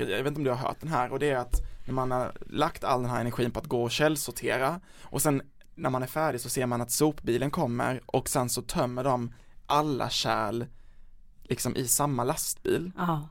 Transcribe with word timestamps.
Jag 0.00 0.06
vet 0.06 0.26
inte 0.26 0.38
om 0.38 0.44
du 0.44 0.50
har 0.50 0.56
hört 0.56 0.80
den 0.80 0.88
här 0.88 1.12
och 1.12 1.18
det 1.18 1.30
är 1.30 1.36
att 1.36 1.60
när 1.86 1.94
man 1.94 2.10
har 2.10 2.32
lagt 2.46 2.84
all 2.84 3.02
den 3.02 3.10
här 3.10 3.20
energin 3.20 3.50
på 3.50 3.60
att 3.60 3.66
gå 3.66 3.82
och 3.82 3.90
källsortera 3.90 4.80
och 5.02 5.22
sen 5.22 5.42
när 5.74 5.90
man 5.90 6.02
är 6.02 6.06
färdig 6.06 6.40
så 6.40 6.48
ser 6.48 6.66
man 6.66 6.80
att 6.80 6.90
sopbilen 6.90 7.50
kommer 7.50 8.00
och 8.06 8.28
sen 8.28 8.48
så 8.48 8.62
tömmer 8.62 9.04
de 9.04 9.32
alla 9.66 10.10
kärl 10.10 10.64
liksom 11.42 11.76
i 11.76 11.88
samma 11.88 12.24
lastbil. 12.24 12.92
Ja. 12.96 13.28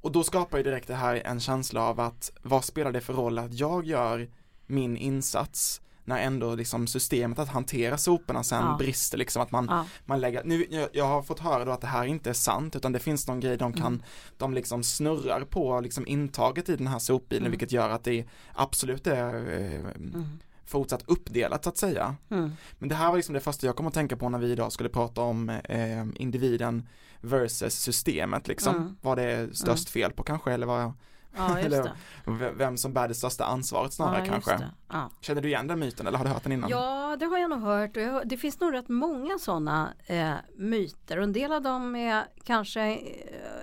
Och 0.00 0.12
då 0.12 0.24
skapar 0.24 0.58
ju 0.58 0.64
direkt 0.64 0.88
det 0.88 0.94
här 0.94 1.22
en 1.24 1.40
känsla 1.40 1.82
av 1.82 2.00
att 2.00 2.32
vad 2.42 2.64
spelar 2.64 2.92
det 2.92 3.00
för 3.00 3.12
roll 3.12 3.38
att 3.38 3.54
jag 3.54 3.86
gör 3.86 4.30
min 4.66 4.96
insats 4.96 5.80
när 6.04 6.18
ändå 6.18 6.54
liksom 6.54 6.86
systemet 6.86 7.38
att 7.38 7.48
hantera 7.48 7.98
soporna 7.98 8.42
sen 8.42 8.64
Ja. 8.64 8.76
brister 8.78 9.18
liksom 9.18 9.42
att 9.42 9.50
man, 9.50 9.66
Ja. 9.70 9.86
man 10.04 10.20
lägger, 10.20 10.44
nu, 10.44 10.66
jag, 10.70 10.88
jag 10.92 11.04
har 11.06 11.22
fått 11.22 11.38
höra 11.38 11.64
då 11.64 11.72
att 11.72 11.80
det 11.80 11.86
här 11.86 12.04
inte 12.04 12.30
är 12.30 12.34
sant 12.34 12.76
utan 12.76 12.92
det 12.92 12.98
finns 12.98 13.28
någon 13.28 13.40
grej 13.40 13.56
de 13.56 13.72
kan, 13.72 13.86
Mm. 13.86 14.02
de 14.38 14.54
liksom 14.54 14.82
snurrar 14.84 15.44
på 15.44 15.80
liksom 15.80 16.06
intaget 16.06 16.68
i 16.68 16.76
den 16.76 16.86
här 16.86 16.98
sopbilen 16.98 17.42
Mm. 17.42 17.50
vilket 17.50 17.72
gör 17.72 17.88
att 17.90 18.04
det 18.04 18.24
absolut 18.54 19.06
är 19.06 19.34
eh, 19.34 19.80
Mm. 19.80 20.24
fortsatt 20.64 21.02
uppdelat 21.06 21.64
så 21.64 21.68
att 21.70 21.76
säga. 21.76 22.16
Mm. 22.30 22.52
Men 22.78 22.88
det 22.88 22.94
här 22.94 23.08
var 23.08 23.16
liksom 23.16 23.32
det 23.34 23.40
första 23.40 23.66
jag 23.66 23.76
kom 23.76 23.86
att 23.86 23.94
tänka 23.94 24.16
på 24.16 24.28
när 24.28 24.38
vi 24.38 24.52
idag 24.52 24.72
skulle 24.72 24.88
prata 24.88 25.20
om 25.20 25.48
eh, 25.48 26.04
individen 26.14 26.88
versus 27.20 27.74
systemet 27.74 28.48
liksom. 28.48 28.76
Mm. 28.76 28.96
Vad 29.00 29.18
det 29.18 29.22
är 29.22 29.48
störst 29.52 29.90
fel 29.90 30.12
på 30.12 30.22
kanske 30.22 30.52
eller 30.52 30.66
vad, 30.66 30.92
Ja, 31.36 31.60
just 31.60 31.66
Eller- 31.66 32.52
vem 32.54 32.76
som 32.76 32.92
bär 32.92 33.08
det 33.08 33.14
största 33.14 33.44
ansvaret 33.44 33.92
snarare 33.92 34.26
ja, 34.26 34.32
kanske. 34.32 34.70
Ja. 34.88 35.10
Känner 35.20 35.42
du 35.42 35.48
igen 35.48 35.66
den 35.66 35.78
myten 35.78 36.06
eller 36.06 36.18
har 36.18 36.24
du 36.24 36.30
hört 36.30 36.42
den 36.42 36.52
innan? 36.52 36.70
Ja, 36.70 37.16
det 37.20 37.26
har 37.26 37.38
jag 37.38 37.50
nog 37.50 37.60
hört. 37.60 37.96
Och 37.96 38.02
jag, 38.02 38.28
det 38.28 38.36
finns 38.36 38.60
nog 38.60 38.74
rätt 38.74 38.88
många 38.88 39.38
sådana 39.38 39.92
eh, 40.06 40.34
myter. 40.56 41.16
Och 41.16 41.24
en 41.24 41.32
del 41.32 41.52
av 41.52 41.62
dem 41.62 41.96
är 41.96 42.24
kanske 42.44 42.80
eh, 42.80 42.98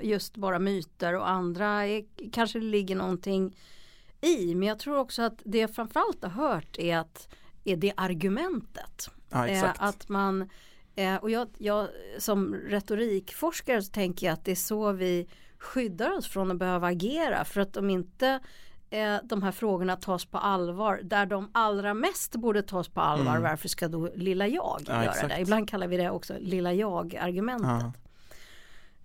just 0.01 0.37
bara 0.37 0.59
myter 0.59 1.13
och 1.13 1.29
andra 1.29 1.87
är, 1.87 2.05
kanske 2.31 2.59
det 2.59 2.65
ligger 2.65 2.95
någonting 2.95 3.55
i. 4.21 4.55
Men 4.55 4.67
jag 4.67 4.79
tror 4.79 4.97
också 4.97 5.21
att 5.21 5.41
det 5.45 5.57
jag 5.57 5.75
framförallt 5.75 6.23
har 6.23 6.29
hört 6.29 6.77
är 6.77 6.97
att 6.97 7.27
är 7.63 7.75
det 7.75 7.93
argumentet. 7.97 9.09
Ja, 9.29 9.47
exakt. 9.47 9.79
Eh, 9.79 9.87
att 9.87 10.09
man, 10.09 10.49
eh, 10.95 11.15
och 11.15 11.29
jag, 11.29 11.47
jag 11.57 11.87
som 12.17 12.55
retorikforskare 12.55 13.81
så 13.81 13.91
tänker 13.91 14.27
jag 14.27 14.33
att 14.33 14.45
det 14.45 14.51
är 14.51 14.55
så 14.55 14.91
vi 14.91 15.27
skyddar 15.59 16.17
oss 16.17 16.27
från 16.27 16.51
att 16.51 16.57
behöva 16.57 16.87
agera. 16.87 17.45
För 17.45 17.61
att 17.61 17.77
om 17.77 17.89
inte 17.89 18.39
eh, 18.89 19.15
de 19.23 19.43
här 19.43 19.51
frågorna 19.51 19.95
tas 19.95 20.25
på 20.25 20.37
allvar, 20.37 20.99
där 21.03 21.25
de 21.25 21.49
allra 21.53 21.93
mest 21.93 22.35
borde 22.35 22.61
tas 22.63 22.87
på 22.89 23.01
allvar, 23.01 23.31
Mm. 23.31 23.43
varför 23.43 23.67
ska 23.67 23.87
då 23.87 24.09
lilla 24.15 24.47
jag 24.47 24.81
Ja, 24.87 24.93
göra 24.93 25.05
exakt. 25.05 25.29
det? 25.29 25.39
Ibland 25.41 25.69
kallar 25.69 25.87
vi 25.87 25.97
det 25.97 26.09
också 26.09 26.33
lilla 26.39 26.73
jag-argumentet. 26.73 27.67
Ja. 27.67 27.91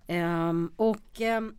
Ehm, 0.07 0.71
och 0.75 1.21
ehm, 1.21 1.55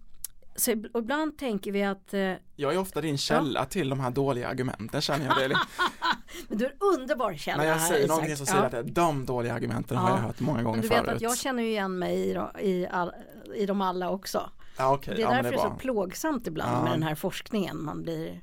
så 0.56 0.70
ibland 0.70 1.39
tänker 1.39 1.72
vi 1.72 1.83
att 1.84 2.15
eh, 2.15 2.33
Jag 2.56 2.75
är 2.75 2.78
ofta 2.78 3.00
din 3.00 3.19
källa 3.19 3.65
till 3.65 3.89
de 3.89 4.00
här 4.00 4.11
dåliga 4.11 4.48
argumenten 4.48 5.00
känner 5.00 5.27
jag. 5.27 5.50
Det 5.50 5.56
men 6.48 6.59
du 6.59 6.65
är 6.67 6.70
en 6.70 6.77
underbar 7.00 7.34
källa 7.34 7.56
när 7.62 7.65
jag 7.69 7.75
här, 7.75 7.89
säger 7.89 8.09
någonting 8.09 8.37
så 8.37 8.47
säger 8.47 8.62
jag 8.72 8.75
att 8.75 8.95
de 8.95 9.27
dåliga 9.27 9.55
argumenten 9.55 9.97
har 9.97 10.11
Ja. 10.11 10.17
jag 10.17 10.22
hört 10.22 10.41
många 10.41 10.62
gånger 10.62 10.77
Men 10.77 10.83
du 10.83 10.89
vet 10.89 10.98
förut. 11.05 11.15
att 11.17 11.20
jag 11.22 11.39
känner 11.39 11.62
ju 11.62 11.69
igen 11.69 11.98
mig 11.98 12.17
i, 12.17 12.39
i, 12.61 12.87
all, 12.91 13.12
i 13.55 13.67
dem 13.67 13.81
alla 13.81 14.11
också. 14.11 14.50
Ja, 14.78 14.94
okej, 14.94 15.14
Det 15.14 15.20
är 15.20 15.25
ja, 15.25 15.28
men 15.30 15.36
därför 15.36 15.50
det 15.50 15.56
det 15.56 15.62
är 15.62 15.67
är 15.67 15.70
så 15.70 15.77
plågsamt 15.78 16.47
ibland 16.47 16.72
Ja. 16.77 16.83
med 16.83 16.92
den 16.92 17.03
här 17.03 17.14
forskningen. 17.14 17.83
Man 17.84 18.03
blir, 18.03 18.41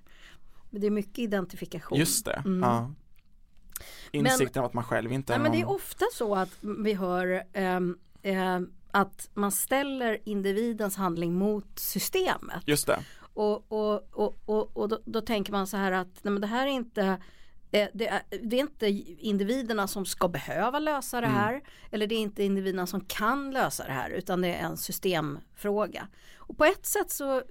det 0.69 0.87
är 0.87 0.91
mycket 0.91 1.19
identifikation. 1.19 1.97
Just 1.97 2.25
det, 2.25 2.41
Mm. 2.45 2.61
ja. 2.69 2.91
Insikten 4.11 4.59
av 4.59 4.65
att 4.65 4.73
man 4.73 4.83
själv 4.83 5.11
inte 5.11 5.31
Nej, 5.33 5.39
är 5.39 5.43
men 5.43 5.51
det 5.51 5.57
är 5.57 5.63
någon... 5.65 5.75
ofta 5.75 6.05
så 6.13 6.35
att 6.35 6.49
vi 6.85 6.93
hör 6.93 7.43
ehm, 7.53 7.97
ehm, 8.21 8.71
att 8.91 9.29
man 9.33 9.51
ställer 9.51 10.17
individens 10.25 10.95
handling 10.95 11.33
mot 11.33 11.79
systemet. 11.79 12.63
Just 12.65 12.87
det, 12.87 12.99
Och, 13.33 13.71
och, 13.71 14.07
och, 14.11 14.37
och, 14.45 14.77
och 14.77 14.89
då, 14.89 14.99
då 15.05 15.21
tänker 15.21 15.51
man 15.51 15.67
så 15.67 15.77
här 15.77 15.91
att 15.91 16.23
nej, 16.23 16.31
men 16.31 16.41
det 16.41 16.47
här 16.47 16.67
är 16.67 16.71
inte 16.71 17.01
eh, 17.03 17.15
det 17.71 18.07
är, 18.07 18.21
det 18.41 18.55
är 18.55 18.59
inte 18.59 18.87
individerna 19.19 19.87
som 19.87 20.05
ska 20.05 20.27
behöva 20.27 20.79
lösa 20.79 21.21
det 21.21 21.27
Mm. 21.27 21.39
här 21.39 21.61
eller 21.91 22.07
det 22.07 22.15
är 22.15 22.19
inte 22.19 22.43
individerna 22.43 22.87
som 22.87 23.01
kan 23.01 23.51
lösa 23.51 23.83
det 23.85 23.91
här 23.91 24.09
utan 24.09 24.41
det 24.41 24.47
är 24.47 24.65
en 24.65 24.77
systemfråga. 24.77 26.07
Och 26.37 26.57
på 26.57 26.65
ett 26.65 26.85
sätt 26.85 27.11
så 27.11 27.37
eh, 27.37 27.43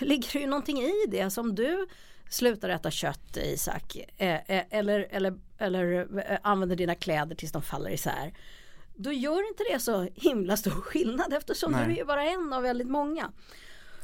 ligger 0.00 0.32
det 0.32 0.38
ju 0.38 0.46
någonting 0.46 0.78
i 0.78 0.92
det 1.08 1.30
som 1.30 1.54
du 1.54 1.86
slutar 2.28 2.68
äta 2.68 2.90
kött 2.90 3.36
Isak 3.36 3.96
eh, 4.16 4.34
eh, 4.34 4.64
eller, 4.70 5.06
eller, 5.10 5.38
eller 5.58 6.08
eh, 6.30 6.38
använder 6.42 6.76
dina 6.76 6.94
kläder 6.94 7.34
tills 7.36 7.52
de 7.52 7.62
faller 7.62 7.90
isär. 7.90 8.32
Då 8.94 9.12
gör 9.12 9.48
inte 9.48 9.64
det 9.72 9.78
så 9.78 10.08
himla 10.14 10.56
stor 10.56 10.70
skillnad 10.70 11.32
eftersom 11.32 11.72
Nej. 11.72 11.94
du 11.94 12.00
är 12.00 12.04
bara 12.04 12.24
en 12.24 12.52
av 12.52 12.62
väldigt 12.62 12.88
många. 12.88 13.32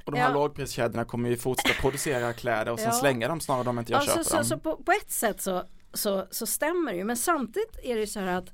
Och 0.07 0.13
de 0.13 0.19
här 0.19 0.29
Ja. 0.29 0.35
lågpriskedjorna 0.35 1.05
kommer 1.05 1.29
ju 1.29 1.37
fortsätta 1.37 1.81
producera 1.81 2.33
kläder 2.33 2.73
och 2.73 2.79
sen 2.79 2.89
Ja. 2.93 2.93
slänga 3.01 3.29
dem 3.29 3.41
snarare 3.41 3.69
om 3.69 3.79
inte 3.79 3.93
jag 3.93 3.99
Alltså, 3.99 4.17
köper 4.17 4.31
så, 4.31 4.37
dem. 4.37 4.45
så 4.45 4.59
på, 4.59 4.77
på 4.77 4.93
ett 4.93 5.11
sätt 5.11 5.41
så, 5.41 5.63
så, 5.93 6.27
så 6.31 6.47
stämmer 6.47 6.93
det 6.93 6.99
ju 6.99 7.05
men 7.05 7.17
samtidigt 7.17 7.77
är 7.83 7.95
det 7.95 8.01
ju 8.01 8.07
så 8.07 8.21
här 8.21 8.27
att 8.39 8.51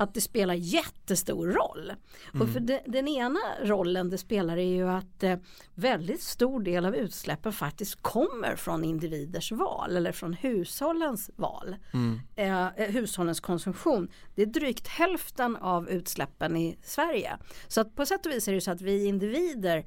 att 0.00 0.14
det 0.14 0.20
spelar 0.20 0.54
jättestor 0.54 1.46
roll. 1.46 1.92
Mm. 2.34 2.42
Och 2.46 2.52
för 2.52 2.60
de, 2.60 2.80
den 2.86 3.08
ena 3.08 3.38
rollen 3.62 4.10
det 4.10 4.18
spelar 4.18 4.56
är 4.56 4.74
ju 4.76 4.88
att 4.88 5.22
eh, 5.22 5.36
väldigt 5.74 6.22
stor 6.22 6.60
del 6.60 6.84
av 6.86 6.96
utsläppen 6.96 7.52
faktiskt 7.52 8.02
kommer 8.02 8.56
från 8.56 8.84
individers 8.84 9.52
val 9.52 9.96
eller 9.96 10.12
från 10.12 10.32
hushållens 10.32 11.30
val. 11.36 11.76
Mm. 11.92 12.20
Eh, 12.36 12.66
eh, 12.66 12.90
hushållens 12.90 13.40
konsumtion. 13.40 14.08
Det 14.34 14.42
är 14.42 14.46
drygt 14.46 14.86
hälften 14.88 15.56
av 15.56 15.88
utsläppen 15.90 16.56
i 16.56 16.78
Sverige. 16.82 17.36
Så 17.68 17.80
att 17.80 17.96
på 17.96 18.06
sätt 18.06 18.26
och 18.26 18.32
vis 18.32 18.48
är 18.48 18.52
det 18.52 18.60
så 18.60 18.70
att 18.70 18.80
vi 18.80 19.06
individer 19.06 19.86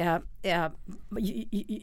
eh, 0.00 0.14
eh, 0.42 0.68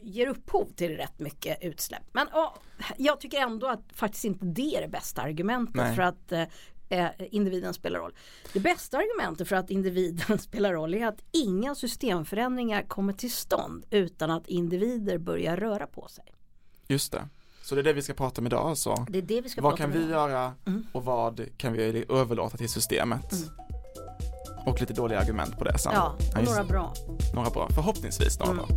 ger 0.02 0.26
upphov 0.26 0.66
till 0.76 0.96
rätt 0.96 1.18
mycket 1.18 1.58
utsläpp. 1.60 2.02
Men 2.12 2.26
ja, 2.32 2.54
jag 2.96 3.20
tycker 3.20 3.38
ändå 3.38 3.66
att 3.68 3.82
faktiskt 3.92 4.24
inte 4.24 4.46
det 4.46 4.76
är 4.76 4.82
det 4.82 4.88
bästa 4.88 5.22
argumentet 5.22 5.74
Nej. 5.74 5.94
för 5.96 6.02
att 6.02 6.32
eh, 6.32 6.42
eh, 6.88 7.08
individen 7.30 7.74
spelar 7.74 7.98
roll. 7.98 8.14
Det 8.52 8.60
bästa 8.60 8.98
argumentet 8.98 9.48
för 9.48 9.56
att 9.56 9.70
individen 9.70 10.38
spelar 10.48 10.72
roll 10.72 10.94
är 10.94 11.06
att 11.06 11.20
inga 11.32 11.74
systemförändringar 11.74 12.82
kommer 12.82 13.12
till 13.12 13.32
stånd 13.32 13.84
utan 13.90 14.30
att 14.30 14.48
individer 14.48 15.18
börjar 15.18 15.56
röra 15.56 15.86
på 15.86 16.08
sig. 16.08 16.24
Just 16.88 17.12
det. 17.12 17.28
Så 17.62 17.74
det 17.74 17.80
är 17.80 17.82
det 17.82 17.92
vi 17.92 18.02
ska 18.02 18.14
prata 18.14 18.40
om 18.40 18.46
idag 18.46 18.68
alltså. 18.68 19.06
Det 19.08 19.18
är 19.18 19.22
det 19.22 19.40
vi 19.40 19.48
ska 19.48 19.60
Vad 19.62 19.70
prata 19.72 19.82
kan 19.82 19.92
om 19.92 19.98
vi 19.98 20.04
idag. 20.04 20.30
göra 20.30 20.52
Mm. 20.66 20.86
och 20.92 21.04
vad 21.04 21.48
kan 21.56 21.72
vi 21.72 22.04
överlåta 22.08 22.56
till 22.56 22.68
systemet? 22.68 23.32
Och 24.66 24.80
lite 24.80 24.92
dåliga 24.92 25.20
argument 25.20 25.58
på 25.58 25.64
det 25.64 25.78
sen. 25.78 25.92
Ja, 25.94 26.14
och 26.34 26.40
just 26.40 26.52
några 26.52 26.64
bra. 26.64 26.92
några 27.34 27.50
bra. 27.50 27.68
Förhoppningsvis 27.74 28.38
några 28.38 28.52
Mm. 28.52 28.66
bra. 28.66 28.76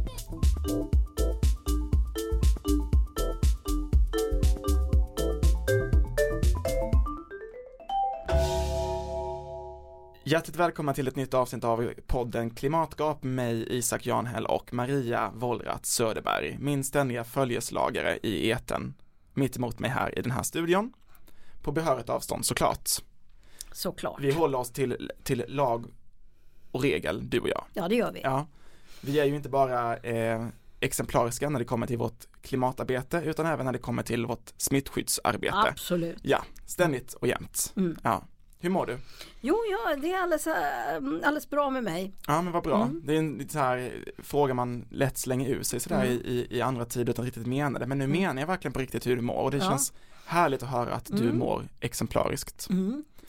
Hjärtligt 10.24 10.56
välkomna 10.56 10.94
till 10.94 11.08
ett 11.08 11.16
nytt 11.16 11.34
avsnitt 11.34 11.64
av 11.64 11.94
podden 12.08 12.50
Klimatgap 12.50 13.24
med 13.24 13.34
mig 13.34 13.78
Isak 13.78 14.06
Janhäll 14.06 14.46
och 14.46 14.74
Maria 14.74 15.32
Wollratz 15.36 15.90
Söderberg, 15.92 16.58
min 16.60 16.84
ständiga 16.84 17.24
följeslagare 17.24 18.18
i 18.24 18.50
eten 18.50 18.94
mitt 19.34 19.58
emot 19.58 19.80
mig 19.80 19.90
här 19.90 20.20
i 20.20 20.22
den 20.22 20.32
här 20.32 20.44
studion. 20.44 20.94
På 21.64 21.72
behörigt 21.72 22.10
avstånd 22.10 22.46
såklart. 22.46 22.90
Såklart. 23.78 24.20
Vi 24.20 24.32
håller 24.32 24.58
oss 24.58 24.72
till, 24.72 25.10
till 25.24 25.46
lag 25.48 25.86
och 26.72 26.82
regel, 26.82 27.30
du 27.30 27.40
och 27.40 27.50
jag. 27.50 27.64
Ja 27.74 27.88
det 27.88 27.96
gör 27.96 28.12
vi. 28.12 28.22
Ja, 28.24 28.48
vi 29.02 29.20
är 29.20 29.26
ju 29.26 29.36
inte 29.36 29.50
bara 29.50 29.98
eh, 29.98 30.48
exemplariska 30.80 31.50
när 31.50 31.60
det 31.60 31.66
kommer 31.66 31.88
till 31.88 31.98
vårt 31.98 32.26
klimatarbete 32.42 33.22
utan 33.26 33.46
även 33.46 33.66
när 33.66 33.74
det 33.74 33.80
kommer 33.80 34.04
till 34.04 34.26
vårt 34.26 34.54
smittskyddsarbete. 34.58 35.56
Absolut. 35.58 36.18
Ja, 36.22 36.44
ständigt 36.66 37.14
och 37.14 37.28
jämt. 37.28 37.74
Mm. 37.76 37.98
Ja. 38.04 38.24
Hur 38.60 38.70
mår 38.70 38.86
du? 38.86 38.98
Jo, 39.42 39.56
ja, 39.72 39.96
det 39.96 40.12
är 40.12 40.22
alldeles, 40.22 40.48
äh, 40.48 40.96
alldeles 40.96 41.50
bra 41.50 41.70
med 41.70 41.84
mig. 41.84 42.14
Ja 42.28 42.42
men 42.42 42.54
vad 42.54 42.64
bra. 42.64 42.82
Mm. 42.84 43.02
Det 43.06 43.14
är 43.14 43.18
en 43.20 43.34
lite 43.38 43.54
så 43.54 43.60
här 43.60 43.78
eh, 43.78 44.24
fråga 44.24 44.54
man 44.54 44.86
lätt 44.92 45.18
slänger 45.18 45.50
ur 45.50 45.64
sig 45.64 45.80
sådär 45.80 46.06
Mm. 46.06 46.18
i, 46.26 46.48
i, 46.50 46.62
andra 46.62 46.86
tider 46.86 47.12
utan 47.14 47.26
riktigt 47.26 47.48
mena 47.48 47.80
det. 47.80 47.86
Men 47.88 47.98
nu 47.98 48.04
Mm. 48.04 48.20
menar 48.22 48.42
jag 48.42 48.48
verkligen 48.48 48.74
på 48.74 48.80
riktigt 48.80 49.08
hur 49.08 49.16
du 49.16 49.22
mår 49.22 49.42
och 49.44 49.52
det 49.52 49.58
Ja. 49.58 49.64
känns 49.70 49.94
härligt 50.26 50.64
att 50.64 50.70
höra 50.70 50.94
att 50.94 51.06
du 51.06 51.24
Mm. 51.24 51.38
mår 51.38 51.68
exemplariskt. 51.80 52.68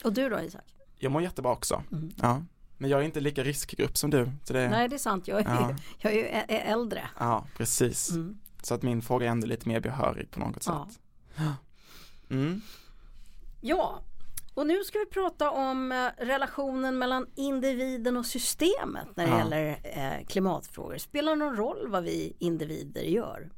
Och 0.03 0.13
du 0.13 0.29
då 0.29 0.39
Isak? 0.41 0.75
Jag 0.97 1.11
mår 1.11 1.21
jättebra 1.21 1.51
också. 1.51 1.83
Mm. 1.91 2.11
Ja. 2.21 2.43
Men 2.77 2.89
jag 2.89 2.99
är 3.01 3.03
inte 3.05 3.19
lika 3.19 3.43
riskgrupp 3.43 3.97
som 3.97 4.09
du. 4.09 4.31
Så 4.43 4.53
det, 4.53 4.69
Nej 4.69 4.87
det 4.87 4.95
är 4.95 4.97
sant, 4.97 5.27
jag 5.27 5.39
är, 5.39 5.43
Ja. 5.45 5.75
jag 5.99 6.13
är 6.13 6.17
ju 6.17 6.25
äldre. 6.57 7.09
Ja, 7.19 7.45
precis. 7.57 8.09
Mm. 8.11 8.37
Så 8.63 8.73
att 8.73 8.81
min 8.83 9.01
fråga 9.01 9.25
är 9.27 9.29
ändå 9.31 9.47
lite 9.47 9.67
mer 9.67 9.79
behörig 9.79 10.31
på 10.31 10.39
något 10.39 10.63
Ja. 10.67 10.87
sätt. 10.89 10.99
Mm. 12.29 12.61
Ja, 13.61 14.01
och 14.53 14.67
nu 14.67 14.83
ska 14.83 14.99
vi 14.99 15.05
prata 15.05 15.51
om 15.51 15.91
eh, 15.91 16.25
relationen 16.25 16.97
mellan 16.97 17.27
individen 17.35 18.17
och 18.17 18.25
systemet 18.25 19.07
när 19.15 19.25
det 19.25 19.31
Ja. 19.31 19.37
gäller 19.37 19.79
eh, 19.83 20.25
klimatfrågor. 20.25 20.97
Spelar 20.97 21.31
det 21.31 21.37
någon 21.39 21.55
roll 21.55 21.87
vad 21.87 22.03
vi 22.03 22.35
individer 22.39 23.01
gör? 23.01 23.49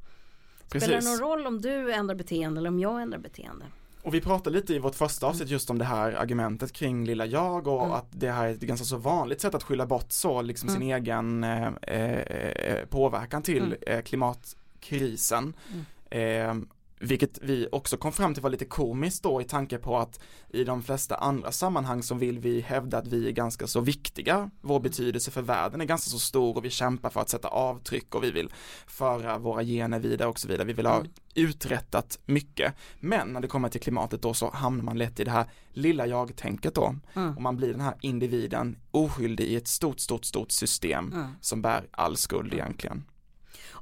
Spelar 0.66 0.86
det 0.88 0.94
Precis. 0.94 1.10
någon 1.10 1.18
roll 1.30 1.46
om 1.46 1.60
du 1.60 1.92
ändrar 1.92 2.14
beteende 2.14 2.58
eller 2.60 2.68
om 2.68 2.78
jag 2.78 3.02
ändrar 3.02 3.18
beteende? 3.18 3.64
Och 4.02 4.14
vi 4.14 4.20
pratade 4.20 4.56
lite 4.56 4.74
i 4.74 4.78
vårt 4.78 4.94
första 4.94 5.26
avsnitt 5.26 5.48
just 5.48 5.70
om 5.70 5.78
det 5.78 5.84
här 5.84 6.12
argumentet 6.12 6.72
kring 6.72 7.04
lilla 7.04 7.26
jag 7.26 7.66
och 7.66 7.80
Mm. 7.84 7.92
att 7.92 8.06
det 8.10 8.30
här 8.30 8.46
är 8.46 8.50
ett 8.50 8.60
ganska 8.60 8.84
så 8.84 8.96
vanligt 8.96 9.40
sätt 9.40 9.54
att 9.54 9.62
skylla 9.62 9.86
bort 9.86 10.12
så 10.12 10.42
liksom 10.42 10.68
sin 10.68 10.82
egen 10.82 11.44
eh, 11.44 11.66
eh, 11.82 12.84
påverkan 12.90 13.42
till 13.42 13.62
Mm. 13.62 13.78
eh, 13.86 14.02
klimatkrisen. 14.02 15.54
Eh, 16.10 16.54
vilket 17.04 17.38
vi 17.42 17.68
också 17.72 17.96
kom 17.96 18.12
fram 18.12 18.34
till 18.34 18.42
var 18.42 18.50
lite 18.50 18.64
komiskt 18.64 19.22
då 19.22 19.40
i 19.40 19.44
tanke 19.44 19.78
på 19.78 19.98
att 19.98 20.20
i 20.48 20.64
de 20.64 20.82
flesta 20.82 21.16
andra 21.16 21.52
sammanhang 21.52 22.02
så 22.02 22.14
vill 22.14 22.38
vi 22.38 22.60
hävda 22.60 22.98
att 22.98 23.06
vi 23.06 23.28
är 23.28 23.32
ganska 23.32 23.66
så 23.66 23.80
viktiga. 23.80 24.50
Vår 24.60 24.80
betydelse 24.80 25.30
för 25.30 25.42
världen 25.42 25.80
är 25.80 25.84
ganska 25.84 26.10
så 26.10 26.18
stor 26.18 26.56
och 26.56 26.64
vi 26.64 26.70
kämpar 26.70 27.10
för 27.10 27.20
att 27.20 27.28
sätta 27.28 27.48
avtryck 27.48 28.14
och 28.14 28.24
vi 28.24 28.30
vill 28.30 28.50
föra 28.86 29.38
våra 29.38 29.62
gener 29.64 29.98
vidare 29.98 30.28
och 30.28 30.38
så 30.38 30.48
vidare. 30.48 30.66
Vi 30.66 30.72
vill 30.72 30.86
ha 30.86 30.96
Mm. 31.00 31.12
uträttat 31.34 32.18
mycket. 32.26 32.74
Men 33.00 33.28
när 33.28 33.40
det 33.40 33.48
kommer 33.48 33.68
till 33.68 33.80
klimatet 33.80 34.22
då 34.22 34.34
så 34.34 34.50
hamnar 34.50 34.84
man 34.84 34.98
lätt 34.98 35.20
i 35.20 35.24
det 35.24 35.30
här 35.30 35.46
lilla 35.72 36.06
jag-tänket 36.06 36.74
då. 36.74 36.94
Mm. 37.14 37.36
Och 37.36 37.42
man 37.42 37.56
blir 37.56 37.72
den 37.72 37.80
här 37.80 37.94
individen 38.00 38.76
oskyldig 38.90 39.44
i 39.44 39.56
ett 39.56 39.68
stort, 39.68 40.00
stort, 40.00 40.24
stort 40.24 40.50
system 40.52 41.12
Mm. 41.12 41.26
som 41.40 41.62
bär 41.62 41.84
all 41.90 42.16
skuld 42.16 42.52
egentligen. 42.54 43.04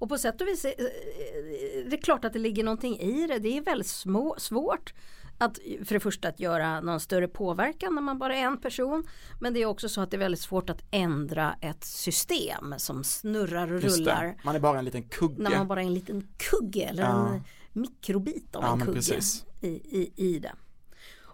Och 0.01 0.09
på 0.09 0.19
sätt 0.19 0.41
och 0.41 0.49
vis, 0.49 0.65
är- 0.65 1.91
det 1.91 1.97
är 1.97 2.01
klart 2.03 2.25
att 2.25 2.33
det 2.33 2.39
ligger 2.39 2.65
någonting 2.65 2.99
i 3.01 3.27
det. 3.27 3.39
Det 3.39 3.57
är 3.59 3.63
väldigt 3.63 3.87
små, 3.87 4.35
svårt 4.39 4.95
att 5.39 5.59
för 5.85 5.95
det 5.95 6.01
första 6.01 6.29
att 6.29 6.41
göra 6.41 6.81
någon 6.81 7.01
större 7.01 7.29
påverkan 7.29 7.95
när 7.95 8.03
man 8.03 8.19
bara 8.19 8.37
är 8.37 8.43
en 8.43 8.61
person. 8.61 9.07
Men 9.41 9.55
det 9.55 9.61
är 9.63 9.67
också 9.67 9.89
så 9.89 10.01
att 10.01 10.11
det 10.11 10.17
är 10.17 10.19
väldigt 10.19 10.41
svårt 10.41 10.71
att 10.71 10.83
ändra 10.91 11.55
ett 11.61 11.85
system 11.85 12.75
som 12.79 13.05
snurrar 13.05 13.73
och 13.73 13.83
rullar. 13.83 14.37
man 14.45 14.57
är 14.57 14.61
bara 14.61 14.79
en 14.79 14.85
liten 14.85 15.03
kugge. 15.03 15.43
När 15.43 15.51
man 15.51 15.69
bara 15.69 15.83
är 15.83 15.87
en 15.87 15.95
liten 15.95 16.29
kugge 16.37 16.83
eller 16.83 17.03
Ja. 17.03 17.29
en 17.35 17.43
mikrobit 17.73 18.57
av 18.57 18.63
Ja, 18.63 18.73
en 18.73 18.81
kugge 18.81 19.19
i, 19.61 19.69
i, 19.69 20.13
i 20.17 20.39
det. 20.39 20.53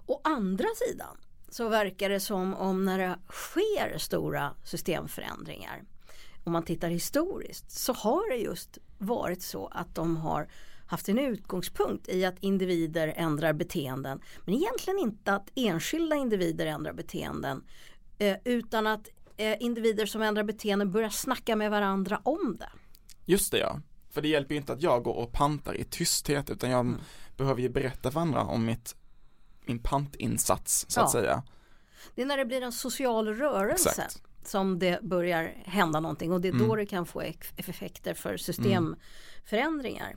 Å 0.06 0.20
andra 0.24 0.66
sidan 0.88 1.16
så 1.48 1.68
verkar 1.68 2.08
det 2.08 2.20
som 2.20 2.54
om 2.54 2.84
när 2.84 2.98
det 2.98 3.18
sker 3.30 3.98
stora 3.98 4.54
systemförändringar 4.64 5.82
om 6.46 6.52
man 6.52 6.62
tittar 6.62 6.88
historiskt 6.88 7.70
så 7.70 7.92
har 7.92 8.30
det 8.30 8.36
just 8.36 8.78
varit 8.98 9.42
så 9.42 9.66
att 9.66 9.94
de 9.94 10.16
har 10.16 10.48
haft 10.86 11.08
en 11.08 11.18
utgångspunkt 11.18 12.08
i 12.08 12.24
att 12.24 12.34
individer 12.40 13.12
ändrar 13.16 13.52
beteenden 13.52 14.20
men 14.44 14.54
egentligen 14.54 14.98
inte 14.98 15.34
att 15.34 15.50
enskilda 15.54 16.16
individer 16.16 16.66
ändrar 16.66 16.92
beteenden 16.92 17.64
eh, 18.18 18.36
utan 18.44 18.86
att 18.86 19.08
eh, 19.36 19.56
individer 19.62 20.06
som 20.06 20.22
ändrar 20.22 20.42
beteenden 20.44 20.92
börjar 20.92 21.10
snacka 21.10 21.56
med 21.56 21.70
varandra 21.70 22.20
om 22.24 22.56
det. 22.60 22.68
Just 23.24 23.52
det 23.52 23.58
ja. 23.58 23.80
För 24.10 24.22
det 24.22 24.28
hjälper 24.28 24.54
ju 24.54 24.60
inte 24.60 24.72
att 24.72 24.82
jag 24.82 25.02
går 25.02 25.14
och 25.14 25.32
pantar 25.32 25.74
i 25.74 25.84
tysthet 25.84 26.50
utan 26.50 26.70
jag 26.70 26.80
Mm. 26.80 27.00
behöver 27.36 27.62
ju 27.62 27.68
berätta 27.68 28.10
för 28.10 28.20
andra 28.20 28.42
om 28.42 28.64
mitt, 28.64 28.96
min 29.66 29.78
pantinsats 29.78 30.86
så 30.88 31.00
att 31.00 31.14
Ja. 31.14 31.20
säga. 31.20 31.42
Det 32.14 32.22
är 32.22 32.26
när 32.26 32.36
det 32.36 32.44
blir 32.44 32.62
en 32.62 32.72
social 32.72 33.28
rörelse 33.34 33.88
Exakt. 33.90 34.22
Som 34.48 34.78
det 34.78 35.02
börjar 35.02 35.54
hända 35.64 36.00
någonting 36.00 36.32
och 36.32 36.40
det 36.40 36.48
är 36.48 36.52
då 36.52 36.64
Mm. 36.64 36.76
det 36.76 36.86
kan 36.86 37.06
få 37.06 37.22
eff- 37.22 37.52
effekter 37.56 38.14
för 38.14 38.36
systemförändringar. 38.36 40.14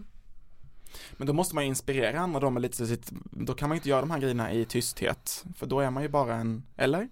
Men 1.18 1.28
då 1.28 1.34
måste 1.34 1.56
man 1.56 1.64
ju 1.64 1.68
inspirera 1.68 2.20
andra 2.20 2.40
då 2.40 2.50
med 2.50 2.62
lite 2.62 2.88
sitt, 2.88 3.10
då 3.32 3.54
kan 3.54 3.70
man 3.70 3.76
ju 3.76 3.80
inte 3.80 3.90
göra 3.90 4.02
de 4.02 4.12
här 4.12 4.20
grejerna 4.20 4.54
i 4.54 4.66
tysthet. 4.66 5.44
För 5.56 5.66
då 5.66 5.80
är 5.80 5.90
man 5.92 6.04
ju 6.04 6.10
bara 6.10 6.36
en, 6.36 6.64
eller? 6.78 7.10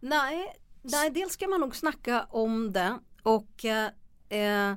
Nej, 0.00 0.46
nej, 0.82 1.10
dels 1.10 1.32
ska 1.32 1.48
man 1.48 1.60
nog 1.60 1.76
snacka 1.76 2.26
om 2.30 2.72
det 2.72 2.98
och 3.22 3.64
eh, 4.34 4.74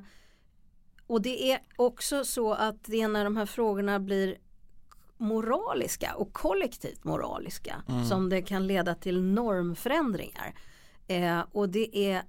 och 1.06 1.22
det 1.22 1.52
är 1.52 1.60
också 1.76 2.24
så 2.24 2.52
att 2.54 2.84
det 2.84 3.02
är 3.02 3.08
när 3.08 3.24
de 3.24 3.36
här 3.36 3.46
frågorna 3.46 4.00
blir 4.00 4.36
moraliska 5.16 6.14
och 6.14 6.32
kollektivt 6.32 7.04
moraliska 7.04 7.82
som 8.08 8.28
det 8.28 8.42
kan 8.42 8.66
leda 8.66 8.94
till 8.94 9.22
normförändringar. 9.22 10.54
Eh, 11.08 11.40
och 11.52 11.68
det 11.68 11.98
är 12.12 12.22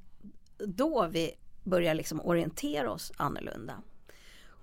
då 0.65 1.07
vi 1.07 1.31
börjar 1.63 1.93
liksom 1.93 2.21
orientera 2.21 2.91
oss 2.91 3.11
annorlunda. 3.17 3.81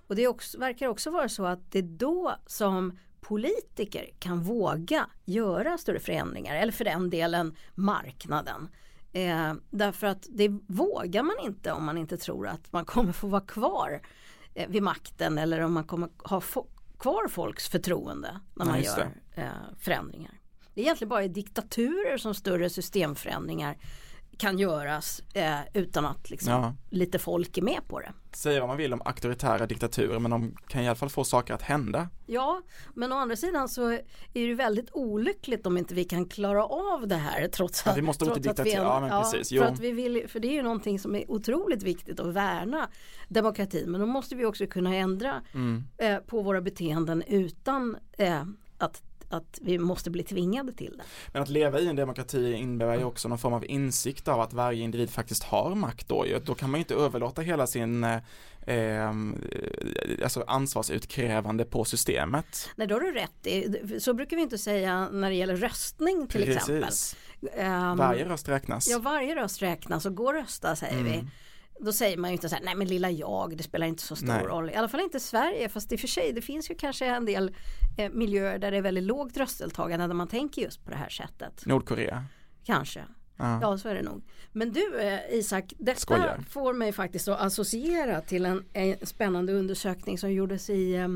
Och 0.08 0.16
det 0.16 0.28
också, 0.28 0.58
verkar 0.58 0.88
också 0.88 1.10
vara 1.10 1.28
så 1.28 1.44
att 1.44 1.72
det 1.72 1.78
är 1.78 1.82
då 1.82 2.36
som 2.46 2.98
politiker 3.20 4.10
kan 4.18 4.40
våga 4.42 5.06
göra 5.24 5.78
större 5.78 5.98
förändringar 6.00 6.56
eller 6.56 6.72
för 6.72 6.84
den 6.84 7.10
delen 7.10 7.56
marknaden. 7.74 8.68
Eh, 9.12 9.54
därför 9.70 10.06
att 10.06 10.26
det 10.30 10.48
vågar 10.66 11.22
man 11.22 11.36
inte 11.42 11.72
om 11.72 11.84
man 11.84 11.98
inte 11.98 12.16
tror 12.16 12.48
att 12.48 12.72
man 12.72 12.84
kommer 12.84 13.12
få 13.12 13.26
vara 13.26 13.40
kvar 13.40 14.02
eh, 14.54 14.68
vid 14.68 14.82
makten 14.82 15.38
eller 15.38 15.60
om 15.60 15.72
man 15.72 15.84
kommer 15.84 16.08
ha 16.24 16.40
fo- 16.40 16.68
kvar 16.98 17.28
folks 17.28 17.68
förtroende 17.68 18.40
när 18.54 18.64
man 18.64 18.74
gör 18.82 19.08
eh, 19.34 19.48
förändringar. 19.78 20.40
Det 20.74 20.80
är 20.80 20.84
egentligen 20.84 21.08
bara 21.08 21.24
i 21.24 21.28
diktaturer 21.28 22.18
som 22.18 22.34
större 22.34 22.70
systemförändringar 22.70 23.76
kan 24.38 24.58
göras 24.58 25.22
eh, 25.34 25.58
utan 25.74 26.04
att 26.06 26.30
liksom, 26.30 26.52
Ja. 26.52 26.74
lite 26.90 27.18
folk 27.18 27.58
är 27.58 27.62
med 27.62 27.80
på 27.88 28.00
det. 28.00 28.12
Säga 28.32 28.60
vad 28.60 28.68
man 28.68 28.76
vill 28.76 28.92
om 28.92 29.02
auktoritära 29.04 29.66
diktaturer 29.66 30.18
men 30.18 30.30
de 30.30 30.56
kan 30.68 30.82
i 30.82 30.86
alla 30.86 30.94
fall 30.96 31.08
få 31.10 31.24
saker 31.24 31.54
att 31.54 31.62
hända. 31.62 32.08
Ja, 32.26 32.62
men 32.94 33.12
å 33.12 33.16
andra 33.16 33.36
sidan 33.36 33.68
så 33.68 33.90
är 34.34 34.48
det 34.48 34.54
väldigt 34.54 34.88
olyckligt 34.92 35.66
om 35.66 35.76
inte 35.78 35.94
vi 35.94 36.04
kan 36.04 36.24
klara 36.28 36.64
av 36.66 37.08
det 37.08 37.16
här 37.16 37.48
trots 37.48 37.82
Ja, 37.86 37.90
att 37.92 37.98
vi 37.98 38.02
måste 38.02 38.24
trots 38.24 38.46
att 38.46 38.66
vi 38.66 38.72
är- 38.72 38.82
Ja, 38.82 39.00
men 39.00 39.10
precis. 39.22 39.52
Jo. 39.52 39.62
För, 39.62 39.68
att 39.72 39.78
vi 39.80 39.92
vill, 39.92 40.24
för 40.28 40.40
det 40.40 40.48
är 40.48 40.52
ju 40.52 40.62
någonting 40.62 40.98
som 40.98 41.14
är 41.14 41.30
otroligt 41.30 41.82
viktigt 41.82 42.20
att 42.20 42.26
värna 42.34 42.88
demokratin 43.28 43.90
men 43.90 44.00
då 44.00 44.06
måste 44.06 44.34
vi 44.36 44.44
också 44.44 44.66
kunna 44.66 44.94
ändra 44.94 45.42
Mm. 45.54 45.84
eh, 45.98 46.16
på 46.18 46.42
våra 46.42 46.60
beteenden 46.60 47.22
utan 47.26 47.96
eh, 48.18 48.42
att, 48.78 49.02
att 49.28 49.58
vi 49.62 49.78
måste 49.78 50.10
bli 50.10 50.22
tvingade 50.22 50.72
till 50.72 50.94
det. 50.98 51.04
Men 51.32 51.42
att 51.42 51.48
leva 51.48 51.80
i 51.80 51.88
en 51.88 51.96
demokrati 51.96 52.52
innebär 52.52 52.98
ju 52.98 53.04
också 53.04 53.28
någon 53.28 53.38
form 53.38 53.52
av 53.54 53.64
insikt 53.64 54.28
av 54.28 54.40
att 54.40 54.52
varje 54.52 54.82
individ 54.82 55.10
faktiskt 55.10 55.42
har 55.42 55.74
makt 55.74 56.08
då. 56.08 56.26
Då 56.44 56.54
kan 56.54 56.70
man 56.70 56.78
ju 56.78 56.82
inte 56.82 56.94
överlåta 56.94 57.42
hela 57.42 57.66
sin 57.66 58.04
eh, 58.04 58.18
eh, 58.66 59.12
alltså 60.22 60.44
ansvarsutkrävande 60.46 61.64
på 61.64 61.84
systemet. 61.84 62.68
Nej, 62.76 62.86
då 62.86 62.94
har 62.94 63.00
du 63.00 63.12
rätt. 63.12 63.46
i. 63.46 64.00
Så 64.00 64.14
brukar 64.14 64.36
vi 64.36 64.42
inte 64.42 64.58
säga 64.58 65.08
när 65.08 65.30
det 65.30 65.36
gäller 65.36 65.56
röstning 65.56 66.26
till 66.26 66.52
exempel. 66.52 66.82
Precis. 66.82 67.16
Ehm, 67.56 67.96
Varje 67.96 68.28
röst 68.28 68.48
räknas. 68.48 68.88
Ja, 68.88 68.98
varje 68.98 69.34
röst 69.34 69.62
räknas 69.62 70.06
och 70.06 70.14
gå 70.14 70.24
och 70.24 70.32
rösta 70.32 70.76
säger 70.76 71.02
vi. 71.02 71.24
Då 71.80 71.92
säger 71.92 72.16
man 72.16 72.30
ju 72.30 72.32
inte 72.32 72.48
så 72.48 72.54
här, 72.54 72.64
nej 72.64 72.74
men 72.74 72.86
lilla 72.88 73.10
jag, 73.10 73.56
det 73.56 73.62
spelar 73.62 73.86
inte 73.86 74.02
så 74.02 74.16
stor 74.16 74.26
Nej. 74.26 74.44
roll. 74.44 74.70
I 74.70 74.74
alla 74.74 74.88
fall 74.88 75.00
inte 75.00 75.20
Sverige, 75.20 75.68
fast 75.68 75.92
i 75.92 75.96
och 75.96 76.00
för 76.00 76.08
sig, 76.08 76.32
det 76.32 76.42
finns 76.42 76.70
ju 76.70 76.74
kanske 76.74 77.06
en 77.06 77.24
del 77.24 77.54
eh, 77.98 78.10
miljöer 78.12 78.58
där 78.58 78.70
det 78.70 78.76
är 78.76 78.82
väldigt 78.82 79.04
lågt 79.04 79.36
röstdeltagande 79.36 80.06
där 80.06 80.14
man 80.14 80.28
tänker 80.28 80.62
just 80.62 80.84
på 80.84 80.90
det 80.90 80.96
här 80.96 81.08
sättet. 81.08 81.66
Nordkorea. 81.66 82.24
Kanske. 82.64 83.04
Ja. 83.38 83.58
Ja, 83.62 83.78
så 83.78 83.88
är 83.88 83.94
det 83.94 84.02
nog. 84.02 84.22
Men 84.52 84.72
du 84.72 85.00
eh, 85.00 85.20
Isak, 85.30 85.72
detta 85.78 86.00
Skojar. 86.00 86.44
får 86.50 86.72
mig 86.72 86.92
faktiskt 86.92 87.28
att 87.28 87.40
associera 87.40 88.20
till 88.20 88.46
en, 88.46 88.64
en 88.72 89.06
spännande 89.06 89.52
undersökning 89.52 90.18
som 90.18 90.32
gjordes 90.32 90.70
i 90.70 90.94
eh, 90.94 91.08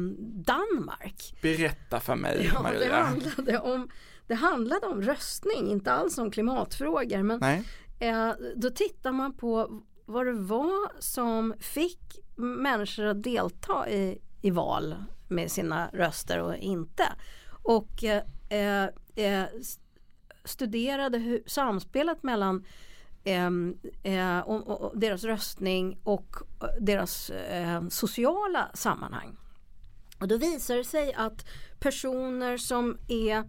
Danmark. 0.44 1.34
Berätta 1.42 2.00
för 2.00 2.16
mig 2.16 2.50
Ja, 2.54 2.58
det, 2.58 2.62
Maria. 2.62 3.02
handlade 3.02 3.58
om, 3.58 3.88
det 4.26 4.34
handlade 4.34 4.86
om 4.86 5.02
röstning, 5.02 5.70
inte 5.70 5.92
alls 5.92 6.18
om 6.18 6.30
klimatfrågor. 6.30 7.22
Men 7.22 7.64
Eh, 8.00 8.32
då 8.56 8.70
tittar 8.70 9.12
man 9.12 9.32
på 9.32 9.82
vad 10.10 10.26
det 10.26 10.32
var 10.32 11.00
som 11.00 11.54
fick 11.60 12.18
människor 12.36 13.04
att 13.04 13.22
delta 13.22 13.90
i, 13.90 14.18
i 14.42 14.50
val 14.50 14.94
med 15.28 15.50
sina 15.50 15.90
röster 15.92 16.40
och 16.40 16.56
inte. 16.56 17.04
Och 17.62 18.04
eh, 18.04 18.88
eh, 19.14 19.44
studerade 20.44 21.18
hur, 21.18 21.42
samspelet 21.46 22.22
mellan 22.22 22.64
ehm, 23.24 23.76
eh, 24.02 24.38
och, 24.38 24.68
och, 24.68 24.80
och 24.80 24.98
deras 24.98 25.24
röstning 25.24 25.98
och 26.04 26.36
eh, 26.62 26.68
deras 26.80 27.30
eh, 27.30 27.88
sociala 27.88 28.70
sammanhang. 28.74 29.36
Och 30.20 30.28
då 30.28 30.36
visar 30.36 30.76
det 30.76 30.84
sig 30.84 31.14
att 31.14 31.46
personer 31.78 32.56
som 32.56 32.98
är 33.08 33.44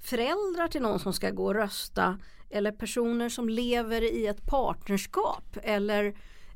föräldrar 0.00 0.68
till 0.68 0.82
någon 0.82 0.98
som 0.98 1.12
ska 1.12 1.30
gå 1.30 1.44
och 1.44 1.54
rösta 1.54 2.18
eller 2.50 2.72
personer 2.72 3.28
som 3.28 3.48
lever 3.48 4.02
i 4.02 4.26
ett 4.26 4.46
partnerskap 4.46 5.56
eller 5.62 6.14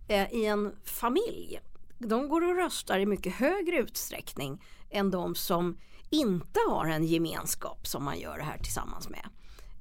eh, 0.08 0.34
i 0.34 0.46
en 0.46 0.72
familj. 0.84 1.60
De 1.98 2.28
går 2.28 2.48
och 2.48 2.56
röstar 2.56 2.98
i 2.98 3.06
mycket 3.06 3.34
högre 3.34 3.76
utsträckning 3.76 4.62
än 4.90 5.10
de 5.10 5.34
som 5.34 5.78
inte 6.10 6.60
har 6.68 6.86
en 6.86 7.04
gemenskap 7.04 7.86
som 7.86 8.04
man 8.04 8.18
gör 8.18 8.38
det 8.38 8.44
här 8.44 8.58
tillsammans 8.58 9.08
med. 9.08 9.28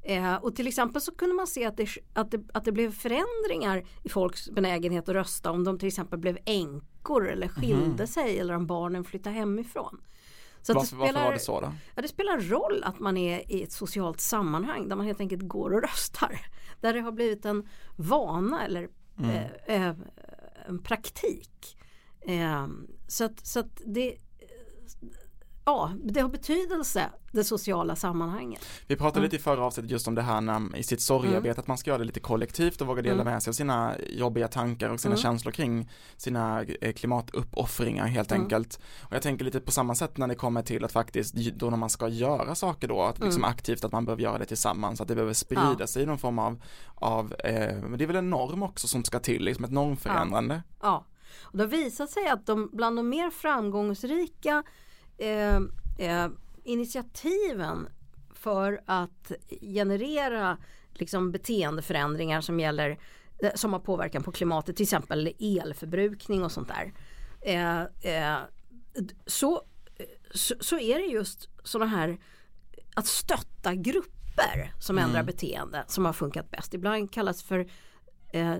Eh, 0.01 0.35
och 0.35 0.55
till 0.55 0.67
exempel 0.67 1.01
så 1.01 1.15
kunde 1.15 1.35
man 1.35 1.47
se 1.47 1.65
att 1.65 1.77
det, 1.77 1.89
att, 2.13 2.31
det, 2.31 2.41
att 2.53 2.65
det 2.65 2.71
blev 2.71 2.91
förändringar 2.91 3.83
i 4.03 4.09
folks 4.09 4.49
benägenhet 4.49 5.09
att 5.09 5.15
rösta 5.15 5.51
om 5.51 5.63
de 5.63 5.79
till 5.79 5.87
exempel 5.87 6.19
blev 6.19 6.37
änkor 6.45 7.29
eller 7.29 7.47
skilde 7.47 8.07
sig 8.07 8.39
eller 8.39 8.53
om 8.53 8.67
barnen 8.67 9.03
flyttade 9.03 9.35
hemifrån. 9.35 10.01
Så 10.61 10.73
varför, 10.73 10.95
varför 10.95 11.13
var 11.23 11.33
det 11.33 11.39
så 11.39 11.61
då? 11.61 11.73
Ja, 11.95 12.01
det 12.01 12.07
spelar 12.07 12.39
roll 12.39 12.83
att 12.83 12.99
man 12.99 13.17
är 13.17 13.51
i 13.51 13.63
ett 13.63 13.71
socialt 13.71 14.19
sammanhang 14.19 14.89
där 14.89 14.95
man 14.95 15.05
helt 15.05 15.19
enkelt 15.19 15.41
går 15.47 15.73
och 15.73 15.81
röstar. 15.81 16.41
Där 16.81 16.93
det 16.93 16.99
har 16.99 17.11
blivit 17.11 17.45
en 17.45 17.67
vana 17.95 18.65
eller 18.65 18.89
Mm. 19.19 19.31
eh, 19.67 19.87
eh, 19.87 19.95
en 20.67 20.79
praktik. 20.79 21.77
Eh, 22.21 22.67
så 23.07 23.23
att, 23.25 23.45
så 23.47 23.59
att 23.59 23.81
det 23.85 24.17
ja, 25.69 25.91
det 26.03 26.19
har 26.19 26.29
betydelse 26.29 27.09
det 27.31 27.43
sociala 27.43 27.95
sammanhanget. 27.95 28.65
Vi 28.87 28.95
pratade 28.95 29.19
mm. 29.19 29.23
lite 29.23 29.35
i 29.35 29.39
förra 29.39 29.63
avsnittet 29.63 29.91
just 29.91 30.07
om 30.07 30.15
det 30.15 30.21
här 30.21 30.41
när, 30.41 30.77
i 30.77 30.83
sitt 30.83 31.01
sorgearbete 31.01 31.47
mm. 31.47 31.59
att 31.59 31.67
man 31.67 31.77
ska 31.77 31.89
göra 31.89 31.97
det 31.97 32.05
lite 32.05 32.19
kollektivt 32.19 32.81
och 32.81 32.87
våga 32.87 33.01
dela 33.01 33.21
mm. 33.21 33.33
med 33.33 33.43
sig 33.43 33.51
av 33.51 33.53
sina 33.53 33.95
jobbiga 34.09 34.47
tankar 34.47 34.89
och 34.89 34.99
sina 34.99 35.13
mm. 35.13 35.21
känslor 35.21 35.51
kring 35.51 35.89
sina 36.17 36.63
eh, 36.63 36.93
klimatuppoffringar 36.93 38.05
helt 38.05 38.31
mm. 38.31 38.43
enkelt. 38.43 38.79
Och 39.01 39.13
jag 39.13 39.21
tänker 39.21 39.45
lite 39.45 39.59
på 39.59 39.71
samma 39.71 39.95
sätt 39.95 40.17
när 40.17 40.27
det 40.27 40.35
kommer 40.35 40.61
till 40.61 40.85
att 40.85 40.91
faktiskt 40.91 41.33
då 41.33 41.69
när 41.69 41.77
man 41.77 41.89
ska 41.89 42.07
göra 42.07 42.55
saker 42.55 42.87
då, 42.87 43.01
att 43.01 43.19
liksom 43.19 43.43
mm. 43.43 43.49
aktivt 43.49 43.83
att 43.83 43.91
man 43.91 44.05
behöver 44.05 44.23
göra 44.23 44.37
det 44.37 44.45
tillsammans, 44.45 45.01
att 45.01 45.07
det 45.07 45.15
behöver 45.15 45.33
sprida 45.33 45.75
ja. 45.79 45.87
sig 45.87 46.03
i 46.03 46.05
någon 46.05 46.19
form 46.19 46.39
av, 46.39 46.63
av 46.95 47.33
eh, 47.33 47.89
det 47.97 48.03
är 48.03 48.07
väl 48.07 48.15
en 48.15 48.29
norm 48.29 48.63
också 48.63 48.87
som 48.87 49.03
ska 49.03 49.19
till, 49.19 49.43
liksom 49.43 49.65
ett 49.65 49.71
normförändrande. 49.71 50.61
Ja. 50.81 50.87
ja. 50.87 51.05
Och 51.41 51.57
det 51.57 51.63
har 51.63 51.69
visat 51.69 52.09
sig 52.09 52.27
att 52.27 52.45
de, 52.45 52.69
bland 52.73 52.97
de 52.97 53.09
mer 53.09 53.29
framgångsrika 53.29 54.63
eh, 55.19 55.55
eh, 55.97 56.29
initiativen 56.63 57.87
för 58.33 58.81
att 58.85 59.31
generera 59.61 60.57
liksom, 60.93 61.31
beteendeförändringar 61.31 62.41
som 62.41 62.59
gäller 62.59 62.99
eh, 63.43 63.51
som 63.55 63.73
har 63.73 63.79
påverkan 63.79 64.23
på 64.23 64.31
klimatet, 64.31 64.75
till 64.75 64.83
exempel 64.83 65.33
elförbrukning 65.39 66.43
och 66.43 66.51
sånt 66.51 66.67
där. 66.67 66.93
Eh, 67.41 67.81
eh, 68.13 68.37
så, 69.25 69.61
så, 70.33 70.55
så, 70.59 70.79
är 70.79 70.99
det 70.99 71.05
just 71.05 71.49
sådana 71.63 71.91
här 71.91 72.17
att 72.95 73.07
stötta 73.07 73.75
grupper 73.75 74.73
som 74.79 74.97
mm. 74.97 75.09
ändrar 75.09 75.23
beteende 75.23 75.83
som 75.87 76.05
har 76.05 76.13
funkat 76.13 76.51
bäst. 76.51 76.73
Ibland 76.73 77.11
kallas 77.11 77.43
för 77.43 77.71
eh, 78.31 78.55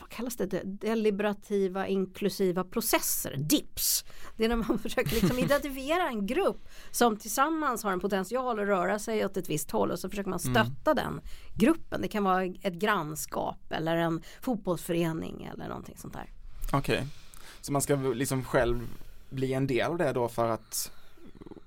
vad 0.00 0.10
kallas 0.10 0.36
det, 0.36 0.62
deliberativa 0.64 1.86
inklusiva 1.86 2.64
processer, 2.64 3.36
DIPS. 3.36 4.04
Det 4.36 4.44
är 4.44 4.48
när 4.48 4.56
man 4.56 4.78
försöker 4.82 5.14
liksom 5.14 5.38
identifiera 5.38 6.08
en 6.08 6.26
grupp 6.26 6.68
som 6.90 7.16
tillsammans 7.16 7.82
har 7.82 7.92
en 7.92 8.00
potential 8.00 8.60
att 8.60 8.66
röra 8.66 8.98
sig 8.98 9.24
åt 9.24 9.36
ett 9.36 9.50
visst 9.50 9.70
håll 9.70 9.90
och 9.90 9.98
så 9.98 10.10
försöker 10.10 10.30
man 10.30 10.40
mm. 10.44 10.54
stötta 10.54 10.90
mm. 10.90 11.04
den 11.04 11.20
gruppen. 11.54 12.02
Det 12.02 12.08
kan 12.08 12.24
vara 12.24 12.44
ett 12.44 12.74
grannskap 12.74 13.72
eller 13.72 13.96
en 13.96 14.22
fotbollsförening 14.40 15.50
eller 15.52 15.68
någonting 15.68 15.96
sånt 15.98 16.14
där. 16.14 16.30
Okej, 16.72 16.96
okay. 16.96 17.08
så 17.60 17.72
man 17.72 17.82
ska 17.82 17.96
liksom 17.96 18.44
själv 18.44 18.88
bli 19.30 19.52
en 19.52 19.66
del 19.66 19.90
av 19.90 19.98
det 19.98 20.12
då 20.12 20.28
för 20.28 20.48
att 20.48 20.92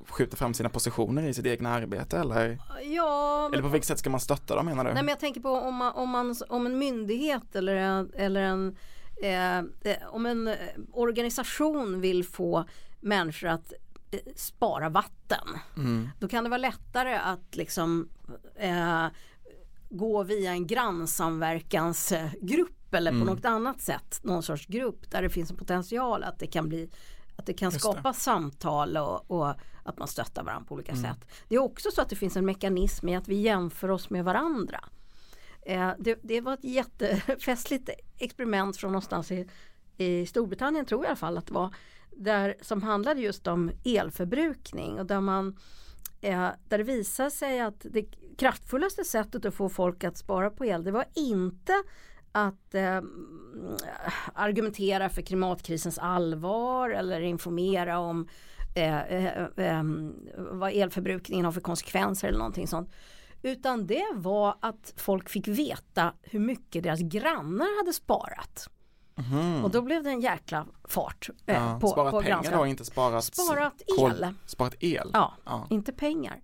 skjuta 0.07 0.37
fram 0.37 0.53
sina 0.53 0.69
positioner 0.69 1.23
i 1.23 1.33
sitt 1.33 1.45
egna 1.45 1.69
arbete 1.69 2.17
eller? 2.17 2.59
Ja. 2.83 3.49
Eller 3.53 3.63
på 3.63 3.69
vilket 3.69 3.87
sätt 3.87 3.99
ska 3.99 4.09
man 4.09 4.19
stötta 4.19 4.55
dem 4.55 4.65
menar 4.65 4.83
du? 4.83 4.93
Nej 4.93 5.03
men 5.03 5.09
jag 5.09 5.19
tänker 5.19 5.41
på 5.41 5.49
om, 5.49 5.75
man, 5.75 5.93
om, 5.93 6.09
man, 6.09 6.35
om 6.49 6.65
en 6.65 6.77
myndighet 6.77 7.55
eller 7.55 7.75
en, 7.75 8.11
eller 8.13 8.41
en 8.41 8.75
eh, 9.23 9.57
eh 9.57 9.63
om 10.09 10.25
en 10.25 10.47
eh, 10.47 10.55
organisation 10.93 12.01
vill 12.01 12.23
få 12.23 12.65
människor 12.99 13.47
att 13.47 13.73
eh, 14.11 14.19
spara 14.35 14.89
vatten. 14.89 15.47
Mm. 15.77 16.09
Då 16.19 16.27
kan 16.27 16.43
det 16.43 16.49
vara 16.49 16.57
lättare 16.57 17.15
att 17.15 17.55
liksom 17.55 18.09
eh, 18.55 19.05
gå 19.89 20.23
via 20.23 20.51
en 20.51 20.67
grannsamverkansgrupp 20.67 22.93
eller 22.93 23.11
på 23.11 23.15
mm. 23.15 23.27
något 23.27 23.45
annat 23.45 23.81
sätt. 23.81 24.19
Någon 24.23 24.43
sorts 24.43 24.65
grupp 24.65 25.11
där 25.11 25.21
det 25.21 25.29
finns 25.29 25.51
en 25.51 25.57
potential 25.57 26.23
att 26.23 26.39
det 26.39 26.47
kan 26.47 26.69
bli 26.69 26.89
att 27.35 27.45
det 27.45 27.53
kan 27.53 27.71
skapa 27.71 28.13
samtal 28.13 28.97
och, 28.97 29.31
och, 29.31 29.53
att 29.83 29.97
man 29.99 30.07
stöttar 30.07 30.43
varandra 30.43 30.67
på 30.67 30.73
olika 30.73 30.91
mm. 30.91 31.03
sätt. 31.03 31.27
Det 31.47 31.55
är 31.55 31.59
också 31.59 31.91
så 31.91 32.01
att 32.01 32.09
det 32.09 32.15
finns 32.15 32.37
en 32.37 32.45
mekanism 32.45 33.09
i 33.09 33.15
att 33.15 33.27
vi 33.27 33.35
jämför 33.35 33.91
oss 33.91 34.09
med 34.09 34.25
varandra. 34.25 34.83
Eh, 35.65 35.91
det, 35.99 36.19
det, 36.23 36.41
var 36.41 36.53
ett 36.53 36.63
jättefestligt 36.63 37.89
experiment 38.17 38.77
från 38.77 38.91
någonstans 38.91 39.31
i, 39.31 39.47
i 39.97 40.25
Storbritannien 40.25 40.85
tror 40.85 41.03
jag 41.03 41.07
i 41.07 41.09
alla 41.09 41.15
fall 41.15 41.37
att 41.37 41.47
det 41.47 41.53
var. 41.53 41.75
Där, 42.17 42.55
som 42.61 42.83
handlade 42.83 43.21
just 43.21 43.47
om 43.47 43.71
elförbrukning 43.83 44.99
och 44.99 45.05
där 45.05 45.21
man 45.21 45.57
eh, 46.21 46.49
där 46.67 46.77
det 46.77 46.83
visade 46.83 47.31
sig 47.31 47.59
att 47.59 47.85
det 47.89 48.05
kraftfullaste 48.37 49.03
sättet 49.03 49.45
att 49.45 49.55
få 49.55 49.69
folk 49.69 50.03
att 50.03 50.17
spara 50.17 50.49
på 50.49 50.65
el 50.65 50.83
det 50.83 50.91
var 50.91 51.05
inte 51.15 51.83
att 52.31 52.75
eh, 52.75 53.01
argumentera 54.33 55.09
för 55.09 55.21
klimatkrisens 55.21 55.97
allvar 55.97 56.89
eller 56.89 57.21
informera 57.21 57.99
om 57.99 58.27
eh, 58.75 59.01
eh, 59.01 59.45
eh, 59.57 59.83
vad 60.37 60.71
elförbrukningen 60.71 61.45
har 61.45 61.51
för 61.51 61.61
konsekvenser 61.61 62.27
eller 62.27 62.37
någonting 62.37 62.67
sånt. 62.67 62.91
Utan 63.41 63.87
det 63.87 64.05
var 64.13 64.57
att 64.59 64.93
folk 64.97 65.29
fick 65.29 65.47
veta 65.47 66.13
hur 66.21 66.39
mycket 66.39 66.83
deras 66.83 66.99
grannar 66.99 67.77
hade 67.77 67.93
sparat. 67.93 68.69
Mm. 69.17 69.63
Och 69.63 69.71
då 69.71 69.81
blev 69.81 70.03
det 70.03 70.09
en 70.09 70.21
jäkla 70.21 70.67
fart 70.83 71.29
eh, 71.45 71.55
ja, 71.55 71.77
på 71.81 71.87
Sparat 71.87 72.11
på 72.11 72.21
pengar 72.21 72.35
granskar. 72.35 72.57
då, 72.57 72.65
inte 72.65 72.85
sparat, 72.85 73.23
sparat 73.23 73.81
el. 73.99 74.33
sparat 74.45 74.75
el? 74.79 75.09
Ja, 75.13 75.33
ja, 75.45 75.67
inte 75.69 75.93
pengar. 75.93 76.41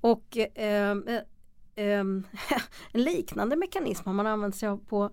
Och 0.00 0.36
eh, 0.36 0.90
um, 0.92 1.04
en 2.92 3.02
liknande 3.02 3.56
mekanism 3.56 4.06
har 4.06 4.14
man 4.14 4.26
använt 4.26 4.56
sig 4.56 4.68
av 4.68 4.76
på 4.76 5.10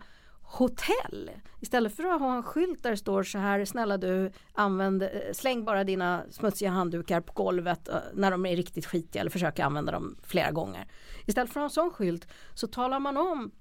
hotell. 0.52 1.32
Istället 1.60 1.96
för 1.96 2.04
att 2.04 2.22
ha 2.22 2.36
en 2.36 2.44
skylt 2.44 2.84
där 2.84 2.92
det 2.92 2.98
står 2.98 3.24
så 3.24 3.38
här 3.38 3.66
snälla 3.66 3.98
du 3.98 4.32
använd, 4.54 5.10
släng 5.34 5.66
bara 5.66 5.84
dina 5.84 6.24
smutsiga 6.30 6.70
handdukar 6.70 7.22
på 7.22 7.34
golvet 7.34 7.88
eh, 7.88 7.96
när 8.14 8.32
de 8.32 8.46
är 8.46 8.56
riktigt 8.56 8.86
skitiga 8.86 9.22
eller 9.22 9.32
försök 9.32 9.60
använda 9.60 9.92
dem 9.92 10.18
flera 10.24 10.52
gånger. 10.52 10.88
Istället 11.26 11.54
för 11.54 11.60
att 11.60 11.62
ha 11.62 11.66
en 11.66 11.70
sån 11.70 11.92
skylt 11.92 12.28
så 12.54 12.68
talar 12.68 13.00
man 13.00 13.18
om 13.18 13.52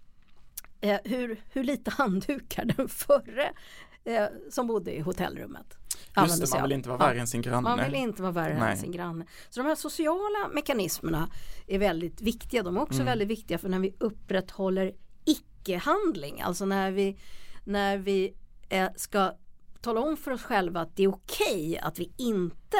eh, 0.81 0.99
hur, 1.05 1.41
hur 1.53 1.65
lite 1.65 1.91
handdukar 1.99 2.65
den 2.65 2.89
förre 2.89 3.53
eh, 4.05 4.27
som 4.51 4.67
bodde 4.67 4.97
i 4.97 5.01
hotellrummet 5.01 5.77
Just 6.17 6.53
det, 6.53 6.59
man 6.59 6.63
vill 6.63 6.73
inte 6.73 6.89
vara 6.89 6.99
värre 6.99 7.21
än 7.21 7.27
sin 7.27 7.43
granne. 7.43 7.61
Man 7.61 7.85
vill 7.85 7.95
inte 7.95 8.23
vara 8.23 8.33
värre 8.33 8.71
än 8.71 8.77
sin 8.77 8.93
granne. 8.93 9.27
Så 9.51 9.61
de 9.61 9.67
här 9.67 9.75
sociala 9.75 10.49
mekanismerna 10.55 11.29
är 11.67 11.79
väldigt 11.79 12.21
viktiga. 12.21 12.63
De 12.63 12.77
är 12.77 12.81
också 12.81 12.95
mm. 12.95 13.07
väldigt 13.07 13.29
viktiga 13.29 13.59
för 13.59 13.69
när 13.69 13.79
vi 13.79 13.95
upprätthåller 13.99 14.93
icke-handling. 15.61 16.41
Alltså 16.41 16.65
när 16.65 16.91
vi, 16.91 17.17
när 17.65 17.99
vi 17.99 18.35
eh, 18.69 18.89
ska 18.97 19.33
tala 19.81 20.01
om 20.01 20.17
för 20.17 20.31
oss 20.31 20.43
själva 20.43 20.81
att 20.81 20.97
det 20.97 21.03
är 21.03 21.09
okej 21.09 21.69
okay 21.69 21.79
att 21.79 21.99
vi 21.99 22.13
inte 22.17 22.79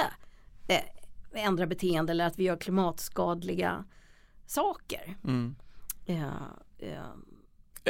eh, 0.69 1.45
ändrar 1.45 1.67
beteende 1.67 2.13
eller 2.13 2.27
att 2.27 2.39
vi 2.39 2.45
gör 2.45 2.57
klimatskadliga 2.57 3.85
saker. 4.47 5.17
Mm. 5.25 5.57
Ja, 6.05 6.33
ja. 6.79 7.17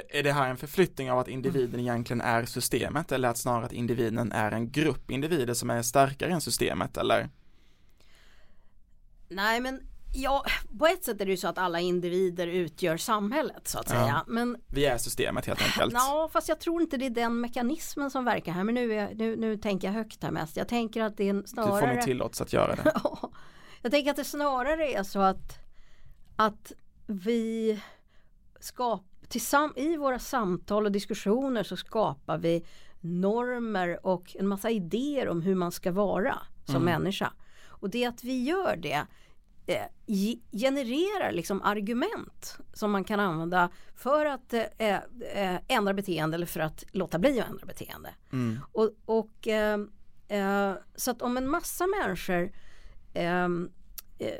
Är 0.09 0.23
det 0.23 0.33
här 0.33 0.51
en 0.51 0.57
förflyttning 0.57 1.11
av 1.11 1.19
att 1.19 1.29
individen 1.29 1.81
egentligen 1.81 2.21
är 2.21 2.45
systemet 2.45 3.13
eller 3.13 3.29
att 3.29 3.39
snarare 3.39 3.67
att 3.67 3.73
individen 3.73 4.33
är 4.33 4.53
en 4.53 4.71
grupp 4.71 5.11
individer 5.11 5.55
som 5.55 5.71
är 5.71 5.83
starkare 5.83 6.33
än 6.33 6.41
systemet 6.41 6.97
eller? 6.97 7.29
Nej 9.29 9.61
men 9.61 9.90
Ja, 10.13 10.45
på 10.79 10.87
ett 10.87 11.05
sätt 11.05 11.21
är 11.21 11.25
det 11.25 11.31
ju 11.31 11.37
så 11.37 11.49
att 11.49 11.59
alla 11.59 11.81
individer 11.81 12.47
utgör 12.47 12.97
samhället 12.97 13.69
så 13.69 13.79
att 13.79 13.89
säga. 13.89 14.07
Ja, 14.07 14.25
men, 14.27 14.57
vi 14.67 14.87
är 14.87 14.99
systemet 14.99 15.47
helt 15.47 15.63
enkelt. 15.63 15.93
Ja, 15.93 16.29
fast 16.33 16.49
jag 16.49 16.61
tror 16.61 16.83
inte 16.83 16.97
det 16.97 17.07
är 17.07 17.11
den 17.11 17.41
mekanismen 17.41 18.11
som 18.11 18.25
verkar 18.25 18.53
här. 18.53 18.65
Men 18.65 18.75
nu, 18.75 18.95
är, 18.95 19.15
nu, 19.15 19.37
nu 19.37 19.57
tänker 19.57 19.89
jag 19.89 19.95
högt 19.95 20.23
här 20.23 20.31
mest. 20.31 20.57
Jag 20.57 20.69
tänker 20.69 21.03
att 21.03 21.17
det 21.17 21.29
är 21.29 21.43
snarare. 21.47 21.75
Du 21.75 21.81
får 21.81 21.87
mig 21.87 22.03
tillåtelse 22.03 22.43
att 22.45 22.53
göra 22.53 22.75
det. 22.75 22.93
jag 23.83 23.93
tänker 23.93 24.11
att 24.11 24.17
det 24.17 24.25
snarare 24.25 24.93
är 24.93 25.03
så 25.03 25.21
att, 25.21 25.59
att 26.37 26.73
vi 27.07 27.81
skapar 28.61 29.11
i 29.77 29.97
våra 29.97 30.19
samtal 30.19 30.87
och 30.87 30.93
diskussioner 30.93 31.63
så 31.63 31.77
skapar 31.77 32.39
vi 32.39 32.67
normer 33.01 34.07
och 34.07 34.37
en 34.39 34.47
massa 34.47 34.71
idéer 34.71 35.29
om 35.29 35.43
hur 35.43 35.55
man 35.55 35.73
ska 35.73 35.93
vara 35.93 36.39
som 36.65 36.77
mm. 36.77 36.85
människa. 36.85 37.33
Och 37.67 37.91
det 37.91 38.05
att 38.05 38.25
vi 38.25 38.45
gör 38.45 38.77
det 38.77 39.07
eh, 39.71 40.37
genererar 40.53 41.33
liksom 41.33 41.63
argument 41.63 42.59
som 42.73 42.91
man 42.91 43.05
kan 43.05 43.21
använda 43.21 43.71
för 43.95 44.27
att 44.27 44.53
eh, 44.53 44.65
eh, 44.79 45.61
ändra 45.69 45.95
beteende 45.95 46.35
eller 46.35 46.47
för 46.47 46.61
att 46.61 46.85
låta 46.93 47.19
bli 47.19 47.41
att 47.41 47.49
ändra 47.49 47.67
beteende. 47.67 48.15
Mm. 48.33 48.59
Och, 48.73 48.91
och 49.05 49.49
eh, 49.49 49.81
eh, 50.29 50.75
så 50.97 51.11
att 51.11 51.23
om 51.23 51.37
en 51.37 51.49
massa 51.49 51.87
människor 51.87 52.53
ehm, 53.15 53.71
eh, 54.19 54.35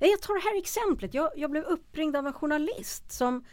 jag 0.00 0.22
tar 0.22 0.34
det 0.34 0.48
här 0.50 0.58
exemplet. 0.58 1.14
Jag, 1.14 1.30
jag 1.36 1.50
blev 1.50 1.64
uppringd 1.64 2.16
av 2.16 2.26
en 2.26 2.32
journalist 2.32 3.12
som, 3.12 3.44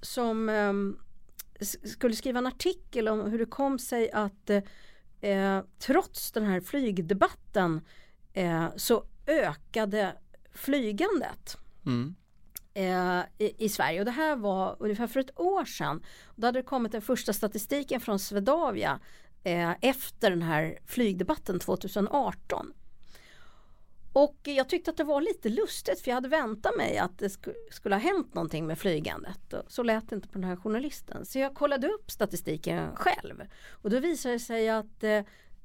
som 0.00 0.48
ehm, 0.48 0.98
skulle 1.84 2.16
skriva 2.16 2.38
en 2.38 2.46
artikel 2.46 3.08
om 3.08 3.20
hur 3.20 3.38
det 3.38 3.46
kom 3.46 3.78
sig 3.78 4.10
att 4.10 4.50
eh, 5.20 5.60
trots 5.78 6.32
den 6.32 6.44
här 6.44 6.60
flygdebatten 6.60 7.80
eh, 8.36 8.68
så 8.76 9.04
ökade 9.26 10.16
flygandet. 10.54 11.56
Mm. 11.86 12.14
Eh, 12.74 13.20
i, 13.38 13.64
i, 13.64 13.68
Sverige 13.68 13.98
och 13.98 14.04
det 14.04 14.10
här 14.10 14.36
var 14.36 14.76
ungefär 14.78 15.06
för 15.06 15.20
ett 15.20 15.40
år 15.40 15.64
sedan. 15.64 16.02
Då 16.34 16.46
hade 16.46 16.58
det 16.58 16.62
kommit 16.62 16.92
den 16.92 17.02
första 17.02 17.32
statistiken 17.32 18.00
från 18.00 18.18
Swedavia 18.18 19.00
eh, 19.44 19.72
efter 19.80 20.30
den 20.30 20.42
här 20.42 20.78
flygdebatten 20.86 21.58
2018. 21.58 22.72
Och 24.12 24.36
jag 24.42 24.68
tyckte 24.68 24.90
att 24.90 24.96
det 24.96 25.04
var 25.04 25.20
lite 25.20 25.48
lustigt 25.48 26.00
för 26.00 26.10
jag 26.10 26.14
hade 26.14 26.28
väntat 26.28 26.76
mig 26.76 26.98
att 26.98 27.18
det 27.18 27.30
sk 27.30 27.48
skulle 27.70 27.94
ha 27.94 28.00
hänt 28.00 28.34
någonting 28.34 28.66
med 28.66 28.78
flygandet. 28.78 29.54
Så 29.68 29.82
lät 29.82 30.08
det 30.08 30.16
inte 30.16 30.28
på 30.28 30.38
den 30.38 30.44
här 30.44 30.56
journalisten. 30.56 31.26
Så 31.26 31.38
jag 31.38 31.54
kollade 31.54 31.88
upp 31.88 32.10
statistiken 32.10 32.96
själv. 32.96 33.42
Och 33.70 33.90
då 33.90 34.00
visade 34.00 34.34
det 34.34 34.38
sig 34.38 34.68
att 34.68 35.04
eh, 35.04 35.10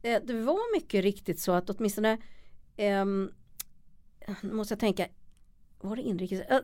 eh, 0.02 0.22
det 0.24 0.34
var 0.34 0.76
mycket 0.76 1.04
riktigt 1.04 1.40
så 1.40 1.52
att 1.52 1.70
åtminstone 1.70 2.18
ehm, 2.82 3.32
nu 4.42 4.54
måste 4.54 4.72
jag 4.72 4.80
tänka 4.80 5.08
var 5.82 5.96
det 5.96 6.02
inrikes? 6.02 6.42
Jag 6.50 6.64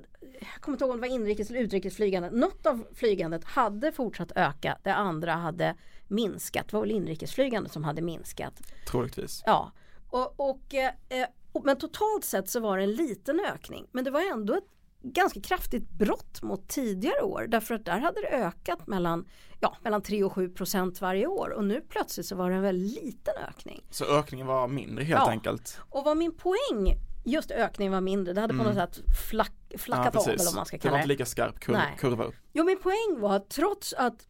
kommer 0.60 0.76
inte 0.76 0.86
ihåg 0.86 0.92
om 0.92 1.02
det 1.02 1.08
var 1.08 1.16
inrikes 1.16 1.50
eller 1.50 1.60
utrikesflygande. 1.60 2.30
Något 2.30 2.66
av 2.66 2.88
flygandet 2.94 3.44
hade 3.44 3.92
fortsatt 3.92 4.32
öka. 4.36 4.78
Det 4.84 4.94
andra 4.94 5.32
hade 5.34 5.76
minskat. 6.08 6.68
Det 6.68 6.74
var 6.74 6.82
väl 6.82 6.92
inrikesflygandet 6.92 7.74
som 7.74 7.84
hade 7.84 8.02
minskat. 8.02 8.62
Troligtvis. 8.88 9.44
Ja, 9.46 9.72
och, 10.10 10.40
och, 10.40 10.74
eh, 10.74 11.28
men 11.64 11.78
totalt 11.78 12.26
sett 12.26 12.50
så 12.50 12.60
var 12.60 12.78
det 12.78 12.84
en 12.84 12.94
liten 12.94 13.40
ökning. 13.40 13.88
Men 13.92 14.04
det 14.04 14.12
var 14.12 14.32
ändå 14.32 14.54
ett 14.54 14.77
ganska 15.02 15.42
kraftigt 15.42 15.90
brott 15.90 16.42
mot 16.42 16.68
tidigare 16.68 17.22
år 17.22 17.48
därför 17.50 17.76
att 17.76 17.86
där 17.86 18.00
hade 18.00 18.22
det 18.22 18.28
ökat 18.28 18.88
mellan, 18.88 19.26
ja, 19.60 19.78
mellan 19.82 20.02
3 20.02 20.24
och 20.24 20.34
7 20.34 20.50
procent 20.50 21.02
varje 21.02 21.28
år 21.28 21.50
och 21.50 21.64
nu 21.64 21.82
plötsligt 21.90 22.26
så 22.26 22.36
var 22.36 22.50
det 22.50 22.56
en 22.56 22.62
väldigt 22.62 23.04
liten 23.04 23.34
ökning. 23.50 23.86
Så 23.90 24.06
ökningen 24.06 24.48
var 24.48 24.68
mindre 24.68 25.04
helt 25.04 25.20
Ja. 25.26 25.30
enkelt? 25.30 25.80
Och 25.90 26.04
vad 26.06 26.18
min 26.18 26.36
poäng, 26.38 26.96
just 27.26 27.52
ökningen 27.52 27.94
var 27.94 28.02
mindre, 28.02 28.34
det 28.34 28.42
hade 28.42 28.54
på 28.54 28.62
Mm. 28.62 28.76
något 28.76 28.96
sätt 28.96 29.04
flack, 29.30 29.54
flackat 29.78 30.16
av 30.16 30.28
eller 30.28 30.46
vad 30.46 30.56
man 30.56 30.66
ska 30.66 30.78
Det 30.78 30.84
var 30.84 30.90
kalla 30.90 30.98
inte 30.98 31.08
lika 31.08 31.26
skarp 31.26 31.60
kur 31.60 31.74
Nej. 31.74 31.96
kurva 32.00 32.24
upp. 32.24 32.36
Jo 32.54 32.64
min 32.66 32.80
poäng 32.80 33.16
var 33.20 33.36
att 33.36 33.50
trots 33.50 33.94
att 33.94 34.28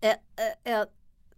eh, 0.00 0.10
eh, 0.64 0.80
eh, 0.80 0.84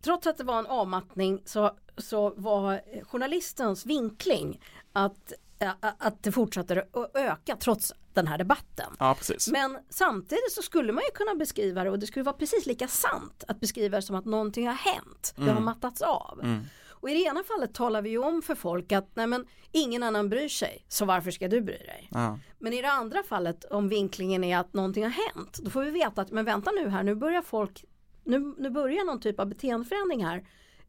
trots 0.02 0.26
att 0.26 0.38
det 0.38 0.44
var 0.44 0.58
en 0.58 0.66
avmattning 0.66 1.42
så, 1.44 1.76
så 1.98 2.30
var 2.36 2.80
journalistens 3.04 3.86
vinkling 3.86 4.60
att, 4.92 5.32
eh, 5.58 5.70
att 5.80 6.22
det 6.22 6.32
fortsatte 6.32 6.86
att 6.92 7.16
öka 7.16 7.56
trots 7.56 7.92
den 8.14 8.26
här 8.26 8.38
debatten. 8.38 8.96
Ja. 8.98 9.16
Men 9.52 9.78
samtidigt 9.90 10.52
så 10.52 10.62
skulle 10.62 10.92
man 10.92 11.04
ju 11.04 11.10
kunna 11.14 11.34
beskriva 11.34 11.84
det 11.84 11.90
och 11.90 11.98
det 11.98 12.06
skulle 12.06 12.22
vara 12.22 12.36
precis 12.36 12.66
lika 12.66 12.88
sant 12.88 13.44
att 13.48 13.60
beskriva 13.60 13.96
det 13.96 14.02
som 14.02 14.16
att 14.16 14.24
någonting 14.24 14.66
har 14.66 14.74
hänt. 14.74 15.34
Det 15.36 15.50
har 15.50 15.60
mattats 15.60 16.02
av. 16.02 16.40
Mm. 16.42 16.64
Och 17.04 17.10
i 17.10 17.14
det 17.14 17.20
ena 17.20 17.42
fallet 17.42 17.74
talar 17.74 18.02
vi 18.02 18.10
ju 18.10 18.18
om 18.18 18.42
för 18.42 18.54
folk 18.54 18.92
att 18.92 19.10
nej 19.14 19.26
men 19.26 19.46
ingen 19.72 20.02
annan 20.02 20.28
bryr 20.28 20.48
sig 20.48 20.84
så 20.88 21.04
varför 21.04 21.30
ska 21.30 21.48
du 21.48 21.60
bry 21.60 21.76
dig? 21.76 22.08
Ja. 22.10 22.38
Men 22.58 22.72
i 22.72 22.82
det 22.82 22.90
andra 22.90 23.22
fallet 23.22 23.64
om 23.64 23.88
vinklingen 23.88 24.44
är 24.44 24.58
att 24.58 24.72
någonting 24.72 25.02
har 25.02 25.10
hänt 25.10 25.58
då 25.62 25.70
får 25.70 25.84
vi 25.84 25.90
veta 25.90 26.22
att 26.22 26.30
men 26.30 26.44
vänta 26.44 26.70
nu 26.70 26.88
här 26.88 27.02
nu 27.02 27.14
börjar 27.14 27.42
folk 27.42 27.84
nu, 28.24 28.54
nu 28.58 28.70
börjar 28.70 29.04
någon 29.04 29.20
typ 29.20 29.40
av 29.40 29.46
beteendeförändring 29.46 30.24
här. 30.24 30.44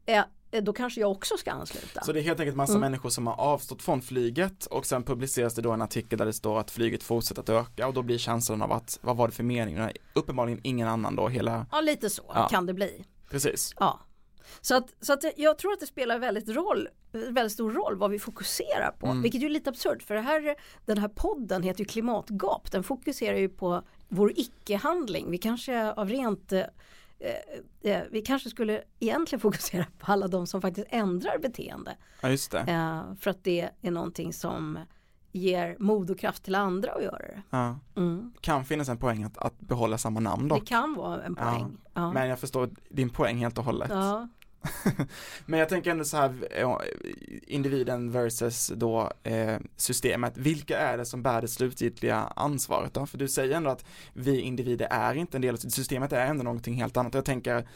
Eh, 0.06 0.24
då 0.60 0.72
kanske 0.72 1.00
jag 1.00 1.10
också 1.10 1.36
ska 1.36 1.50
ansluta. 1.52 2.04
Så 2.04 2.12
det 2.12 2.20
är 2.20 2.22
helt 2.22 2.40
enkelt 2.40 2.56
massa 2.56 2.72
Mm. 2.72 2.80
människor 2.80 3.10
som 3.10 3.26
har 3.26 3.34
avstått 3.40 3.82
från 3.82 4.02
flyget 4.02 4.66
och 4.66 4.86
sen 4.86 5.02
publiceras 5.02 5.54
det 5.54 5.62
då 5.62 5.72
en 5.72 5.82
artikel 5.82 6.18
där 6.18 6.26
det 6.26 6.32
står 6.32 6.58
att 6.60 6.70
flyget 6.70 7.02
fortsätter 7.02 7.42
att 7.42 7.48
öka 7.48 7.86
och 7.86 7.94
då 7.94 8.02
blir 8.02 8.18
känslan 8.18 8.62
av 8.62 8.72
att 8.72 8.98
vad 9.02 9.16
var 9.16 9.28
det 9.28 9.34
för 9.34 9.42
mening? 9.42 9.78
Uppenbarligen 10.14 10.60
ingen 10.62 10.88
annan 10.88 11.16
då 11.16 11.28
hela, 11.28 11.66
Ja 11.72 11.80
lite 11.80 12.10
så 12.10 12.22
Ja. 12.34 12.48
kan 12.48 12.66
det 12.66 12.74
bli. 12.74 13.04
precis. 13.30 13.74
Ja. 13.78 14.00
Så 14.60 14.74
att, 14.76 14.94
så 15.00 15.12
att 15.12 15.24
jag 15.36 15.58
tror 15.58 15.72
att 15.72 15.80
det 15.80 15.86
spelar 15.86 16.18
väldigt, 16.18 16.48
roll, 16.48 16.88
väldigt 17.12 17.52
stor 17.52 17.72
roll 17.72 17.96
vad 17.96 18.10
vi 18.10 18.18
fokuserar 18.18 18.90
på. 19.00 19.06
Mm. 19.06 19.22
Vilket 19.22 19.42
ju 19.42 19.46
är 19.46 19.50
lite 19.50 19.70
absurt 19.70 20.02
för 20.02 20.14
här, 20.16 20.54
den 20.84 20.98
här 20.98 21.08
podden 21.08 21.62
heter 21.62 21.80
ju 21.80 21.84
Klimatgap. 21.84 22.72
Den 22.72 22.82
fokuserar 22.82 23.36
ju 23.36 23.48
på 23.48 23.82
vår 24.08 24.32
icke-handling. 24.36 25.30
Vi 25.30 25.38
kanske 25.38 25.92
av 25.92 26.08
rent 26.08 26.52
eh, 27.18 27.92
eh, 27.92 28.02
vi 28.10 28.22
kanske 28.22 28.50
skulle 28.50 28.82
egentligen 29.00 29.40
fokusera 29.46 29.86
på 29.98 30.12
alla 30.12 30.28
de 30.28 30.46
som 30.46 30.60
faktiskt 30.62 30.86
ändrar 30.90 31.38
beteende. 31.38 31.96
Ja 32.20 32.28
just 32.30 32.50
det. 32.50 32.58
Eh, 32.58 33.14
för 33.20 33.30
att 33.30 33.44
det 33.44 33.70
är 33.82 33.90
någonting 33.90 34.32
som 34.32 34.78
ger 35.32 35.76
mod 35.78 36.10
och 36.10 36.18
kraft 36.18 36.42
till 36.42 36.54
andra 36.54 36.92
att 36.92 37.02
göra 37.02 37.18
det. 37.18 37.42
Ja. 37.50 37.78
Mm. 37.96 38.32
Kan 38.40 38.64
finnas 38.64 38.88
en 38.88 38.98
poäng 38.98 39.24
att, 39.24 39.38
att 39.38 39.60
behålla 39.60 39.98
samma 39.98 40.20
namn 40.20 40.48
Det 40.48 40.54
dock. 40.54 40.66
kan 40.66 40.94
vara 40.94 41.22
en 41.22 41.34
poäng. 41.34 41.78
Ja. 41.94 42.12
Men 42.12 42.28
jag 42.28 42.38
förstår 42.38 42.70
din 42.90 43.10
poäng 43.10 43.36
helt 43.36 43.58
och 43.58 43.64
hållet. 43.64 43.90
Ja. 43.90 44.28
Men 45.46 45.60
jag 45.60 45.68
tänker 45.68 45.90
ändå 45.90 46.04
så 46.04 46.16
här, 46.16 46.34
individen 47.46 48.10
versus 48.10 48.72
då 48.76 49.12
eh, 49.22 49.56
systemet. 49.76 50.36
Vilka 50.36 50.78
är 50.78 50.98
det 50.98 51.04
som 51.04 51.22
bär 51.22 51.40
det 51.40 51.48
slutgiltiga 51.48 52.16
ansvaret 52.36 52.94
då? 52.94 53.06
För 53.06 53.18
du 53.18 53.28
säger 53.28 53.56
ändå 53.56 53.70
att 53.70 53.84
vi 54.12 54.40
individer 54.40 54.88
är 54.90 55.14
inte 55.14 55.36
en 55.36 55.42
del 55.42 55.54
av 55.54 55.58
systemet, 55.58 56.12
är 56.12 56.26
ändå 56.26 56.42
någonting 56.42 56.74
helt 56.74 56.96
annat. 56.96 57.14
Jag 57.14 57.24
tänker 57.24 57.66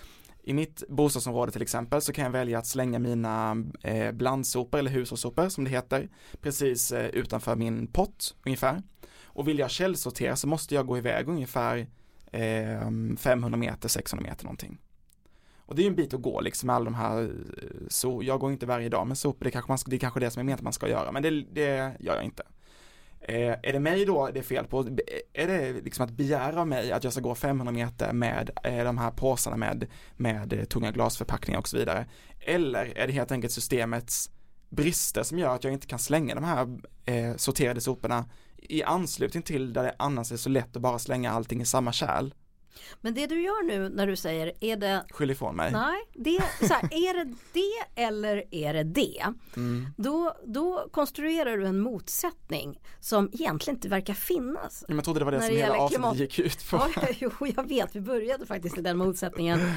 i 0.43 0.53
mitt 0.53 0.83
bostadsområde 0.89 1.53
till 1.53 1.63
exempel 1.63 2.01
så 2.01 2.13
kan 2.13 2.25
jag 2.25 2.31
välja 2.31 2.59
att 2.59 2.67
slänga 2.67 2.99
mina 2.99 3.65
eh, 3.83 4.13
blandsopor 4.13 4.79
eller 4.79 4.91
hushållssopor 4.91 5.49
som 5.49 5.65
det 5.65 5.71
heter 5.71 6.09
precis 6.41 6.93
eh, 6.93 7.07
utanför 7.07 7.57
min 7.57 7.87
pott 7.87 8.37
ungefär. 8.47 8.83
Och 9.25 9.49
vill 9.49 9.59
jag 9.59 9.71
källsortera 9.71 10.37
så 10.37 10.47
måste 10.47 10.75
jag 10.75 10.87
gå 10.87 10.99
iväg 10.99 11.29
ungefär 11.29 11.87
eh, 12.33 12.91
500 13.19 13.57
meter, 13.57 13.89
600 13.89 14.31
meter 14.31 14.45
någonting. 14.45 14.79
Och 15.71 15.77
det 15.77 15.83
är 15.83 15.85
ju 15.85 15.89
en 15.89 15.95
bit 15.97 16.15
att 16.15 16.23
gå 16.23 16.41
liksom 16.41 16.67
med 16.67 16.77
alla 16.77 16.85
de 16.85 16.95
här, 16.95 17.23
eh, 17.23 17.29
så 17.89 18.21
jag 18.25 18.41
går 18.41 18.53
inte 18.53 18.67
varje 18.67 18.89
dag 18.89 19.07
med 19.07 19.19
sopor, 19.19 19.45
det 19.45 19.51
kanske, 19.51 19.71
man, 19.71 19.79
ska- 19.79 19.91
det 19.91 19.97
är 19.97 19.99
kanske 19.99 20.21
det 20.21 20.31
som 20.31 20.41
är 20.41 20.45
menat 20.45 20.59
att 20.61 20.65
man 20.65 20.73
ska 20.73 20.89
göra, 20.89 21.13
men 21.13 21.23
det, 21.23 21.31
det 21.31 21.97
gör 22.01 22.15
jag 22.15 22.25
inte. 22.25 22.43
Eh, 23.21 23.53
är 23.63 23.73
det 23.73 23.81
mig 23.81 24.05
då 24.05 24.31
det 24.35 24.39
är 24.39 24.43
fel 24.43 24.65
på? 24.67 24.81
Är 25.33 25.47
det 25.47 25.73
liksom 25.73 26.05
att 26.05 26.11
begära 26.11 26.61
av 26.61 26.69
mig 26.69 26.93
att 26.93 27.05
jag 27.05 27.13
ska 27.13 27.23
gå 27.23 27.35
500 27.35 27.73
meter 27.73 28.13
med 28.13 28.51
eh, 28.65 28.85
de 28.85 28.99
här 28.99 29.11
påsarna 29.11 29.57
med, 29.57 29.87
med 30.17 30.53
eh, 30.53 30.65
tunga 30.65 30.91
glasförpackningar 30.91 31.59
och 31.59 31.69
så 31.69 31.77
vidare? 31.77 32.07
Eller 32.41 32.99
är 32.99 33.07
det 33.07 33.13
helt 33.13 33.33
enkelt 33.33 33.53
systemets 33.53 34.31
brister 34.71 35.23
som 35.23 35.39
gör 35.39 35.55
att 35.55 35.65
jag 35.65 35.73
inte 35.73 35.87
kan 35.87 35.99
slänga 35.99 36.35
de 36.35 36.45
här 36.45 36.79
eh, 37.05 37.37
sorterade 37.37 37.81
soporna 37.81 38.25
i 38.57 38.83
anslutning 38.83 39.43
till 39.43 39.73
där 39.73 39.83
det 39.83 39.95
annars 39.99 40.33
är 40.33 40.37
så 40.37 40.49
lätt 40.49 40.77
att 40.77 40.83
bara 40.83 40.99
slänga 40.99 41.31
allting 41.31 41.61
i 41.61 41.67
samma 41.67 41.93
kärl? 41.93 42.31
Men 43.01 43.15
det 43.15 43.27
du 43.27 43.43
gör 43.43 43.63
nu 43.67 43.89
när 43.89 44.07
du 44.07 44.17
säger 44.17 44.53
är 44.61 44.77
det 44.77 45.05
Skyll 45.11 45.31
ifrån 45.31 45.57
mig. 45.57 45.73
Nej, 45.73 46.01
det, 46.15 46.41
så 46.69 46.75
här, 46.75 46.83
är 46.93 47.25
det 47.25 47.35
det 47.53 48.03
eller 48.03 48.45
är 48.51 48.75
det 48.75 48.83
det? 48.85 49.25
Mm. 49.57 49.87
Då, 49.97 50.35
då 50.47 50.89
konstruerar 50.93 51.57
du 51.59 51.67
en 51.67 51.81
motsättning 51.81 52.81
som 53.01 53.31
egentligen 53.33 53.77
inte 53.77 53.89
verkar 53.89 54.15
finnas. 54.15 54.85
Jag 54.89 55.05
trodde 55.05 55.21
det 55.21 55.25
var 55.25 55.33
det 55.33 55.39
När 55.39 55.47
som 55.47 55.55
det 55.55 55.61
hela 55.63 55.75
avsnittet 55.79 56.01
klimat- 56.05 56.17
gick 56.17 56.39
ut 56.39 56.71
på. 56.71 56.77
Ja, 56.97 57.09
jo, 57.19 57.31
jag 57.57 57.69
vet, 57.69 57.97
vi 57.97 58.01
började 58.01 58.47
faktiskt 58.47 58.79
i 58.79 58.81
den 58.81 58.97
motsättningen. 58.97 59.61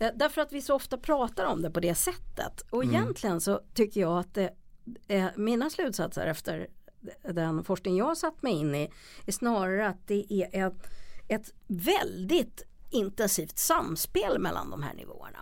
Eh, 0.00 0.08
Därför 0.14 0.40
att 0.40 0.52
vi 0.52 0.62
så 0.62 0.74
ofta 0.74 0.98
pratar 0.98 1.44
om 1.46 1.62
det 1.62 1.70
på 1.70 1.80
det 1.80 1.94
sättet. 1.94 2.60
Och 2.70 2.84
Mm. 2.84 2.94
egentligen 2.94 3.40
så 3.40 3.60
tycker 3.74 4.00
jag 4.00 4.18
att 4.18 4.34
det, 4.34 4.50
eh, 5.08 5.26
mina 5.36 5.70
slutsatser 5.70 6.26
efter 6.26 6.66
den 7.34 7.64
forskning 7.64 7.96
jag 7.96 8.16
satt 8.16 8.42
mig 8.42 8.52
in 8.52 8.74
i 8.74 8.88
är 9.26 9.32
snarare 9.32 9.88
att 9.88 10.06
det 10.06 10.26
är 10.32 10.66
ett, 10.66 10.86
ett 11.30 11.54
väldigt 11.66 12.62
intensivt 12.90 13.58
samspel 13.58 14.38
mellan 14.38 14.70
de 14.70 14.82
här 14.82 14.94
nivåerna. 14.94 15.38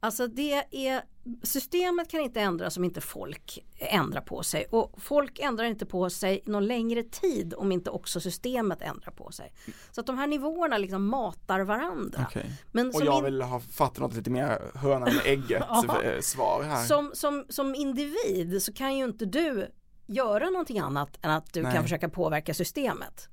Alltså 0.00 0.26
det 0.26 0.64
är, 0.70 1.02
systemet 1.42 2.10
kan 2.10 2.20
inte 2.20 2.40
ändras 2.40 2.76
om 2.76 2.84
inte 2.84 3.00
folk 3.00 3.64
ändrar 3.76 4.20
på 4.20 4.42
sig 4.42 4.66
och 4.70 5.02
folk 5.02 5.38
ändrar 5.38 5.64
inte 5.64 5.86
på 5.86 6.10
sig 6.10 6.42
någon 6.46 6.66
längre 6.66 7.02
tid 7.02 7.54
om 7.54 7.72
inte 7.72 7.90
också 7.90 8.20
systemet 8.20 8.82
ändrar 8.82 9.12
på 9.12 9.32
sig. 9.32 9.52
Så 9.90 10.00
att 10.00 10.06
de 10.06 10.18
här 10.18 10.26
nivåerna 10.26 10.78
liksom 10.78 11.06
matar 11.06 11.60
varandra. 11.60 12.26
Okej. 12.28 12.52
Men 12.72 12.88
Och 12.94 13.02
jag 13.04 13.22
vill 13.22 13.42
ha 13.42 13.60
fattat 13.60 13.98
något 13.98 14.14
lite 14.14 14.30
mer 14.30 14.70
hönan 14.74 15.08
eller 15.08 15.26
ägget 15.26 15.62
eh, 16.04 16.20
svar 16.20 16.62
här. 16.62 16.84
som, 16.84 17.10
som, 17.14 17.44
som 17.48 17.74
individ 17.74 18.62
så 18.62 18.72
kan 18.72 18.96
ju 18.96 19.04
inte 19.04 19.24
du 19.24 19.68
göra 20.06 20.50
någonting 20.50 20.78
annat 20.78 21.18
än 21.22 21.30
att 21.30 21.52
du 21.52 21.62
Nej. 21.62 21.72
kan 21.72 21.82
försöka 21.82 22.08
påverka 22.08 22.54
systemet. 22.54 23.28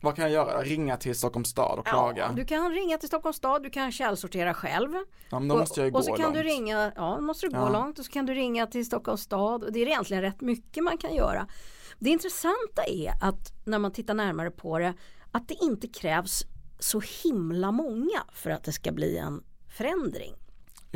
Vad 0.00 0.16
kan 0.16 0.22
jag 0.22 0.32
göra? 0.32 0.62
Ringa 0.62 0.96
till 0.96 1.14
Stockholms 1.14 1.48
stad 1.48 1.78
och 1.78 1.86
klaga? 1.86 2.26
Ja, 2.28 2.32
du 2.36 2.44
kan 2.44 2.70
ringa 2.72 2.98
till 2.98 3.08
Stockholms 3.08 3.36
stad, 3.36 3.62
du 3.62 3.70
kan 3.70 3.92
källsortera 3.92 4.54
själv. 4.54 4.90
Ja, 5.30 5.38
men 5.38 5.48
då 5.48 5.56
måste 5.58 5.80
jag 5.80 5.84
ju 5.84 5.88
och, 5.88 5.92
gå 5.92 5.98
och 5.98 6.04
så 6.04 6.12
kan 6.12 6.22
långt. 6.22 6.34
du 6.34 6.42
ringa, 6.42 6.92
ja 6.96 7.20
måste 7.20 7.46
du 7.46 7.50
gå 7.50 7.58
Ja. 7.58 7.68
långt 7.68 7.98
och 7.98 8.04
så 8.04 8.12
kan 8.12 8.26
du 8.26 8.34
ringa 8.34 8.66
till 8.66 8.86
Stockholms 8.86 9.20
stad. 9.20 9.64
Och 9.64 9.72
det 9.72 9.78
är 9.82 9.86
egentligen 9.86 10.22
rätt 10.22 10.40
mycket 10.40 10.84
man 10.84 10.98
kan 10.98 11.14
göra. 11.14 11.46
Det 11.98 12.10
intressanta 12.10 12.84
är 12.86 13.12
att 13.22 13.52
när 13.64 13.78
man 13.78 13.92
tittar 13.92 14.14
närmare 14.14 14.50
på 14.50 14.78
det 14.78 14.94
att 15.32 15.48
det 15.48 15.54
inte 15.54 15.88
krävs 15.88 16.42
så 16.78 17.02
himla 17.24 17.72
många 17.72 18.24
för 18.32 18.50
att 18.50 18.64
det 18.64 18.72
ska 18.72 18.92
bli 18.92 19.16
en 19.18 19.42
förändring. 19.68 20.34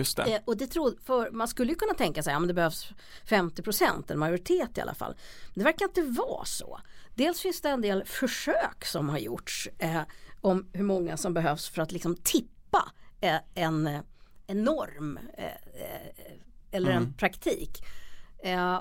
Just 0.00 0.16
det. 0.16 0.34
Eh, 0.34 0.40
och 0.44 0.56
det 0.56 0.66
tror, 0.66 0.94
för 1.04 1.30
man 1.30 1.48
skulle 1.48 1.72
ju 1.72 1.76
kunna 1.76 1.94
tänka 1.94 2.22
sig 2.22 2.30
att 2.30 2.34
ja, 2.34 2.38
men 2.38 2.48
det 2.48 2.54
behövs 2.54 2.88
50% 3.28 4.12
en 4.12 4.18
majoritet 4.18 4.78
i 4.78 4.80
alla 4.80 4.94
fall. 4.94 5.14
Det 5.54 5.64
verkar 5.64 5.84
inte 5.84 6.02
vara 6.02 6.44
så. 6.44 6.80
Dels 7.14 7.40
finns 7.40 7.60
det 7.60 7.68
en 7.68 7.80
del 7.80 8.04
försök 8.04 8.84
som 8.84 9.08
har 9.08 9.18
gjorts 9.18 9.68
eh, 9.78 10.02
om 10.40 10.68
hur 10.72 10.84
många 10.84 11.16
som 11.16 11.34
behövs 11.34 11.68
för 11.68 11.82
att 11.82 11.92
liksom 11.92 12.16
tippa 12.16 12.92
eh, 13.20 13.36
en, 13.54 13.86
eh, 13.86 14.00
en 14.46 14.64
norm 14.64 15.18
eh, 15.38 15.44
eh, 15.44 16.32
eller 16.70 16.90
en 16.90 17.12
praktik. 17.12 17.84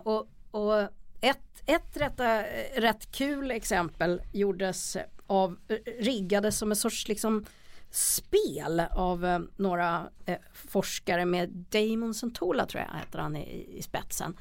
Och, 0.04 0.30
och 0.52 0.82
ett, 1.22 1.64
ett 1.66 1.98
rätta, 1.98 2.44
rätt 2.76 3.12
kul 3.12 3.52
exempel 3.52 4.22
gjordes 4.32 4.98
av, 5.28 5.58
riggades 6.00 6.58
som 6.58 6.72
en 6.72 6.76
sorts 6.76 7.08
liksom 7.08 7.46
spel 7.92 8.84
av 8.92 9.26
eh, 9.26 9.40
några 9.56 10.10
eh, 10.26 10.38
forskare 10.54 11.26
med 11.26 11.50
Damon 11.50 12.14
Santola 12.14 12.66
tror 12.66 12.84
jag 12.84 13.00
heter 13.00 13.20
han 13.20 13.36
i, 13.36 13.78
i 13.78 13.82
spetsen. 13.82 14.38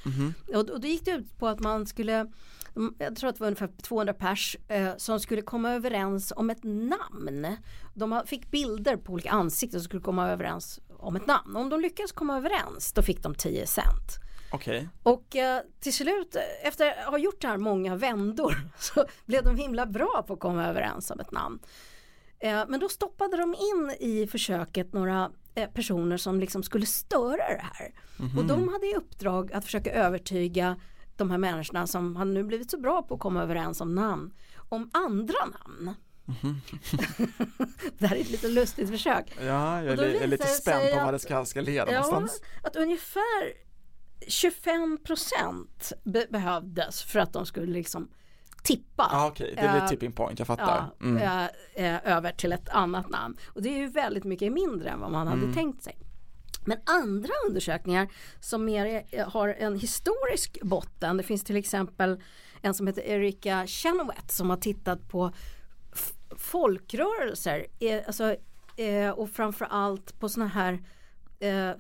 Och, 0.55 0.71
och 0.71 0.81
det 0.81 0.89
gick 0.89 1.05
det 1.05 1.11
ut 1.11 1.39
på 1.39 1.49
att 1.49 1.61
man 1.61 1.87
skulle 1.87 2.27
mm, 2.77 2.95
jag 2.99 3.17
tror 3.17 3.31
att 3.31 3.37
det 3.37 3.41
var 3.41 3.47
ungefär 3.47 3.71
200 3.83 4.15
pers 4.15 4.57
eh, 4.69 4.97
som 4.97 5.21
skulle 5.21 5.43
komma 5.43 5.73
överens 5.73 6.33
om 6.37 6.51
ett 6.51 6.65
namn. 6.65 7.57
De 7.95 8.23
fick 8.27 8.51
bilder 8.51 8.97
på 8.97 9.13
olika 9.13 9.31
ansikten 9.31 9.81
som 9.81 9.85
skulle 9.85 10.03
komma 10.03 10.31
överens 10.31 10.81
om 10.99 11.17
ett 11.17 11.27
namn. 11.27 11.57
Om 11.57 11.69
de 11.69 11.81
lyckades 11.81 12.13
komma 12.13 12.37
överens 12.37 12.93
då 12.93 13.03
fick 13.03 13.23
de 13.23 13.35
10 13.35 13.67
cent. 13.67 14.29
Okej. 14.51 14.89
Och 15.03 15.37
eh, 15.37 15.63
till 15.81 15.95
slut 15.95 16.37
efter 16.63 16.91
att 16.91 17.05
ha 17.05 17.19
gjort 17.19 17.41
det 17.41 17.49
här 17.49 17.57
många 17.57 17.97
vändor 17.97 18.57
så 18.79 19.07
blev 19.25 19.45
de 19.45 19.57
himla 19.57 19.87
bra 19.87 20.25
på 20.27 20.33
att 20.33 20.41
komma 20.41 20.67
överens 20.67 21.11
om 21.11 21.21
ett 21.21 21.33
namn. 21.33 21.59
Eh, 22.41 22.65
men 22.69 22.81
då 22.81 22.89
stoppade 22.89 23.37
de 23.37 23.55
in 23.55 23.91
i 24.01 24.27
försöket 24.27 24.93
några 24.93 25.31
eh, 25.55 25.71
personer 25.71 26.17
som 26.17 26.41
liksom 26.41 26.63
skulle 26.63 26.87
störa 26.87 27.37
det 27.49 27.65
här. 27.73 27.93
Och 28.39 28.45
de 28.45 28.69
hade 28.69 28.87
i 28.87 28.95
uppdrag 28.95 29.53
att 29.53 29.65
försöka 29.65 29.93
övertyga 29.93 30.77
de 31.17 31.31
här 31.31 31.39
människorna 31.39 31.87
som 31.87 32.17
har 32.17 32.25
nu 32.25 32.45
blivit 32.45 32.71
så 32.71 32.79
bra 32.81 33.03
på 33.03 33.15
att 33.15 33.21
komma 33.21 33.43
överens 33.43 33.81
om 33.81 33.95
namn 33.95 34.33
om 34.69 34.91
andra 34.93 35.39
namn. 35.45 35.95
det 37.99 38.07
här 38.07 38.17
är 38.17 38.21
ett 38.21 38.31
lite 38.31 38.49
lustigt 38.49 38.91
försök. 38.91 39.37
Ja, 39.41 39.83
jag 39.83 39.99
är, 39.99 40.23
är 40.23 40.27
lite 40.27 40.47
spänd 40.47 40.91
på 40.99 41.05
vad 41.05 41.15
det 41.15 41.19
ska, 41.19 41.45
ska 41.45 41.61
leda 41.61 41.93
Ja, 41.93 42.01
någonstans. 42.03 42.43
att 42.63 42.77
ungefär 42.77 43.53
25 44.29 44.99
procent 45.05 45.93
be- 46.05 46.27
behövdes 46.31 47.03
för 47.03 47.19
att 47.19 47.33
de 47.33 47.47
skulle 47.47 47.67
liksom 47.73 48.09
tippa. 48.69 49.09
Ja, 49.13 49.27
okej, 49.27 49.55
det 49.57 49.69
blir 49.69 49.81
Eh, 49.83 49.89
tipping 49.89 50.13
point, 50.13 50.39
jag 50.39 50.47
fattar. 50.47 50.91
Ja, 50.99 51.07
Mm. 51.07 51.17
eh, 51.23 51.95
eh, 51.95 52.17
över 52.17 52.33
till 52.33 52.53
ett 52.53 52.69
annat 52.69 53.11
namn. 53.11 53.37
Och 53.47 53.63
det 53.63 53.69
är 53.69 53.79
ju 53.79 53.87
väldigt 53.89 54.25
mycket 54.25 54.53
mindre 54.53 54.89
än 54.91 55.01
vad 55.01 55.11
man 55.11 55.27
Mm. 55.29 55.41
hade 55.41 55.55
tänkt 55.55 55.83
sig. 55.83 55.97
Men 56.67 56.79
andra 56.85 57.31
undersökningar 57.49 58.09
som 58.41 58.65
mer 58.65 58.87
är, 59.11 59.25
har 59.25 59.49
en 59.49 59.79
historisk 59.79 60.59
botten, 60.63 61.17
det 61.17 61.23
finns 61.23 61.45
till 61.45 61.57
exempel 61.57 62.21
en 62.63 62.75
som 62.75 62.87
heter 62.87 63.03
Erika 63.03 63.67
Chenoweth 63.67 64.27
som 64.29 64.51
har 64.51 64.57
tittat 64.57 65.09
på 65.09 65.33
folkrörelser, 66.37 67.67
eh, 67.81 68.03
alltså, 68.07 68.37
eh, 68.77 69.11
och 69.11 69.31
framförallt 69.31 70.21
på 70.21 70.29
sådana 70.29 70.51
här 70.51 70.79
eh, 71.41 71.73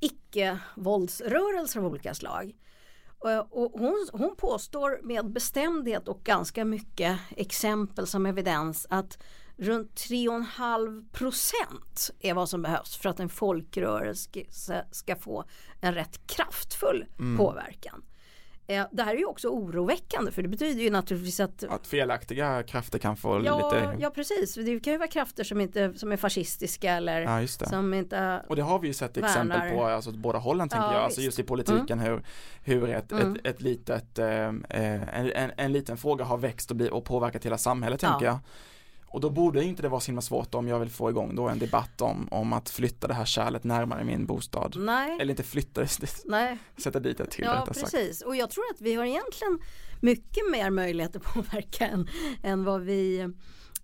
icke-våldsrörelser 0.00 1.80
av 1.80 1.86
olika 1.86 2.14
slag. 2.14 2.52
Eh, 3.24 3.38
Och 3.38 3.80
hon, 3.80 4.08
hon 4.12 4.36
påstår 4.36 5.00
med 5.02 5.32
bestämdhet 5.32 6.08
och 6.08 6.22
ganska 6.24 6.64
mycket 6.64 7.18
exempel 7.36 8.06
som 8.06 8.26
evidens 8.26 8.86
att 8.90 9.18
runt 9.56 9.94
3,5 9.94 11.08
procent 11.12 12.10
är 12.20 12.34
vad 12.34 12.48
som 12.48 12.62
behövs 12.62 12.96
för 12.96 13.08
att 13.08 13.20
en 13.20 13.28
folkrörelse 13.28 14.30
ska, 14.50 14.82
ska 14.90 15.16
få 15.16 15.44
en 15.80 15.94
rätt 15.94 16.26
kraftfull 16.26 17.06
påverkan. 17.38 18.02
Eh, 18.70 18.86
Det 18.92 19.02
här 19.02 19.14
är 19.14 19.18
ju 19.18 19.24
också 19.24 19.48
oroväckande 19.48 20.30
för 20.32 20.42
det 20.42 20.48
betyder 20.48 20.82
ju 20.82 20.90
naturligtvis 20.90 21.40
att 21.40 21.64
Att 21.64 21.86
felaktiga 21.86 22.62
krafter 22.62 22.98
kan 22.98 23.16
få 23.16 23.42
Ja, 23.44 23.56
lite, 23.72 23.96
ja 24.00 24.10
precis, 24.10 24.54
det 24.54 24.80
kan 24.80 24.92
ju 24.92 24.98
vara 24.98 25.08
krafter 25.08 25.44
som, 25.44 25.60
inte, 25.60 25.92
som 25.96 26.12
är 26.12 26.16
fascistiska 26.16 26.92
eller 26.92 27.20
ja 27.20 27.40
just 27.40 27.60
det. 27.60 27.68
som 27.68 27.94
inte 27.94 28.42
Och 28.48 28.56
det 28.56 28.62
har 28.62 28.78
vi 28.78 28.86
ju 28.88 28.94
sett 28.94 29.16
exempel 29.16 29.58
värnar. 29.60 29.74
på, 29.74 29.84
alltså 29.84 30.10
åt 30.10 30.16
båda 30.16 30.38
hållen 30.38 30.68
tänker 30.68 30.86
Ja, 30.86 30.92
jag, 30.94 31.02
alltså 31.02 31.20
just 31.20 31.38
i 31.38 31.42
politiken 31.42 31.98
hur, 31.98 32.22
hur 32.64 32.88
ett, 32.90 33.12
Mm. 33.12 33.32
ett, 33.36 33.46
ett 33.46 33.60
litet, 33.62 34.18
eh, 34.18 34.26
eh, 34.28 34.50
en, 35.18 35.32
en, 35.32 35.50
en 35.56 35.72
liten 35.72 35.96
fråga 35.96 36.24
har 36.24 36.38
växt 36.38 36.70
och, 36.70 36.76
bli, 36.76 36.90
och 36.90 37.04
påverkat 37.04 37.46
hela 37.46 37.58
samhället 37.58 38.00
tänker 38.00 38.26
jag. 38.26 38.38
Och 39.12 39.20
då 39.20 39.30
borde 39.30 39.64
inte 39.64 39.82
det 39.82 39.88
vara 39.88 40.00
så 40.00 40.06
himla 40.06 40.22
svårt 40.22 40.54
om 40.54 40.68
jag 40.68 40.78
vill 40.78 40.90
få 40.90 41.10
igång 41.10 41.34
då 41.34 41.48
en 41.48 41.58
debatt 41.58 42.00
om, 42.00 42.28
om 42.30 42.52
att 42.52 42.70
flytta 42.70 43.08
det 43.08 43.14
här 43.14 43.24
kärlet 43.24 43.64
närmare 43.64 44.04
min 44.04 44.26
bostad. 44.26 44.76
Nej, 44.78 45.18
Eller 45.20 45.30
inte 45.30 45.42
flytta, 45.42 45.86
nej, 46.24 46.58
sätta 46.76 47.00
dit 47.00 47.18
det 47.18 47.26
till 47.26 47.44
ja 47.44 47.52
rättare 47.52 47.74
sagt. 47.74 47.92
precis. 47.92 48.22
Och 48.22 48.36
jag 48.36 48.50
tror 48.50 48.64
att 48.74 48.80
vi 48.80 48.94
har 48.94 49.04
egentligen 49.04 49.58
mycket 50.00 50.50
mer 50.50 50.70
möjlighet 50.70 51.16
att 51.16 51.22
påverka 51.22 51.86
än, 51.86 52.08
än, 52.42 52.64
vad 52.64 52.80
vi, 52.80 53.28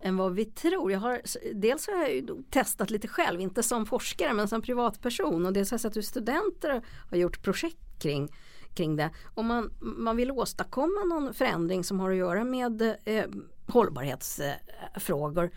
än 0.01 0.17
vad 0.17 0.35
vi 0.35 0.45
tror. 0.45 0.93
Jag 0.93 1.01
har, 1.01 1.21
dels 1.55 1.87
har 1.87 1.95
jag 1.95 2.15
ju 2.15 2.27
testat 2.51 2.91
lite 2.91 3.09
själv, 3.09 3.41
inte 3.41 3.63
som 3.63 3.87
forskare 3.87 4.33
men 4.33 4.49
som 4.49 4.63
privatperson 4.63 5.47
och 5.47 5.53
dels 5.53 5.71
har 5.71 5.75
jag 5.75 5.81
sett 5.81 5.97
hur 5.97 6.03
studenter 6.03 6.83
har 7.11 7.17
gjort 7.17 7.43
projekt 7.43 8.03
kring 8.03 8.29
kring 8.75 8.97
det. 8.97 9.11
Om 9.35 9.47
man, 9.47 9.71
man 9.81 10.17
vill 10.17 10.31
åstadkomma 10.31 11.05
någon 11.05 11.35
förändring 11.35 11.85
som 11.85 12.01
har 12.01 12.11
att 12.11 12.17
göra 12.17 12.45
med 12.45 12.83
eh, 13.05 13.25
hållbarhetsfrågor 13.69 15.51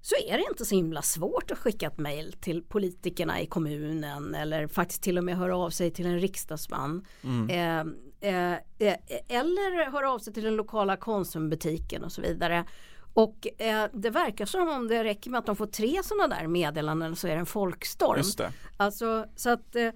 så 0.00 0.14
är 0.28 0.38
det 0.38 0.44
inte 0.50 0.64
så 0.64 0.74
himla 0.74 1.02
svårt 1.02 1.50
att 1.50 1.58
skicka 1.58 1.86
ett 1.86 1.98
mejl 1.98 2.32
till 2.32 2.62
politikerna 2.62 3.40
i 3.40 3.46
kommunen 3.46 4.34
eller 4.34 4.66
faktiskt 4.66 5.02
till 5.02 5.18
och 5.18 5.24
med 5.24 5.36
höra 5.36 5.56
av 5.56 5.70
sig 5.70 5.90
till 5.90 6.06
en 6.06 6.20
riksdagsman. 6.20 7.06
Eh, 7.50 7.80
eh, 8.30 8.52
eh, 8.78 8.96
eller 9.28 9.90
höra 9.90 10.10
av 10.10 10.18
sig 10.18 10.32
till 10.34 10.44
den 10.44 10.56
lokala 10.56 10.96
konsumbutiken 10.96 12.04
och 12.04 12.12
så 12.12 12.22
vidare. 12.22 12.64
Och 13.14 13.46
eh, 13.58 13.86
det 13.92 14.10
verkar 14.10 14.46
som 14.46 14.68
om 14.68 14.88
det 14.88 15.04
räcker 15.04 15.30
med 15.30 15.38
att 15.38 15.46
de 15.46 15.56
får 15.56 15.66
tre 15.66 16.00
sådana 16.04 16.36
där 16.36 16.46
meddelanden 16.46 17.16
så 17.16 17.28
är 17.28 17.32
det 17.32 17.40
en 17.40 17.46
folkstorm. 17.46 18.16
Just 18.16 18.38
det. 18.38 18.52
Alltså 18.76 19.26
så 19.36 19.50
att 19.50 19.76
eh, 19.76 19.90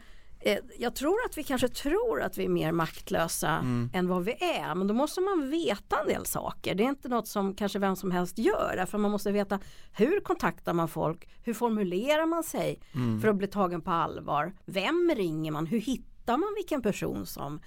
jag 0.79 0.95
tror 0.95 1.17
att 1.27 1.39
vi 1.39 1.43
kanske 1.45 1.69
tror 1.69 2.23
att 2.23 2.39
vi 2.39 2.45
är 2.45 2.49
mer 2.49 2.73
maktlösa 2.73 3.49
Mm. 3.51 3.91
än 3.95 4.09
vad 4.09 4.25
vi 4.25 4.33
är. 4.33 4.75
Men 4.75 4.87
då 4.87 4.95
måste 4.95 5.21
man 5.21 5.51
veta 5.51 6.01
en 6.01 6.07
del 6.07 6.27
saker. 6.27 6.75
Det 6.75 6.85
är 6.85 6.89
inte 6.89 7.09
något 7.09 7.29
som 7.29 7.55
kanske 7.55 7.79
vem 7.79 7.97
som 7.97 8.11
helst 8.11 8.39
gör. 8.39 8.73
Därför 8.77 8.99
man 8.99 9.11
måste 9.11 9.33
veta 9.33 9.61
hur 9.93 10.21
kontaktar 10.21 10.73
man 10.73 10.89
folk? 10.89 11.29
Hur 11.45 11.55
formulerar 11.55 12.27
man 12.27 12.43
sig 12.45 12.81
Mm. 12.95 13.21
för 13.21 13.29
att 13.29 13.37
bli 13.37 13.47
tagen 13.47 13.81
på 13.81 13.91
allvar? 13.91 14.53
Vem 14.65 15.13
ringer 15.17 15.53
man? 15.53 15.67
Hur 15.67 15.81
hittar 15.81 16.37
man 16.37 16.49
vilken 16.57 16.83
person 16.83 17.27
som, 17.27 17.61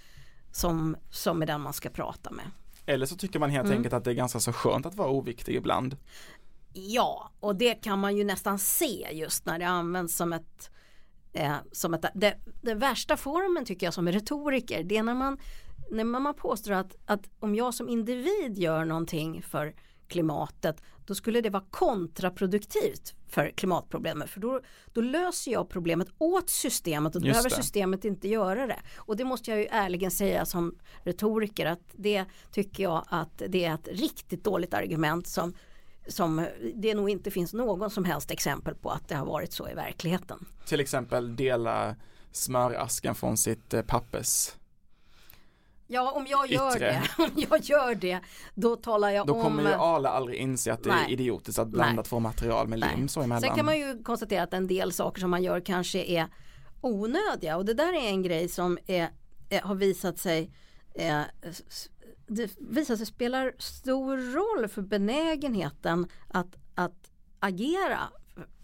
som, 0.51 0.95
som 1.11 1.41
är 1.41 1.45
den 1.45 1.61
man 1.61 1.73
ska 1.73 1.89
prata 1.89 2.31
med? 2.31 2.45
Eller 2.85 3.05
så 3.05 3.15
tycker 3.15 3.39
man 3.39 3.49
helt 3.49 3.65
Mm. 3.65 3.77
enkelt 3.77 3.93
att 3.93 4.03
det 4.03 4.11
är 4.11 4.15
ganska 4.15 4.39
så 4.39 4.53
skönt 4.53 4.85
att 4.85 4.95
vara 4.95 5.09
oviktig 5.09 5.55
ibland. 5.55 5.97
Ja, 6.73 7.29
och 7.39 7.55
det 7.55 7.73
kan 7.73 7.99
man 7.99 8.17
ju 8.17 8.23
nästan 8.23 8.59
se 8.59 9.07
just 9.11 9.45
när 9.45 9.59
det 9.59 9.67
används 9.67 10.15
som 10.15 10.33
ett 10.33 10.69
eh, 11.35 11.55
som 11.71 11.93
ett, 11.93 12.05
det, 12.13 12.37
det 12.61 12.73
värsta 12.73 13.17
formen 13.17 13.65
tycker 13.65 13.87
jag 13.87 13.93
som 13.93 14.07
retoriker 14.07 14.83
det 14.83 14.97
är 14.97 15.03
när 15.03 15.13
man, 15.13 15.37
när 15.91 16.03
man 16.03 16.33
påstår 16.33 16.71
att, 16.73 16.95
att 17.05 17.29
om 17.39 17.55
jag 17.55 17.73
som 17.73 17.89
individ 17.89 18.57
gör 18.57 18.85
någonting 18.85 19.41
för 19.41 19.75
klimatet 20.07 20.81
då 21.05 21.15
skulle 21.15 21.41
det 21.41 21.49
vara 21.49 21.63
kontraproduktivt 21.71 23.13
för 23.27 23.51
klimatproblemet 23.51 24.29
för 24.29 24.39
då, 24.39 24.61
då 24.93 25.01
löser 25.01 25.51
jag 25.51 25.69
problemet 25.69 26.07
åt 26.17 26.49
systemet 26.49 27.15
och 27.15 27.21
då 27.21 27.27
Just 27.27 27.33
behöver 27.33 27.49
det. 27.49 27.55
systemet 27.55 28.05
inte 28.05 28.27
göra 28.27 28.67
det. 28.67 28.79
Och 28.97 29.17
det 29.17 29.23
måste 29.23 29.51
jag 29.51 29.59
ju 29.59 29.65
ärligen 29.65 30.11
säga 30.11 30.45
som 30.45 30.77
retoriker 31.03 31.65
att 31.65 31.81
det 31.91 32.25
tycker 32.51 32.83
jag 32.83 33.05
att 33.07 33.41
det 33.47 33.65
är 33.65 33.73
ett 33.73 33.87
riktigt 33.91 34.43
dåligt 34.43 34.73
argument 34.73 35.27
som 35.27 35.53
som 36.07 36.45
det 36.75 36.93
nog 36.93 37.09
inte 37.09 37.31
finns 37.31 37.53
någon 37.53 37.89
som 37.89 38.05
helst 38.05 38.31
exempel 38.31 38.75
på 38.75 38.89
att 38.89 39.07
det 39.07 39.15
har 39.15 39.25
varit 39.25 39.53
så 39.53 39.69
i 39.69 39.73
verkligheten. 39.73 40.45
Till 40.65 40.79
exempel 40.79 41.35
dela 41.35 41.95
smörasken 42.31 43.15
från 43.15 43.37
sitt 43.37 43.73
eh, 43.73 43.81
pappers. 43.81 44.51
Ja 45.87 46.11
om 46.11 46.27
jag 46.27 46.51
gör 46.51 46.75
Yttre. 46.75 47.01
det, 47.17 47.23
om 47.23 47.31
jag 47.35 47.61
gör 47.61 47.95
det 47.95 48.19
då 48.53 48.75
talar 48.75 49.09
jag 49.09 49.27
Då 49.27 49.33
om 49.33 49.43
kommer 49.43 49.63
ju 49.63 49.73
Arla 49.73 50.09
aldrig 50.09 50.39
inse 50.39 50.73
att 50.73 50.83
det 50.83 50.89
är 50.89 50.95
Nej. 50.95 51.13
idiotiskt 51.13 51.59
att 51.59 51.67
blanda 51.67 51.95
Nej. 51.95 52.05
två 52.05 52.19
material 52.19 52.67
med 52.67 52.79
lim 52.79 52.99
Nej. 52.99 53.09
så 53.09 53.21
emellan. 53.21 53.41
Sen 53.41 53.55
kan 53.55 53.65
man 53.65 53.77
ju 53.77 54.03
konstatera 54.03 54.43
att 54.43 54.53
en 54.53 54.67
del 54.67 54.91
saker 54.91 55.21
som 55.21 55.31
man 55.31 55.43
gör 55.43 55.59
kanske 55.59 56.03
är 56.03 56.27
onödiga 56.81 57.57
och 57.57 57.65
det 57.65 57.73
där 57.73 57.93
är 57.93 58.09
en 58.09 58.23
grej 58.23 58.49
som 58.49 58.77
är, 58.87 59.09
är, 59.49 59.61
har 59.61 59.75
visat 59.75 60.17
sig 60.17 60.51
eh, 60.93 61.21
det 62.27 62.55
visar 62.59 62.95
sig 62.95 63.05
spelar 63.05 63.53
stor 63.57 64.17
roll 64.17 64.67
för 64.67 64.81
benägenheten 64.81 66.07
att, 66.27 66.55
att 66.75 67.11
agera 67.39 67.99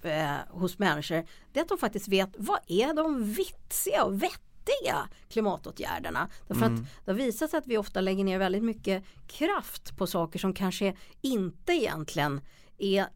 eh, 0.01 0.35
hos 0.49 0.79
människor. 0.79 1.25
Det 1.51 1.59
är 1.59 1.63
att 1.63 1.69
de 1.69 1.77
faktiskt 1.77 2.07
vet 2.07 2.29
vad 2.37 2.59
är 2.67 2.93
de 2.93 3.23
vitsiga 3.23 4.03
och 4.03 4.23
vettiga 4.23 5.09
klimatåtgärderna. 5.29 6.29
Därför 6.47 6.65
Mm. 6.65 6.75
att 6.75 7.05
det 7.05 7.11
har 7.11 7.17
visat 7.17 7.49
sig 7.51 7.57
att 7.57 7.67
vi 7.67 7.77
ofta 7.77 8.01
lägger 8.01 8.23
ner 8.23 8.39
väldigt 8.39 8.63
mycket 8.63 9.03
kraft 9.27 9.97
på 9.97 10.07
saker 10.07 10.39
som 10.39 10.53
kanske 10.53 10.95
inte 11.21 11.73
egentligen 11.73 12.41
är, 12.77 13.07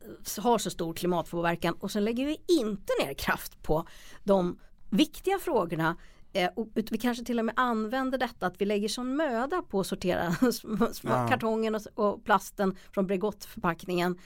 har 0.41 0.57
så 0.57 0.69
stor 0.69 0.93
klimatpåverkan 0.93 1.73
och 1.73 1.91
sen 1.91 2.05
lägger 2.05 2.25
vi 2.25 2.41
inte 2.47 2.93
ner 3.03 3.13
kraft 3.13 3.63
på 3.63 3.87
de 4.23 4.59
viktiga 4.89 5.39
frågorna 5.39 5.95
Eh, 6.35 6.49
och 6.55 6.67
vi 6.73 6.97
kanske 6.97 7.25
till 7.25 7.39
och 7.39 7.45
med 7.45 7.53
använder 7.57 8.17
detta 8.17 8.47
att 8.47 8.61
vi 8.61 8.65
lägger 8.65 8.87
sån 8.87 9.15
möda 9.15 9.61
på 9.61 9.79
att 9.79 9.87
sortera 9.87 10.35
Ja. 11.03 11.27
kartongen 11.27 11.79
och, 11.93 12.23
plasten 12.23 12.75
från 12.91 13.07
Bregottförpackningen 13.07 14.19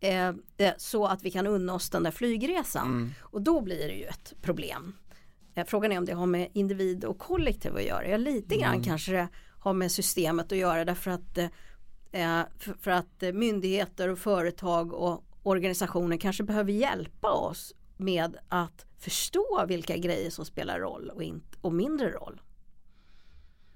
eh, 0.00 0.28
eh, 0.28 0.72
så 0.76 1.06
att 1.06 1.22
vi 1.22 1.30
kan 1.30 1.46
unna 1.46 1.74
oss 1.74 1.90
den 1.90 2.02
där 2.02 2.10
flygresan. 2.10 2.86
Mm. 2.86 3.10
Och 3.20 3.42
då 3.42 3.60
blir 3.60 3.88
det 3.88 3.94
ju 3.94 4.04
ett 4.04 4.34
problem. 4.42 4.94
Eh, 5.54 5.64
frågan 5.66 5.92
är 5.92 5.98
om 5.98 6.04
det 6.04 6.12
har 6.12 6.26
med 6.26 6.48
individ 6.52 7.04
och 7.04 7.18
kollektiv 7.18 7.76
att 7.76 7.84
göra. 7.84 8.08
Ja, 8.08 8.16
lite 8.16 8.56
grann 8.56 8.82
kanske 8.82 9.12
det 9.12 9.28
har 9.58 9.72
med 9.72 9.92
systemet 9.92 10.52
att 10.52 10.58
göra 10.58 10.84
därför 10.84 11.10
att, 11.10 11.38
eh, 11.38 12.40
för, 12.58 12.74
för 12.80 12.90
att 12.90 13.22
myndigheter 13.34 14.08
och 14.08 14.18
företag 14.18 14.92
och 14.92 15.24
organisationer 15.42 16.16
kanske 16.16 16.42
behöver 16.42 16.72
hjälpa 16.72 17.30
oss 17.30 17.72
med 17.96 18.36
att 18.48 18.86
förstå 18.98 19.64
vilka 19.68 19.96
grejer 19.96 20.30
som 20.30 20.44
spelar 20.44 20.80
roll 20.80 21.10
och, 21.10 21.22
inte, 21.22 21.58
och 21.60 21.72
mindre 21.72 22.10
roll. 22.10 22.40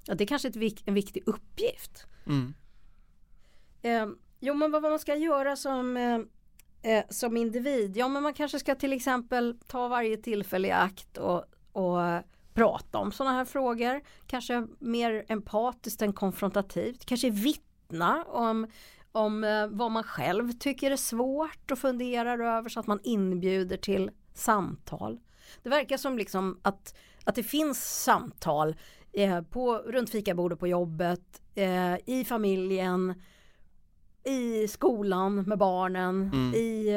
Ja, 0.07 0.15
det 0.15 0.25
är 0.25 0.29
kanske 0.29 0.49
ett, 0.49 0.57
en 0.85 0.95
viktig 0.95 1.23
uppgift. 1.27 2.07
Mm. 2.27 2.55
Eh, 3.83 4.07
jo 4.41 4.55
men 4.55 4.71
vad 4.71 4.83
vad 4.83 4.93
man 4.93 4.99
ska 4.99 5.17
göra 5.17 5.57
som, 5.57 5.97
eh, 5.97 6.19
eh, 6.93 7.05
som 7.11 7.37
individ, 7.37 7.97
ja 7.97 8.09
men 8.09 8.23
man 8.23 8.35
kanske 8.35 8.59
ska 8.59 8.75
till 8.75 8.93
exempel 8.93 9.59
ta 9.67 9.89
varje 9.89 10.17
tillfälle 10.17 10.69
i 10.69 10.73
akt 10.73 11.19
och, 11.19 11.45
och 11.73 12.23
prata 12.55 12.99
om 12.99 13.13
sådana 13.13 13.37
här 13.37 13.45
frågor. 13.45 14.01
Kanske 14.27 14.67
mer 14.79 15.25
empatiskt 15.29 16.03
än 16.03 16.13
konfrontativt. 16.13 17.05
Kanske 17.05 17.31
vittna 17.31 18.25
om, 18.25 18.67
om 19.13 19.45
eh, 19.45 19.67
vad 19.67 19.91
man 19.91 20.03
själv 20.03 20.53
tycker 20.53 20.91
är 20.91 20.97
svårt 20.97 21.71
och 21.71 21.79
funderar 21.79 22.39
över 22.39 22.69
så 22.69 22.81
att 22.81 22.87
man 22.87 23.01
inbjuder 23.03 23.77
till 23.77 24.11
samtal. 24.35 25.21
Det 25.63 25.69
verkar 25.69 25.97
som 25.97 26.19
liksom 26.19 26.61
att, 26.63 26.95
att 27.25 27.35
det 27.35 27.43
finns 27.43 28.03
samtal 28.05 28.77
eh, 29.13 29.43
på, 29.43 29.75
runt 29.79 30.11
fikabordet 30.11 30.59
på 30.59 30.67
jobbet, 30.69 31.43
eh, 31.55 31.95
i 32.07 32.25
familjen, 32.29 33.23
i 34.25 34.69
skolan 34.69 35.43
med 35.43 35.59
barnen, 35.59 36.31
Mm. 36.35 36.55
i, 36.55 36.89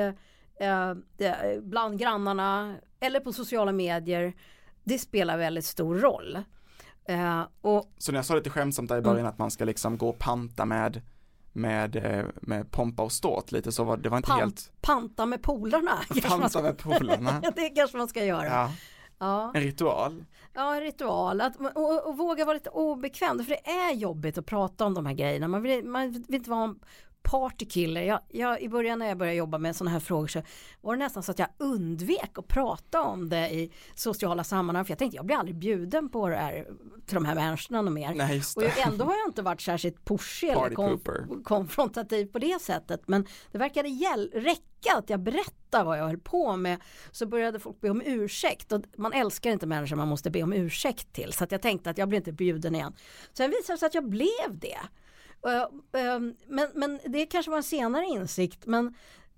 eh, 0.60 0.89
eh, 1.30 1.62
bland 1.62 1.99
grannarna 1.99 2.76
eller 2.99 3.19
på 3.19 3.34
sociala 3.34 3.71
medier. 3.71 4.34
Det 4.84 4.97
spelar 4.99 5.38
väldigt 5.38 5.65
stor 5.65 5.95
roll. 5.95 6.39
Eh, 7.06 7.41
och 7.62 7.91
Så 7.97 8.12
när 8.12 8.17
jag 8.19 8.26
sa 8.26 8.36
lite 8.36 8.49
skämtsamt 8.49 8.89
där 8.89 8.97
i 8.97 9.02
början 9.02 9.26
att 9.28 9.38
man 9.38 9.52
ska 9.52 9.65
liksom 9.65 9.97
gå 9.97 10.10
och 10.10 10.19
panta 10.19 10.65
med 10.65 11.02
med, 11.53 11.95
eh, 11.95 12.25
med 12.41 12.71
pompa 12.71 13.03
och 13.03 13.11
ståt 13.11 13.51
lite 13.51 13.71
så 13.71 13.83
var 13.83 13.97
det 13.97 14.09
var 14.09 14.17
inte 14.17 14.29
Pant. 14.29 14.39
helt 14.41 14.71
panta 14.81 15.25
med 15.25 15.41
polarna. 15.43 15.91
panta 16.23 16.49
ska- 16.49 16.61
med 16.61 16.77
polarna. 16.77 17.41
det 17.55 17.69
kanske 17.69 17.97
man 17.97 18.07
ska 18.07 18.25
göra. 18.25 18.45
Ja. 18.45 18.71
Ja, 19.19 19.41
Ja. 19.43 19.51
en 19.55 19.61
ritual. 19.63 20.25
en 20.53 20.81
ritual. 20.81 21.41
Att, 21.41 21.55
och, 21.75 22.07
och 22.07 22.17
våga 22.17 22.45
vara 22.45 22.53
lite 22.53 22.69
obekväm. 22.69 23.37
För 23.43 23.49
det 23.49 23.69
är 23.69 23.93
jobbigt 23.93 24.37
att 24.37 24.45
prata 24.45 24.85
om 24.85 24.93
de 24.93 25.05
här 25.05 25.13
grejerna. 25.13 25.47
Man 25.47 25.61
vill, 25.61 25.85
man 25.85 26.11
vill 26.11 26.35
inte 26.35 26.49
vara 26.49 26.75
en 27.23 27.29
partykiller. 27.31 28.01
Jag, 28.01 28.19
jag, 28.29 28.62
I 28.62 28.69
början 28.69 28.99
när 28.99 29.07
jag 29.07 29.17
började 29.17 29.38
jobba 29.38 29.57
med 29.57 29.75
sådana 29.75 29.91
här 29.91 29.99
frågor 29.99 30.27
så 30.27 30.41
var 30.81 30.93
det 30.93 30.99
nästan 30.99 31.23
så 31.23 31.31
att 31.31 31.39
jag 31.39 31.47
undvek 31.57 32.31
att 32.38 32.47
prata 32.47 33.01
om 33.01 33.29
det 33.29 33.49
i 33.49 33.71
sociala 33.95 34.43
sammanhang. 34.43 34.86
För 34.86 34.91
jag 34.91 34.99
tänkte 34.99 35.15
jag 35.15 35.25
blir 35.25 35.36
aldrig 35.36 35.55
bjuden 35.55 36.09
på 36.09 36.29
det 36.29 36.36
här, 36.36 36.67
till 37.05 37.15
de 37.15 37.25
här 37.25 37.36
människorna 37.36 37.81
något 37.81 37.93
mer. 37.93 38.13
Nej 38.15 38.41
Och 38.55 38.77
ändå 38.88 39.05
har 39.05 39.13
jag 39.13 39.29
inte 39.29 39.41
varit 39.41 39.62
särskilt 39.62 40.05
pushig 40.05 40.49
eller 40.49 40.69
konf- 40.69 41.43
konfrontativ 41.43 42.25
på 42.25 42.39
det 42.39 42.62
sättet. 42.62 43.07
Men 43.07 43.25
det 43.51 43.57
verkade 43.57 43.89
räcka 44.33 44.97
att 44.97 45.09
jag 45.09 45.19
berättade 45.19 45.83
vad 45.83 45.99
jag 45.99 46.05
höll 46.07 46.17
på 46.17 46.55
med. 46.55 46.81
Så 47.12 47.25
började 47.25 47.59
folk 47.59 47.81
be 47.81 47.89
om 47.89 48.01
ursäkt. 48.05 48.71
Och 48.71 48.81
man 48.97 49.13
älskar 49.13 49.51
inte 49.51 49.67
människor 49.67 49.95
man 49.95 50.07
måste 50.07 50.29
be 50.29 50.43
om 50.43 50.53
ursäkt 50.53 51.13
till. 51.13 51.33
Så 51.33 51.43
att 51.43 51.51
jag 51.51 51.62
tänkte 51.62 51.89
att 51.89 51.97
jag 51.97 52.09
blir 52.09 52.17
inte 52.17 52.31
bjuden 52.31 52.75
igen. 52.75 52.93
Sen 53.33 53.49
visade 53.49 53.73
det 53.73 53.77
sig 53.77 53.86
att 53.88 53.93
jag 53.93 54.09
blev 54.09 54.59
det. 54.59 54.79
Men, 56.47 56.69
men 56.73 56.99
det 57.06 57.25
kanske 57.25 57.51
var 57.51 57.58
en 57.58 57.63
senare 57.63 58.06
insikt. 58.06 58.65
Men 58.65 58.93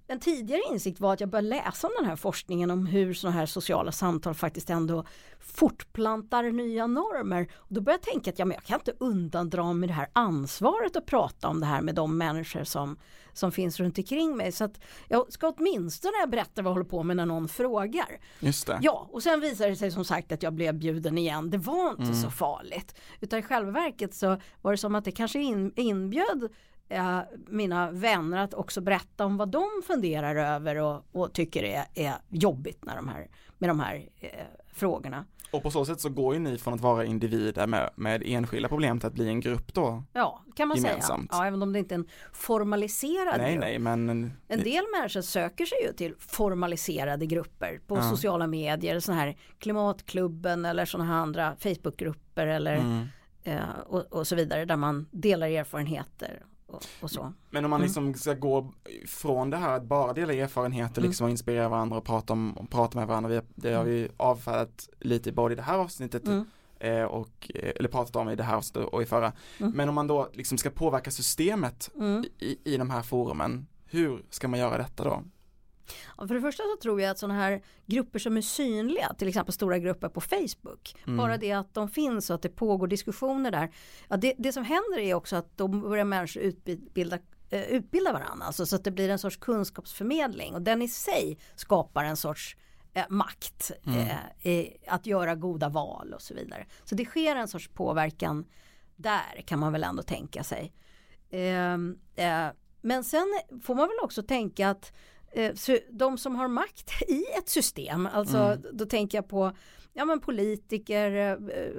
en 0.08 0.20
tidigare 0.20 0.62
insikt 0.72 1.00
var 1.00 1.14
att 1.14 1.20
jag 1.20 1.30
började 1.30 1.48
läsa 1.48 1.88
om 1.88 1.94
den 2.00 2.06
här 2.10 2.16
forskningen 2.16 2.72
om 2.72 2.86
hur 2.86 3.14
sådana 3.14 3.38
här 3.38 3.46
sociala 3.46 3.92
samtal 3.92 4.34
faktiskt 4.34 4.70
ändå 4.70 5.06
fortplantar 5.40 6.44
nya 6.44 6.88
normer. 6.88 7.48
Och 7.56 7.74
då 7.74 7.82
började 7.82 8.02
jag 8.06 8.14
tänka 8.14 8.30
att 8.32 8.40
ja, 8.40 8.46
men 8.46 8.56
jag 8.56 8.64
kan 8.64 8.80
inte 8.80 8.94
undandra 9.00 9.74
mig 9.74 9.88
det 9.88 9.94
här 9.94 10.08
ansvaret 10.14 10.96
att 10.96 11.06
prata 11.06 11.48
om 11.48 11.60
det 11.60 11.66
här 11.66 11.82
med 11.82 11.96
de 11.96 12.18
människor 12.18 12.64
som, 12.64 12.98
som 13.34 13.52
finns 13.52 13.80
runt 13.80 13.98
omkring 13.98 14.38
mig. 14.38 14.52
Så 14.52 14.64
att 14.64 14.80
jag 15.08 15.34
ska 15.34 15.48
åtminstone 15.58 16.28
berätta 16.28 16.62
vad 16.62 16.70
jag 16.70 16.74
håller 16.74 16.90
på 16.90 17.04
med 17.04 17.18
när 17.18 17.26
någon 17.26 17.48
frågar. 17.48 18.20
Just 18.40 18.68
det. 18.68 18.80
Ja, 18.82 19.08
och 19.12 19.24
sen 19.24 19.40
visade 19.42 19.70
det 19.70 19.76
sig 19.76 19.92
som 19.92 20.06
sagt 20.06 20.32
att 20.32 20.44
jag 20.44 20.54
blev 20.54 20.74
bjuden 20.76 21.18
igen. 21.18 21.50
Det 21.50 21.58
var 21.58 21.90
inte 21.90 22.04
Mm. 22.04 22.16
så 22.16 22.30
farligt. 22.30 22.96
Utan 23.22 23.40
i 23.40 23.42
själva 23.42 23.72
verket 23.72 24.14
så 24.14 24.38
var 24.62 24.72
det 24.72 24.78
som 24.78 24.96
att 24.96 25.06
det 25.06 25.12
kanske 25.12 25.40
in, 25.40 25.74
inbjöd 25.76 26.50
eh, 26.90 27.20
mina 27.48 27.92
vänner 27.92 28.38
att 28.38 28.54
också 28.54 28.82
berätta 28.82 29.26
om 29.26 29.38
vad 29.38 29.50
de 29.50 29.66
funderar 29.88 30.36
över 30.36 30.76
och, 30.76 31.06
och 31.12 31.34
tycker 31.34 31.64
är, 31.64 31.86
är 31.94 32.14
jobbigt 32.30 32.86
när 32.86 32.96
de 32.96 33.08
här, 33.08 33.28
med 33.58 33.70
de 33.70 33.80
här 33.80 34.10
eh, 34.20 34.30
frågorna. 34.74 35.26
Och 35.52 35.64
på 35.64 35.72
så 35.72 35.86
sätt 35.86 36.00
så 36.02 36.10
går 36.10 36.34
ju 36.34 36.40
ni 36.40 36.58
från 36.58 36.74
att 36.74 36.82
vara 36.82 37.06
individer 37.06 37.68
med, 37.68 37.90
med 37.96 38.24
enskilda 38.26 38.70
problem 38.70 39.00
till 39.00 39.08
att 39.08 39.14
bli 39.14 39.28
en 39.28 39.40
grupp 39.40 39.74
då. 39.74 40.04
Ja, 40.14 40.44
kan 40.56 40.68
man 40.68 40.78
Gemensamt. 40.78 41.32
säga. 41.32 41.42
Ja, 41.42 41.48
även 41.48 41.62
om 41.62 41.74
det 41.74 41.80
inte 41.80 41.96
är 41.96 42.00
en 42.00 42.08
formaliserad 42.32 43.38
Nej 43.38 43.52
grupp. 43.54 43.62
nej 43.62 43.80
men 43.80 44.10
En 44.48 44.64
del 44.64 44.84
människor 44.98 45.22
söker 45.22 45.66
sig 45.66 45.78
ju 45.88 45.94
till 45.94 46.16
formaliserade 46.20 47.26
grupper 47.26 47.80
på 47.88 47.98
Ja. 47.98 48.02
sociala 48.02 48.48
medier, 48.48 49.00
sådana 49.00 49.22
här 49.22 49.38
klimatklubben 49.60 50.66
eller 50.66 50.86
sådana 50.86 51.14
här 51.14 51.20
andra 51.22 51.56
Facebookgrupper 51.60 52.48
eller 52.48 52.76
mm. 52.76 53.06
eh, 53.44 53.80
och, 53.86 54.14
och 54.14 54.28
så 54.28 54.36
vidare 54.36 54.66
där 54.66 54.76
man 54.76 55.08
delar 55.12 55.48
erfarenheter 55.48 56.44
och, 56.76 56.84
och 57.02 57.12
så. 57.12 57.34
Men 57.50 57.66
om 57.66 57.70
man 57.72 57.80
Mm. 57.80 57.86
liksom 57.86 58.14
ska 58.14 58.34
gå 58.34 58.72
från 59.08 59.50
det 59.50 59.58
här 59.58 59.76
att 59.76 59.84
bara 59.84 60.14
dela 60.14 60.34
erfarenheter 60.34 61.02
Mm. 61.02 61.10
liksom 61.10 61.26
och 61.26 61.32
inspirera 61.32 61.70
varandra 61.70 61.98
och 61.98 62.04
prata, 62.06 62.34
om, 62.34 62.58
och 62.58 62.70
prata 62.70 62.98
med 63.00 63.08
varandra. 63.08 63.30
Vi, 63.30 63.42
det 63.56 63.74
har 63.74 63.84
vi 63.84 64.10
avfärdat 64.18 64.90
lite 65.00 65.32
både 65.32 65.54
i 65.54 65.56
det 65.56 65.62
här 65.62 65.78
avsnittet 65.78 66.28
Mm. 66.28 66.46
eh, 66.80 67.04
och, 67.04 67.52
eh, 67.56 67.72
eller 67.76 67.90
pratat 67.90 68.16
om 68.16 68.30
i 68.30 68.36
det 68.36 68.44
här 68.44 68.56
avsnittet 68.56 68.90
och 68.94 69.02
i 69.02 69.06
förra. 69.06 69.32
Mm. 69.60 69.72
Men 69.72 69.90
om 69.90 69.96
man 69.96 70.08
då 70.08 70.30
liksom 70.34 70.58
ska 70.58 70.70
påverka 70.70 71.12
systemet 71.12 71.92
Mm. 71.96 72.26
i, 72.40 72.58
i 72.64 72.78
de 72.78 72.90
här 72.90 73.02
forumen, 73.02 73.68
hur 73.86 74.26
ska 74.30 74.48
man 74.48 74.60
göra 74.60 74.78
detta 74.78 75.04
då? 75.04 75.24
Ja, 76.18 76.28
för 76.28 76.36
det 76.36 76.42
första 76.42 76.64
så 76.64 76.78
tror 76.82 77.02
jag 77.02 77.12
att 77.12 77.20
sådana 77.20 77.40
här 77.40 77.62
grupper 77.86 78.20
som 78.20 78.38
är 78.38 78.42
synliga, 78.42 79.14
till 79.14 79.28
exempel 79.28 79.54
stora 79.54 79.78
grupper 79.80 80.10
på 80.10 80.22
Facebook, 80.22 80.96
Mm. 81.08 81.18
bara 81.18 81.38
det 81.38 81.52
att 81.52 81.74
de 81.74 81.90
finns 81.90 82.30
och 82.30 82.36
att 82.36 82.42
det 82.42 82.50
pågår 82.50 82.88
diskussioner 82.88 83.52
där. 83.52 83.72
Ja, 84.10 84.18
det, 84.18 84.34
det 84.38 84.52
som 84.54 84.64
händer 84.64 84.98
är 85.00 85.14
också 85.14 85.36
att 85.36 85.58
då 85.58 85.68
börjar 85.68 86.06
människor 86.06 86.44
utbilda 86.44 87.20
eh, 87.50 87.64
utbilda 87.64 88.14
varandra, 88.14 88.46
alltså 88.46 88.66
så 88.66 88.76
att 88.76 88.84
det 88.84 88.92
blir 88.92 89.10
en 89.10 89.20
sorts 89.20 89.38
kunskapsförmedling 89.38 90.54
och 90.54 90.62
den 90.62 90.82
i 90.82 90.88
sig 90.88 91.38
skapar 91.56 92.04
en 92.04 92.18
sorts 92.18 92.58
eh, 92.94 93.06
makt 93.10 93.72
Mm. 93.86 94.00
eh, 94.00 94.52
i 94.52 94.78
att 94.88 95.06
göra 95.06 95.36
goda 95.36 95.70
val 95.70 96.14
och 96.14 96.22
så 96.22 96.34
vidare. 96.34 96.66
Så 96.84 96.96
det 96.96 97.06
sker 97.06 97.36
en 97.36 97.48
sorts 97.48 97.68
påverkan 97.68 98.46
där 98.96 99.44
kan 99.46 99.60
man 99.60 99.72
väl 99.72 99.84
ändå 99.84 100.04
tänka 100.04 100.44
sig. 100.44 100.74
Ehm, 101.30 101.98
eh, 102.16 102.48
men 102.82 103.04
sen 103.04 103.26
får 103.64 103.76
man 103.76 103.88
väl 103.88 103.98
också 104.04 104.24
tänka 104.24 104.70
att 104.70 104.94
så 105.56 105.78
de 105.92 106.18
som 106.18 106.36
har 106.36 106.48
makt 106.48 107.02
i 107.08 107.24
ett 107.38 107.50
system, 107.50 108.08
alltså 108.14 108.38
Mm. 108.38 108.62
då 108.74 108.86
tänker 108.86 109.18
jag 109.18 109.28
på 109.28 109.52
ja, 109.94 110.06
men 110.06 110.20
politiker, 110.20 111.12
eh, 111.12 111.32
eh, 111.58 111.72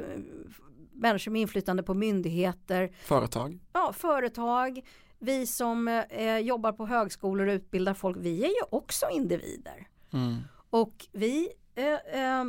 människor 0.93 1.33
med 1.33 1.41
inflytande 1.41 1.83
på 1.83 1.95
myndigheter, 1.95 2.93
Företag? 3.03 3.59
ja, 3.73 3.93
företag, 3.93 4.81
vi 5.19 5.47
som 5.47 5.89
eh, 6.11 6.39
jobbar 6.39 6.73
på 6.73 6.87
högskolor 6.87 7.47
och 7.47 7.53
utbildar 7.53 7.95
folk, 7.95 8.17
vi 8.21 8.45
är 8.45 8.49
ju 8.49 8.63
också 8.71 9.07
individer. 9.13 9.89
Mm. 10.13 10.37
Och 10.71 11.07
vi, 11.13 11.49
eh, 11.75 11.85
eh, 11.85 12.41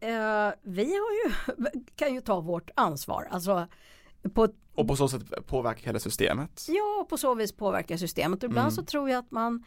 eh, 0.00 0.52
vi 0.62 0.84
har 0.84 1.12
ju, 1.24 1.32
kan 1.96 2.14
ju 2.14 2.20
ta 2.20 2.40
vårt 2.40 2.70
ansvar, 2.76 3.28
alltså 3.30 3.66
på 4.34 4.44
ett 4.44 4.54
Och 4.74 4.88
på 4.88 4.96
så 4.96 5.08
sätt 5.08 5.46
påverka 5.46 5.80
hela 5.86 5.98
systemet? 5.98 6.64
Ja, 6.68 7.06
på 7.10 7.16
så 7.18 7.34
vis 7.34 7.52
påverkar 7.52 7.96
systemet. 7.96 8.42
Och 8.42 8.48
ibland 8.50 8.64
Mm. 8.66 8.70
så 8.76 8.82
tror 8.84 9.10
jag 9.10 9.18
att 9.18 9.30
man 9.30 9.64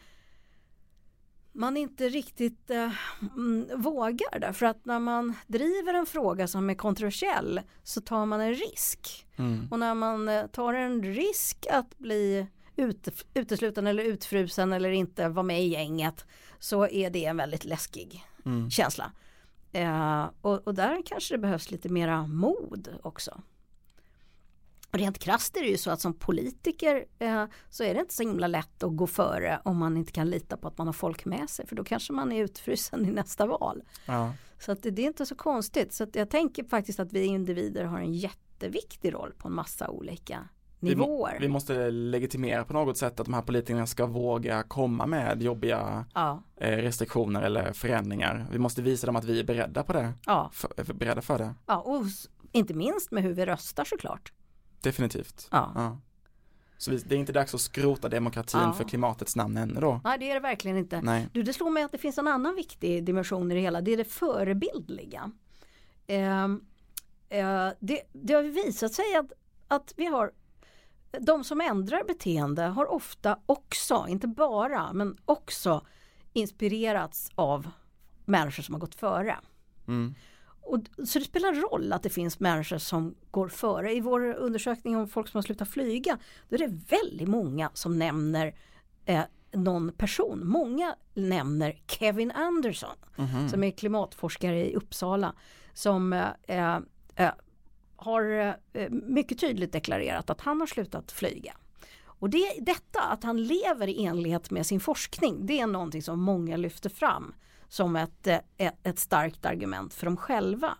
man 1.56 1.76
inte 1.76 2.08
riktigt 2.08 2.70
eh, 2.70 2.90
mm, 3.36 3.68
vågar 3.82 4.40
därför 4.40 4.66
att 4.66 4.84
när 4.84 4.98
man 5.00 5.34
driver 5.46 5.94
en 5.94 6.06
fråga 6.06 6.48
som 6.48 6.70
är 6.70 6.74
kontroversiell 6.74 7.60
så 7.82 8.00
tar 8.00 8.26
man 8.26 8.40
en 8.40 8.54
risk. 8.54 9.26
Mm. 9.36 9.68
Och 9.70 9.78
när 9.78 9.94
man 9.94 10.28
eh, 10.28 10.46
tar 10.46 10.74
en 10.74 11.02
risk 11.02 11.66
att 11.70 11.98
bli 11.98 12.46
ute, 12.76 13.10
utesluten 13.34 13.86
eller 13.86 14.04
utfrusen 14.04 14.72
eller 14.72 14.90
inte 14.90 15.28
vara 15.28 15.42
med 15.42 15.62
i 15.62 15.68
gänget 15.68 16.26
så 16.58 16.86
är 16.88 17.10
det 17.10 17.24
en 17.24 17.36
väldigt 17.36 17.64
läskig 17.64 18.24
Mm. 18.46 18.70
känsla. 18.70 19.12
Eh, 19.72 20.24
och, 20.40 20.66
och 20.66 20.74
där 20.74 21.02
kanske 21.06 21.34
det 21.34 21.38
behövs 21.38 21.70
lite 21.70 21.88
mera 21.88 22.26
mod 22.26 22.88
också. 23.02 23.40
Rent 24.92 25.18
krasst 25.18 25.56
är 25.56 25.60
det 25.60 25.66
ju 25.68 25.76
så 25.76 25.90
att 25.90 26.00
som 26.00 26.14
politiker 26.14 27.04
eh, 27.18 27.44
så 27.70 27.84
är 27.84 27.94
det 27.94 28.00
inte 28.00 28.14
så 28.14 28.22
himla 28.22 28.46
lätt 28.46 28.82
att 28.82 28.96
gå 28.96 29.06
före 29.06 29.60
om 29.64 29.76
man 29.78 29.96
inte 29.96 30.12
kan 30.12 30.30
lita 30.30 30.56
på 30.56 30.68
att 30.68 30.78
man 30.78 30.86
har 30.88 30.92
folk 30.92 31.24
med 31.24 31.50
sig 31.50 31.66
för 31.66 31.76
då 31.76 31.84
kanske 31.84 32.12
man 32.12 32.32
är 32.32 32.42
utfrysen 32.44 33.06
i 33.06 33.10
nästa 33.10 33.46
val. 33.46 33.82
Ja. 34.06 34.32
Så 34.58 34.72
att 34.72 34.82
det, 34.82 34.90
det 34.90 35.02
är 35.02 35.06
inte 35.06 35.26
så 35.26 35.34
konstigt. 35.34 35.92
Så 35.94 36.04
att 36.04 36.16
jag 36.16 36.30
tänker 36.30 36.64
faktiskt 36.64 37.00
att 37.00 37.12
vi 37.12 37.24
individer 37.24 37.84
har 37.84 37.98
en 37.98 38.14
jätteviktig 38.14 39.14
roll 39.14 39.32
på 39.38 39.48
en 39.48 39.54
massa 39.54 39.88
olika 39.90 40.48
Vi 40.80 40.96
må- 40.96 41.02
nivåer. 41.04 41.36
Vi 41.40 41.48
måste 41.48 41.90
legitimera 41.90 42.64
på 42.64 42.72
något 42.72 42.98
sätt 42.98 43.20
att 43.20 43.26
de 43.26 43.34
här 43.34 43.42
politikerna 43.42 43.86
ska 43.86 44.06
våga 44.06 44.62
komma 44.62 45.06
med 45.06 45.42
jobbiga 45.42 46.04
Ja, 46.14 46.42
eh, 46.56 46.70
restriktioner 46.76 47.42
eller 47.42 47.72
förändringar. 47.72 48.46
Vi 48.52 48.58
måste 48.58 48.82
visa 48.82 49.06
dem 49.06 49.16
att 49.16 49.24
vi 49.24 49.40
är 49.40 49.44
beredda 49.44 49.82
på 49.82 49.92
det, 49.92 50.12
ja, 50.26 50.50
för, 50.52 50.94
beredda 50.94 51.22
för 51.22 51.38
det. 51.38 51.54
ja, 51.66 51.76
och 51.80 52.02
inte 52.52 52.74
minst 52.74 53.10
med 53.10 53.22
hur 53.22 53.32
vi 53.32 53.46
röstar 53.46 53.84
såklart. 53.84 54.32
Definitivt. 54.80 55.48
Ja. 55.50 55.72
Ja. 55.74 55.98
Så 56.78 56.90
det 56.90 57.12
är 57.12 57.18
inte 57.18 57.32
dags 57.32 57.54
att 57.54 57.60
skrota 57.60 58.08
demokratin 58.08 58.60
Ja. 58.60 58.72
för 58.72 58.84
klimatets 58.84 59.36
namn 59.36 59.56
ännu 59.56 59.80
då? 59.80 60.00
Nej, 60.04 60.18
det 60.18 60.30
är 60.30 60.34
det 60.34 60.40
verkligen 60.40 60.76
inte. 60.76 61.00
Nej. 61.00 61.28
Du, 61.32 61.42
det 61.42 61.52
slår 61.52 61.70
mig 61.70 61.82
att 61.82 61.92
det 61.92 61.98
finns 61.98 62.18
en 62.18 62.28
annan 62.28 62.54
viktig 62.54 63.04
dimension 63.04 63.52
i 63.52 63.54
det 63.54 63.60
hela. 63.60 63.80
Det 63.80 63.92
är 63.92 63.96
det 63.96 64.04
förebildliga. 64.04 65.30
Ehm, 66.06 66.60
eh, 67.28 67.68
det, 67.80 68.02
det 68.12 68.34
har 68.34 68.42
visat 68.42 68.92
sig 68.92 69.16
att, 69.16 69.32
att 69.68 69.94
vi 69.96 70.06
har 70.06 70.32
de 71.20 71.44
som 71.44 71.60
ändrar 71.60 72.04
beteende 72.04 72.62
har 72.62 72.92
ofta 72.92 73.38
också, 73.46 74.06
inte 74.08 74.26
bara, 74.28 74.92
men 74.92 75.16
också 75.24 75.86
inspirerats 76.32 77.30
av 77.34 77.70
människor 78.24 78.62
som 78.62 78.74
har 78.74 78.80
gått 78.80 78.94
före. 78.94 79.36
Mm. 79.88 80.14
Och, 80.66 81.06
så 81.08 81.18
det 81.18 81.24
spelar 81.24 81.52
roll 81.54 81.92
att 81.92 82.02
det 82.02 82.10
finns 82.10 82.40
människor 82.40 82.78
som 82.78 83.14
går 83.30 83.48
före. 83.48 83.92
I 83.94 84.00
vår 84.00 84.34
undersökning 84.34 84.96
om 84.96 85.08
folk 85.08 85.28
som 85.28 85.38
har 85.38 85.42
slutat 85.42 85.68
flyga, 85.68 86.18
då 86.48 86.54
är 86.54 86.58
det 86.58 86.80
väldigt 86.88 87.28
många 87.28 87.70
som 87.74 87.98
nämner 87.98 88.54
eh, 89.04 89.22
någon 89.52 89.92
person. 89.92 90.48
Många 90.48 90.94
nämner 91.14 91.82
Kevin 91.86 92.30
Anderson 92.30 92.96
Mhm. 93.16 93.48
som 93.48 93.64
är 93.64 93.70
klimatforskare 93.70 94.70
i 94.70 94.74
Uppsala 94.74 95.34
som 95.74 96.12
eh, 96.12 96.76
eh, 97.16 97.30
har 97.96 98.54
eh, 98.72 98.90
mycket 98.90 99.40
tydligt 99.40 99.72
deklarerat 99.72 100.30
att 100.30 100.40
han 100.40 100.60
har 100.60 100.66
slutat 100.66 101.12
flyga. 101.12 101.56
Och 102.04 102.30
det, 102.30 102.52
detta 102.60 103.00
att 103.02 103.24
han 103.24 103.44
lever 103.44 103.88
i 103.88 104.04
enlighet 104.04 104.50
med 104.50 104.66
sin 104.66 104.80
forskning 104.80 105.46
det 105.46 105.60
är 105.60 105.66
någonting 105.66 106.02
som 106.02 106.20
många 106.20 106.56
lyfter 106.56 106.90
fram 106.90 107.34
som 107.68 107.96
ett, 107.96 108.26
eh, 108.26 108.70
ett, 108.82 108.98
starkt 108.98 109.46
argument 109.46 109.94
för 109.94 110.06
dem 110.06 110.16
själva 110.16 110.76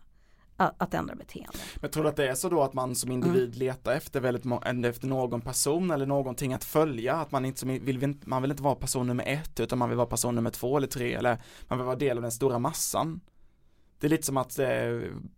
att, 0.56 0.94
ändra 0.94 1.14
beteende. 1.14 1.58
Men 1.76 1.90
tror 1.90 2.02
du 2.02 2.08
att 2.08 2.16
det 2.16 2.28
är 2.28 2.34
så 2.34 2.48
då 2.48 2.62
att 2.62 2.72
man 2.72 2.94
som 2.94 3.12
individ 3.12 3.48
Mm. 3.48 3.58
letar 3.58 3.92
efter 3.92 4.20
väldigt 4.20 4.84
efter 4.84 5.06
någon 5.06 5.40
person 5.40 5.90
eller 5.90 6.06
någonting 6.06 6.52
att 6.52 6.64
följa? 6.64 7.14
Att 7.14 7.30
man 7.30 7.44
inte 7.44 7.60
som 7.60 7.68
vill, 7.68 8.16
man 8.24 8.42
vill 8.42 8.50
inte 8.50 8.62
vara 8.62 8.74
person 8.74 9.06
nummer 9.06 9.24
ett 9.26 9.60
utan 9.60 9.78
man 9.78 9.88
vill 9.88 9.96
vara 9.96 10.06
person 10.06 10.34
nummer 10.34 10.50
två 10.50 10.76
eller 10.76 10.86
tre 10.86 11.14
eller 11.14 11.38
man 11.68 11.78
vill 11.78 11.86
vara 11.86 11.96
del 11.96 12.18
av 12.18 12.22
den 12.22 12.32
stora 12.32 12.58
massan. 12.58 13.20
Det 13.98 14.06
är 14.06 14.08
lite 14.08 14.26
som 14.26 14.36
att 14.36 14.58
eh, 14.58 14.68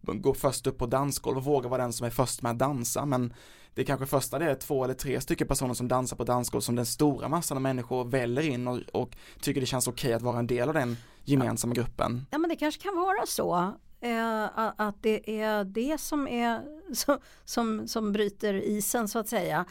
gå 0.01 0.35
först 0.35 0.67
upp 0.67 0.79
på 0.79 0.87
dansgolv 0.87 1.37
och 1.37 1.45
våga 1.45 1.69
vara 1.69 1.83
den 1.83 1.93
som 1.93 2.07
är 2.07 2.11
först 2.11 2.43
med 2.43 2.53
att 2.53 2.59
dansa 2.59 3.05
men 3.05 3.33
det 3.75 3.83
är 3.83 3.87
kanske 3.87 4.07
första 4.07 4.39
det 4.39 4.51
är 4.51 4.55
två 4.55 4.85
eller 4.85 4.95
tre 4.95 5.21
stycken 5.21 5.47
personer 5.47 5.75
som 5.75 5.89
dansar 5.89 6.17
på 6.17 6.25
dansgolv 6.25 6.61
som 6.61 6.77
den 6.77 6.87
stora 6.87 7.29
massan 7.29 7.59
av 7.59 7.63
människor 7.63 8.05
väller 8.05 8.43
in 8.43 8.69
och, 8.69 8.79
och 8.93 9.17
tycker 9.41 9.61
det 9.61 9.67
känns 9.67 9.89
okej 9.89 10.13
att 10.13 10.23
vara 10.23 10.39
en 10.39 10.47
del 10.47 10.69
av 10.69 10.75
den 10.75 10.97
gemensamma 11.31 11.75
gruppen. 11.75 12.27
Ja 12.31 12.39
men 12.39 12.51
det 12.51 12.57
kanske 12.57 12.83
kan 12.83 12.97
vara 12.97 13.27
så 13.27 13.75
eh, 14.01 14.45
att 14.77 15.03
det 15.03 15.41
är 15.43 15.65
det 15.65 16.01
som 16.01 16.29
är 16.29 16.63
som, 16.95 17.19
som, 17.45 17.89
som 17.89 18.13
bryter 18.13 18.55
isen 18.55 19.09
så 19.09 19.19
att 19.19 19.29
säga. 19.29 19.65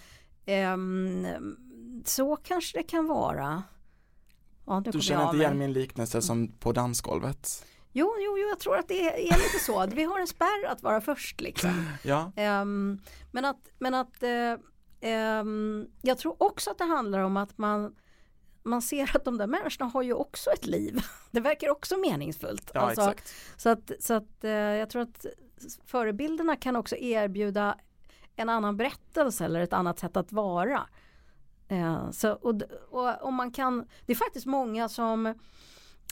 Ehm, 0.46 1.28
så 2.06 2.36
kanske 2.36 2.78
det 2.78 2.84
kan 2.84 3.08
vara. 3.08 3.64
Ja, 4.66 4.84
Du 4.86 5.02
känner 5.02 5.26
inte 5.26 5.38
igen 5.38 5.58
min 5.58 5.74
liknelse 5.74 6.22
som 6.22 6.48
på 6.48 6.72
dansgolvet? 6.72 7.66
Jo, 7.92 8.14
jo, 8.20 8.38
jo, 8.38 8.48
jag 8.48 8.60
tror 8.60 8.78
att 8.78 8.88
det 8.88 9.30
är 9.30 9.38
lite 9.38 9.60
så. 9.66 9.88
Vi 9.88 10.04
har 10.04 10.20
en 10.20 10.28
spärr 10.28 10.66
att 10.68 10.84
vara 10.84 11.02
först 11.02 11.42
liksom. 11.42 11.86
Ja, 12.04 12.32
Ehm, 12.36 13.00
men 13.32 13.46
att, 13.46 13.70
men 13.80 13.94
att 13.94 14.24
eh, 14.24 14.54
ehm, 15.02 15.88
jag 16.02 16.18
tror 16.18 16.44
också 16.44 16.72
att 16.72 16.78
det 16.78 16.84
handlar 16.84 17.20
om 17.20 17.38
att 17.38 17.58
man 17.58 17.96
man 18.68 18.82
ser 18.82 19.16
att 19.16 19.26
de 19.26 19.38
där 19.38 19.48
människorna 19.48 19.90
har 19.90 20.02
ju 20.02 20.14
också 20.14 20.50
ett 20.50 20.66
liv. 20.66 21.00
Det 21.32 21.40
verkar 21.40 21.70
också 21.70 21.98
meningsfullt. 21.98 22.72
ja 22.74 22.80
Alltså, 22.80 23.02
exakt. 23.02 23.34
Så 23.58 23.70
att, 23.70 23.92
så 24.00 24.14
att 24.14 24.44
eh, 24.44 24.52
jag 24.52 24.90
tror 24.90 25.02
att 25.02 25.26
förebilderna 25.86 26.56
kan 26.56 26.76
också 26.76 26.96
erbjuda 26.96 27.78
en 28.36 28.50
annan 28.50 28.78
berättelse 28.78 29.46
eller 29.46 29.60
ett 29.62 29.74
annat 29.74 30.00
sätt 30.00 30.18
att 30.18 30.32
vara. 30.32 30.82
Eh, 31.68 32.12
så, 32.12 32.32
och, 32.32 32.62
och 32.90 33.24
om 33.24 33.36
man 33.36 33.52
kan, 33.52 33.88
det 34.06 34.14
är 34.14 34.16
faktiskt 34.16 34.46
många 34.46 34.90
som 34.90 35.26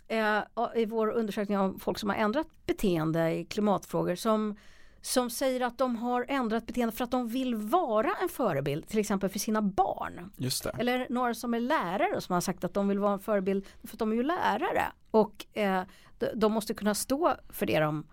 eh, 0.08 0.40
i 0.76 0.86
vår 0.86 1.08
undersökning 1.08 1.58
av 1.58 1.80
folk 1.80 2.00
som 2.00 2.10
har 2.10 2.16
ändrat 2.16 2.48
beteende 2.66 3.32
i 3.32 3.46
klimatfrågor 3.46 4.16
som, 4.16 4.58
som 5.06 5.30
säger 5.30 5.62
att 5.62 5.78
de 5.78 5.96
har 5.96 6.26
ändrat 6.28 6.66
beteende 6.66 6.96
för 6.96 7.04
att 7.04 7.12
de 7.12 7.28
vill 7.28 7.56
vara 7.56 8.12
en 8.22 8.30
förebild 8.30 8.88
till 8.88 9.00
exempel 9.00 9.30
för 9.30 9.40
sina 9.40 9.62
barn. 9.62 10.32
Just 10.38 10.64
det. 10.64 10.76
Eller 10.78 11.08
några 11.10 11.34
som 11.34 11.54
är 11.54 11.60
lärare 11.60 12.22
som 12.22 12.34
har 12.34 12.42
sagt 12.42 12.64
att 12.64 12.74
de 12.74 12.88
vill 12.88 13.00
vara 13.00 13.14
en 13.14 13.20
förebild 13.20 13.66
för 13.84 13.96
att 13.96 14.00
de 14.00 14.12
är 14.12 14.16
ju 14.16 14.24
lärare 14.24 14.84
och 15.12 15.46
eh, 15.54 15.84
de, 16.20 16.28
de 16.36 16.54
måste 16.54 16.74
kunna 16.74 16.96
stå 16.96 17.36
för 17.50 17.66
det 17.66 17.80
de 17.80 18.08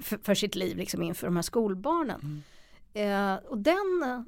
för, 0.00 0.18
för 0.18 0.34
sitt 0.34 0.54
liv 0.54 0.76
liksom 0.76 1.02
inför 1.02 1.26
de 1.26 1.36
här 1.36 1.42
skolbarnen. 1.42 2.42
Eh, 2.92 3.34
och 3.34 3.58
den 3.58 4.02
eh, 4.04 4.20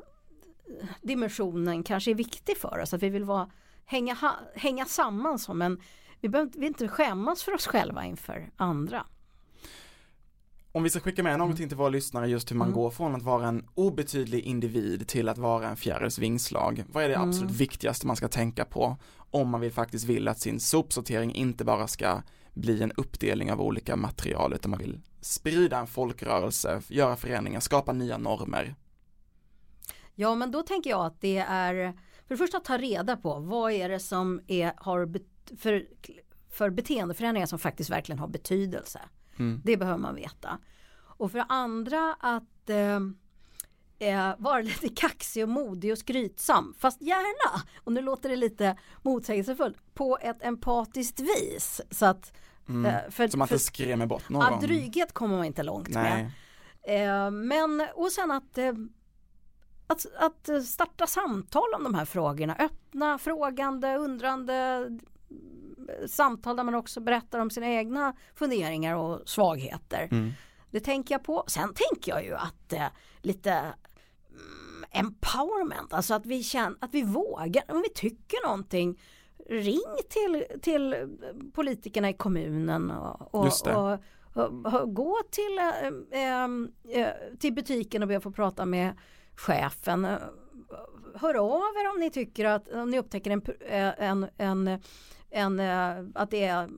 dimensionen 1.02 1.82
kanske 1.82 2.10
är 2.10 2.14
viktig 2.14 2.56
för 2.56 2.78
oss 2.78 2.94
att 2.94 3.02
vi 3.02 3.08
vill 3.08 3.24
vara, 3.24 3.50
hänga, 3.84 4.16
hänga 4.54 4.84
samman 4.84 5.38
som 5.38 5.62
en 5.62 5.80
vi 6.20 6.28
behöver 6.28 6.52
vi 6.54 6.66
inte 6.66 6.88
skämmas 6.88 7.42
för 7.42 7.54
oss 7.54 7.66
själva 7.66 8.04
inför 8.04 8.50
andra. 8.56 9.06
Om 10.76 10.82
vi 10.82 10.90
ska 10.90 11.00
skicka 11.00 11.22
med 11.22 11.38
någonting 11.38 11.68
till 11.68 11.76
våra 11.76 11.88
lyssnare 11.88 12.28
just 12.28 12.50
hur 12.50 12.56
man 12.56 12.68
Mm. 12.68 12.74
går 12.80 12.90
från 12.90 13.14
att 13.14 13.22
vara 13.22 13.48
en 13.48 13.66
obetydlig 13.74 14.40
individ 14.44 15.08
till 15.08 15.28
att 15.28 15.38
vara 15.38 15.68
en 15.68 15.76
fjärils 15.76 16.18
vingslag. 16.18 16.84
Vad 16.92 17.04
är 17.04 17.08
det 17.08 17.14
Mm. 17.14 17.28
absolut 17.28 17.50
viktigaste 17.52 18.06
man 18.06 18.16
ska 18.16 18.28
tänka 18.28 18.64
på 18.64 18.96
om 19.30 19.48
man 19.48 19.60
vill 19.60 19.72
faktiskt 19.72 20.04
vill 20.04 20.28
att 20.28 20.38
sin 20.40 20.60
sopsortering 20.60 21.34
inte 21.34 21.64
bara 21.64 21.86
ska 21.86 22.22
bli 22.54 22.82
en 22.82 22.92
uppdelning 22.92 23.52
av 23.52 23.60
olika 23.60 23.96
material 23.96 24.52
utan 24.52 24.70
man 24.70 24.80
vill 24.80 25.00
sprida 25.20 25.78
en 25.78 25.86
folkrörelse, 25.86 26.82
göra 26.88 27.16
förändringar, 27.16 27.60
skapa 27.60 27.92
nya 27.92 28.18
normer. 28.18 28.74
Ja 30.14 30.34
men 30.34 30.50
då 30.50 30.62
tänker 30.62 30.90
jag 30.90 31.06
att 31.06 31.20
det 31.20 31.38
är 31.38 31.92
för 32.26 32.34
det 32.34 32.36
första 32.36 32.56
att 32.56 32.64
ta 32.64 32.78
reda 32.78 33.16
på 33.16 33.38
vad 33.38 33.72
är 33.72 33.88
det 33.88 34.00
som 34.00 34.40
är, 34.46 34.72
har 34.76 35.08
för, 35.56 35.84
för 36.50 36.70
beteendeförändringar 36.70 37.46
som 37.46 37.58
faktiskt 37.58 37.90
verkligen 37.90 38.18
har 38.18 38.28
betydelse. 38.28 39.00
Mm. 39.38 39.60
Det 39.64 39.76
behöver 39.76 39.98
man 39.98 40.14
veta. 40.14 40.58
Och 40.96 41.30
för 41.30 41.38
det 41.38 41.46
andra 41.48 42.16
att 42.20 42.70
eh, 42.70 43.00
eh, 44.08 44.34
vara 44.38 44.60
lite 44.62 44.88
kaxig 44.88 45.42
och 45.42 45.48
modig 45.48 45.92
och 45.92 45.98
skrytsam. 45.98 46.74
Fast 46.78 47.02
gärna, 47.02 47.62
och 47.84 47.92
nu 47.92 48.00
låter 48.02 48.28
det 48.28 48.36
lite 48.36 48.76
motsägelsefullt, 49.02 49.94
på 49.94 50.18
ett 50.20 50.42
empatiskt 50.42 51.20
vis. 51.20 51.80
Så 51.90 52.06
att, 52.06 52.32
Mm. 52.68 52.86
eh, 52.86 53.10
för, 53.10 53.36
man 53.36 53.48
för, 53.48 53.54
inte 53.54 53.64
skrämmer 53.64 54.06
bort 54.06 54.28
någon. 54.28 54.60
dryghet 54.60 55.12
kommer 55.12 55.36
man 55.36 55.44
inte 55.46 55.62
långt 55.62 55.88
med. 55.88 56.30
Nej. 56.86 57.02
Eh, 57.02 57.30
men 57.30 57.86
och 57.94 58.12
sen 58.12 58.30
att, 58.30 58.58
eh, 58.58 58.72
att, 59.86 60.06
att 60.18 60.66
starta 60.66 61.06
samtal 61.06 61.74
om 61.76 61.84
de 61.84 61.94
här 61.94 62.04
frågorna. 62.04 62.56
Öppna, 62.58 63.18
frågande, 63.18 63.96
undrande 63.96 64.86
samtal 66.06 66.56
där 66.56 66.64
man 66.64 66.74
också 66.74 67.00
berättar 67.00 67.38
om 67.38 67.50
sina 67.50 67.68
egna 67.68 68.16
funderingar 68.34 68.96
och 68.96 69.28
svagheter. 69.28 70.08
Mm. 70.10 70.30
Det 70.70 70.80
tänker 70.80 71.14
jag 71.14 71.24
på. 71.24 71.44
Sen 71.46 71.74
tänker 71.74 72.12
jag 72.12 72.24
ju 72.24 72.34
att 72.34 72.72
eh, 72.72 72.86
lite 73.22 73.52
mm, 73.52 74.84
empowerment, 74.90 75.92
alltså 75.92 76.14
att 76.14 76.26
vi 76.26 76.42
känner 76.42 76.76
att 76.80 76.94
vi 76.94 77.02
vågar, 77.02 77.62
om 77.68 77.82
vi 77.82 77.88
tycker 77.88 78.46
någonting 78.46 78.98
ring 79.48 79.96
till, 80.08 80.44
till 80.62 80.96
politikerna 81.54 82.10
i 82.10 82.12
kommunen 82.12 82.90
och, 82.90 83.34
och, 83.34 83.46
och, 84.34 84.74
och, 84.74 84.94
gå 84.94 85.16
till, 85.30 85.58
eh, 85.58 86.22
eh, 86.22 86.48
eh, 87.02 87.12
till 87.38 87.52
butiken 87.52 88.02
och 88.02 88.08
be 88.08 88.16
att 88.16 88.22
få 88.22 88.30
prata 88.30 88.66
med 88.66 88.92
chefen. 89.36 90.04
Eh, 90.04 90.18
Hör 91.14 91.34
av 91.34 91.76
er 91.76 91.90
om 91.94 92.00
ni 92.00 92.10
tycker 92.10 92.44
att, 92.44 92.68
om 92.68 92.90
ni 92.90 92.98
upptäcker 92.98 93.30
en, 93.30 93.42
eh, 93.60 94.08
en, 94.08 94.26
en, 94.36 94.80
en, 95.34 95.60
eh, 95.60 96.04
att 96.14 96.30
det 96.30 96.44
är 96.44 96.68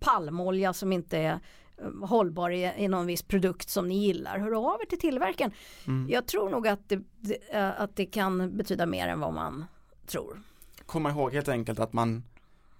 palmolja 0.00 0.72
som 0.72 0.92
inte 0.92 1.18
är 1.18 1.40
eh, 1.78 2.06
hållbar 2.08 2.50
i, 2.50 2.72
i 2.76 2.88
någon 2.88 3.06
viss 3.06 3.22
produkt 3.22 3.68
som 3.70 3.88
ni 3.88 3.98
gillar. 4.06 4.38
Hör 4.38 4.74
av 4.74 4.80
er 4.80 4.86
till 4.86 4.98
tillverkaren. 5.00 5.52
Mm. 5.86 6.10
Jag 6.10 6.26
tror 6.26 6.50
nog 6.50 6.68
att 6.68 6.88
det, 6.88 7.02
eh, 7.50 7.80
att 7.80 7.96
det 7.96 8.06
kan 8.06 8.56
betyda 8.56 8.86
mer 8.86 9.08
än 9.08 9.20
vad 9.20 9.32
man 9.34 9.64
tror. 10.06 10.40
Komma 10.86 11.10
ihåg 11.10 11.32
helt 11.32 11.48
enkelt 11.48 11.78
att 11.78 11.92
man 11.92 12.24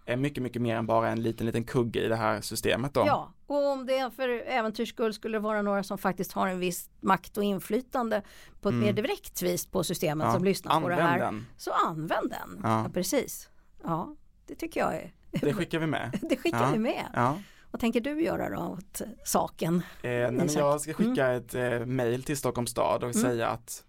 är 0.06 0.16
mycket, 0.16 0.42
mycket 0.42 0.62
mer 0.62 0.76
än 0.76 0.86
bara 0.86 1.08
en 1.08 1.22
liten, 1.22 1.46
liten 1.46 1.64
kugge 1.64 2.00
i 2.04 2.08
det 2.08 2.16
här 2.16 2.40
systemet 2.40 2.94
då. 2.94 3.04
Ja, 3.06 3.32
och 3.46 3.70
om 3.72 3.86
det 3.86 4.10
för 4.16 4.28
äventyrs 4.28 4.88
skull 4.88 5.14
skulle 5.14 5.38
vara 5.38 5.62
några 5.62 5.82
som 5.82 5.98
faktiskt 5.98 6.32
har 6.32 6.48
en 6.48 6.58
viss 6.58 6.90
makt 7.00 7.36
och 7.36 7.44
inflytande 7.44 8.22
på 8.60 8.68
ett 8.68 8.72
Mm. 8.72 8.86
mer 8.86 8.92
direkt 8.92 9.42
vis 9.42 9.66
på 9.66 9.84
systemet 9.84 10.26
Ja, 10.26 10.32
som 10.34 10.44
lyssnar 10.44 10.80
på 10.80 10.88
det 10.88 10.94
här. 10.94 11.18
den. 11.18 11.46
Så 11.56 11.70
använd 11.70 12.30
den. 12.30 12.60
Ja. 12.62 12.82
Ja. 12.82 12.90
precis. 12.94 13.48
Ja, 13.84 14.14
det 14.46 14.54
tycker 14.54 14.80
jag 14.80 14.94
är. 14.94 15.12
Det 15.30 15.54
skickar 15.54 15.78
vi 15.78 15.86
med. 15.86 16.18
Det 16.30 16.36
skickar 16.36 16.62
Ja. 16.66 16.70
vi 16.72 16.78
med. 16.78 17.04
Ja. 17.14 17.38
Vad 17.70 17.80
tänker 17.80 18.00
du 18.00 18.22
göra 18.22 18.50
då 18.56 18.62
åt 18.62 19.00
saken? 19.24 19.74
Eh, 20.02 20.10
nej, 20.10 20.32
men 20.32 20.48
jag 20.52 20.80
ska 20.80 20.92
skicka 20.92 21.32
ett 21.32 21.54
eh, 21.54 21.86
mail 21.86 22.22
till 22.22 22.36
Stockholms 22.36 22.70
stad 22.70 23.04
och 23.04 23.10
Mm. 23.16 23.22
säga 23.22 23.48
att, 23.48 23.84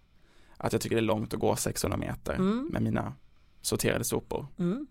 att 0.56 0.72
jag 0.72 0.82
tycker 0.82 0.96
det 0.96 1.00
är 1.00 1.04
långt 1.04 1.34
att 1.34 1.40
gå 1.40 1.56
600 1.56 1.96
meter 1.98 2.34
Mm. 2.34 2.68
med 2.72 2.82
mina 2.82 3.12
sorterade 3.60 4.04
sopor. 4.04 4.46
Mm. 4.58 4.86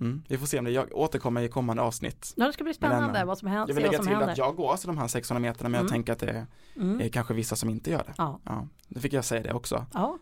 Mm. 0.00 0.22
Vi 0.28 0.38
får 0.38 0.46
se 0.46 0.58
om 0.58 0.64
det, 0.64 0.70
jag 0.70 0.88
återkommer 0.92 1.40
i 1.42 1.48
kommande 1.48 1.82
avsnitt. 1.82 2.32
Ja, 2.36 2.46
det 2.46 2.52
ska 2.52 2.64
bli 2.64 2.74
Men 2.80 2.90
spännande 2.90 3.24
vad 3.24 3.38
som 3.38 3.48
händer. 3.48 3.68
Jag 3.68 3.74
vill 3.74 3.84
lägga 3.84 3.98
till 3.98 4.08
händer. 4.08 4.28
att 4.28 4.38
jag 4.38 4.56
går 4.56 4.70
alltså 4.70 4.86
de 4.86 4.98
här 4.98 5.08
600 5.08 5.40
meterna 5.40 5.68
men 5.68 5.74
jag 5.78 5.80
Mm. 5.80 5.92
tänker 5.92 6.12
att 6.12 6.18
det 6.18 6.30
är, 6.30 6.46
Mm. 6.76 7.00
är 7.00 7.08
kanske 7.08 7.34
vissa 7.34 7.56
som 7.56 7.70
inte 7.70 7.90
gör 7.90 7.98
det. 8.06 8.14
Ja, 8.18 8.40
Ja, 8.44 8.68
då 8.88 9.00
fick 9.00 9.12
jag 9.12 9.24
säga 9.24 9.42
det 9.42 9.52
också. 9.52 9.86
ja. 9.94 10.18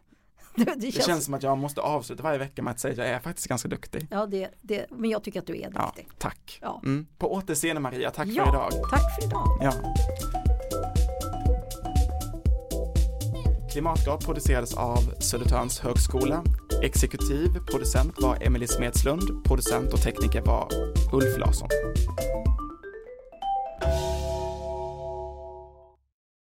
Det, 0.56 0.64
det, 0.64 0.74
Det 0.74 0.92
känns, 0.92 1.06
känns 1.06 1.24
som 1.24 1.34
att 1.34 1.42
jag 1.42 1.58
måste 1.58 1.80
avsluta 1.80 2.22
varje 2.22 2.38
vecka 2.38 2.62
med 2.62 2.70
att 2.70 2.80
säga 2.80 2.92
att 2.92 2.98
jag 2.98 3.08
är 3.08 3.18
faktiskt 3.18 3.48
ganska 3.48 3.68
duktig. 3.68 4.06
Ja, 4.10 4.26
det, 4.26 4.50
det, 4.62 4.86
men 4.90 5.10
jag 5.10 5.24
tycker 5.24 5.40
att 5.40 5.46
du 5.46 5.56
är 5.60 5.70
Ja, 5.74 5.86
duktig. 5.86 6.08
tack. 6.18 6.58
Ja. 6.62 6.80
Mm. 6.84 7.06
På 7.18 7.32
återseende 7.34 7.80
Maria, 7.80 8.10
tack 8.10 8.28
ja, 8.28 8.44
för 8.44 8.50
idag. 8.50 8.90
tack 8.90 9.14
för 9.20 9.26
idag. 9.26 9.58
Ja. 9.60 9.72
Klimatgap 13.72 14.24
producerades 14.24 14.74
av 14.74 14.98
Södertörns 15.18 15.80
högskola. 15.80 16.44
Exekutiv 16.82 17.48
producent 17.70 18.14
var 18.22 18.38
Emelie 18.42 18.68
Smedslund. 18.68 19.44
Producent 19.44 19.92
och 19.92 20.00
tekniker 20.02 20.40
var 20.42 20.68
Ulf 21.12 21.38
Larsson. 21.38 21.68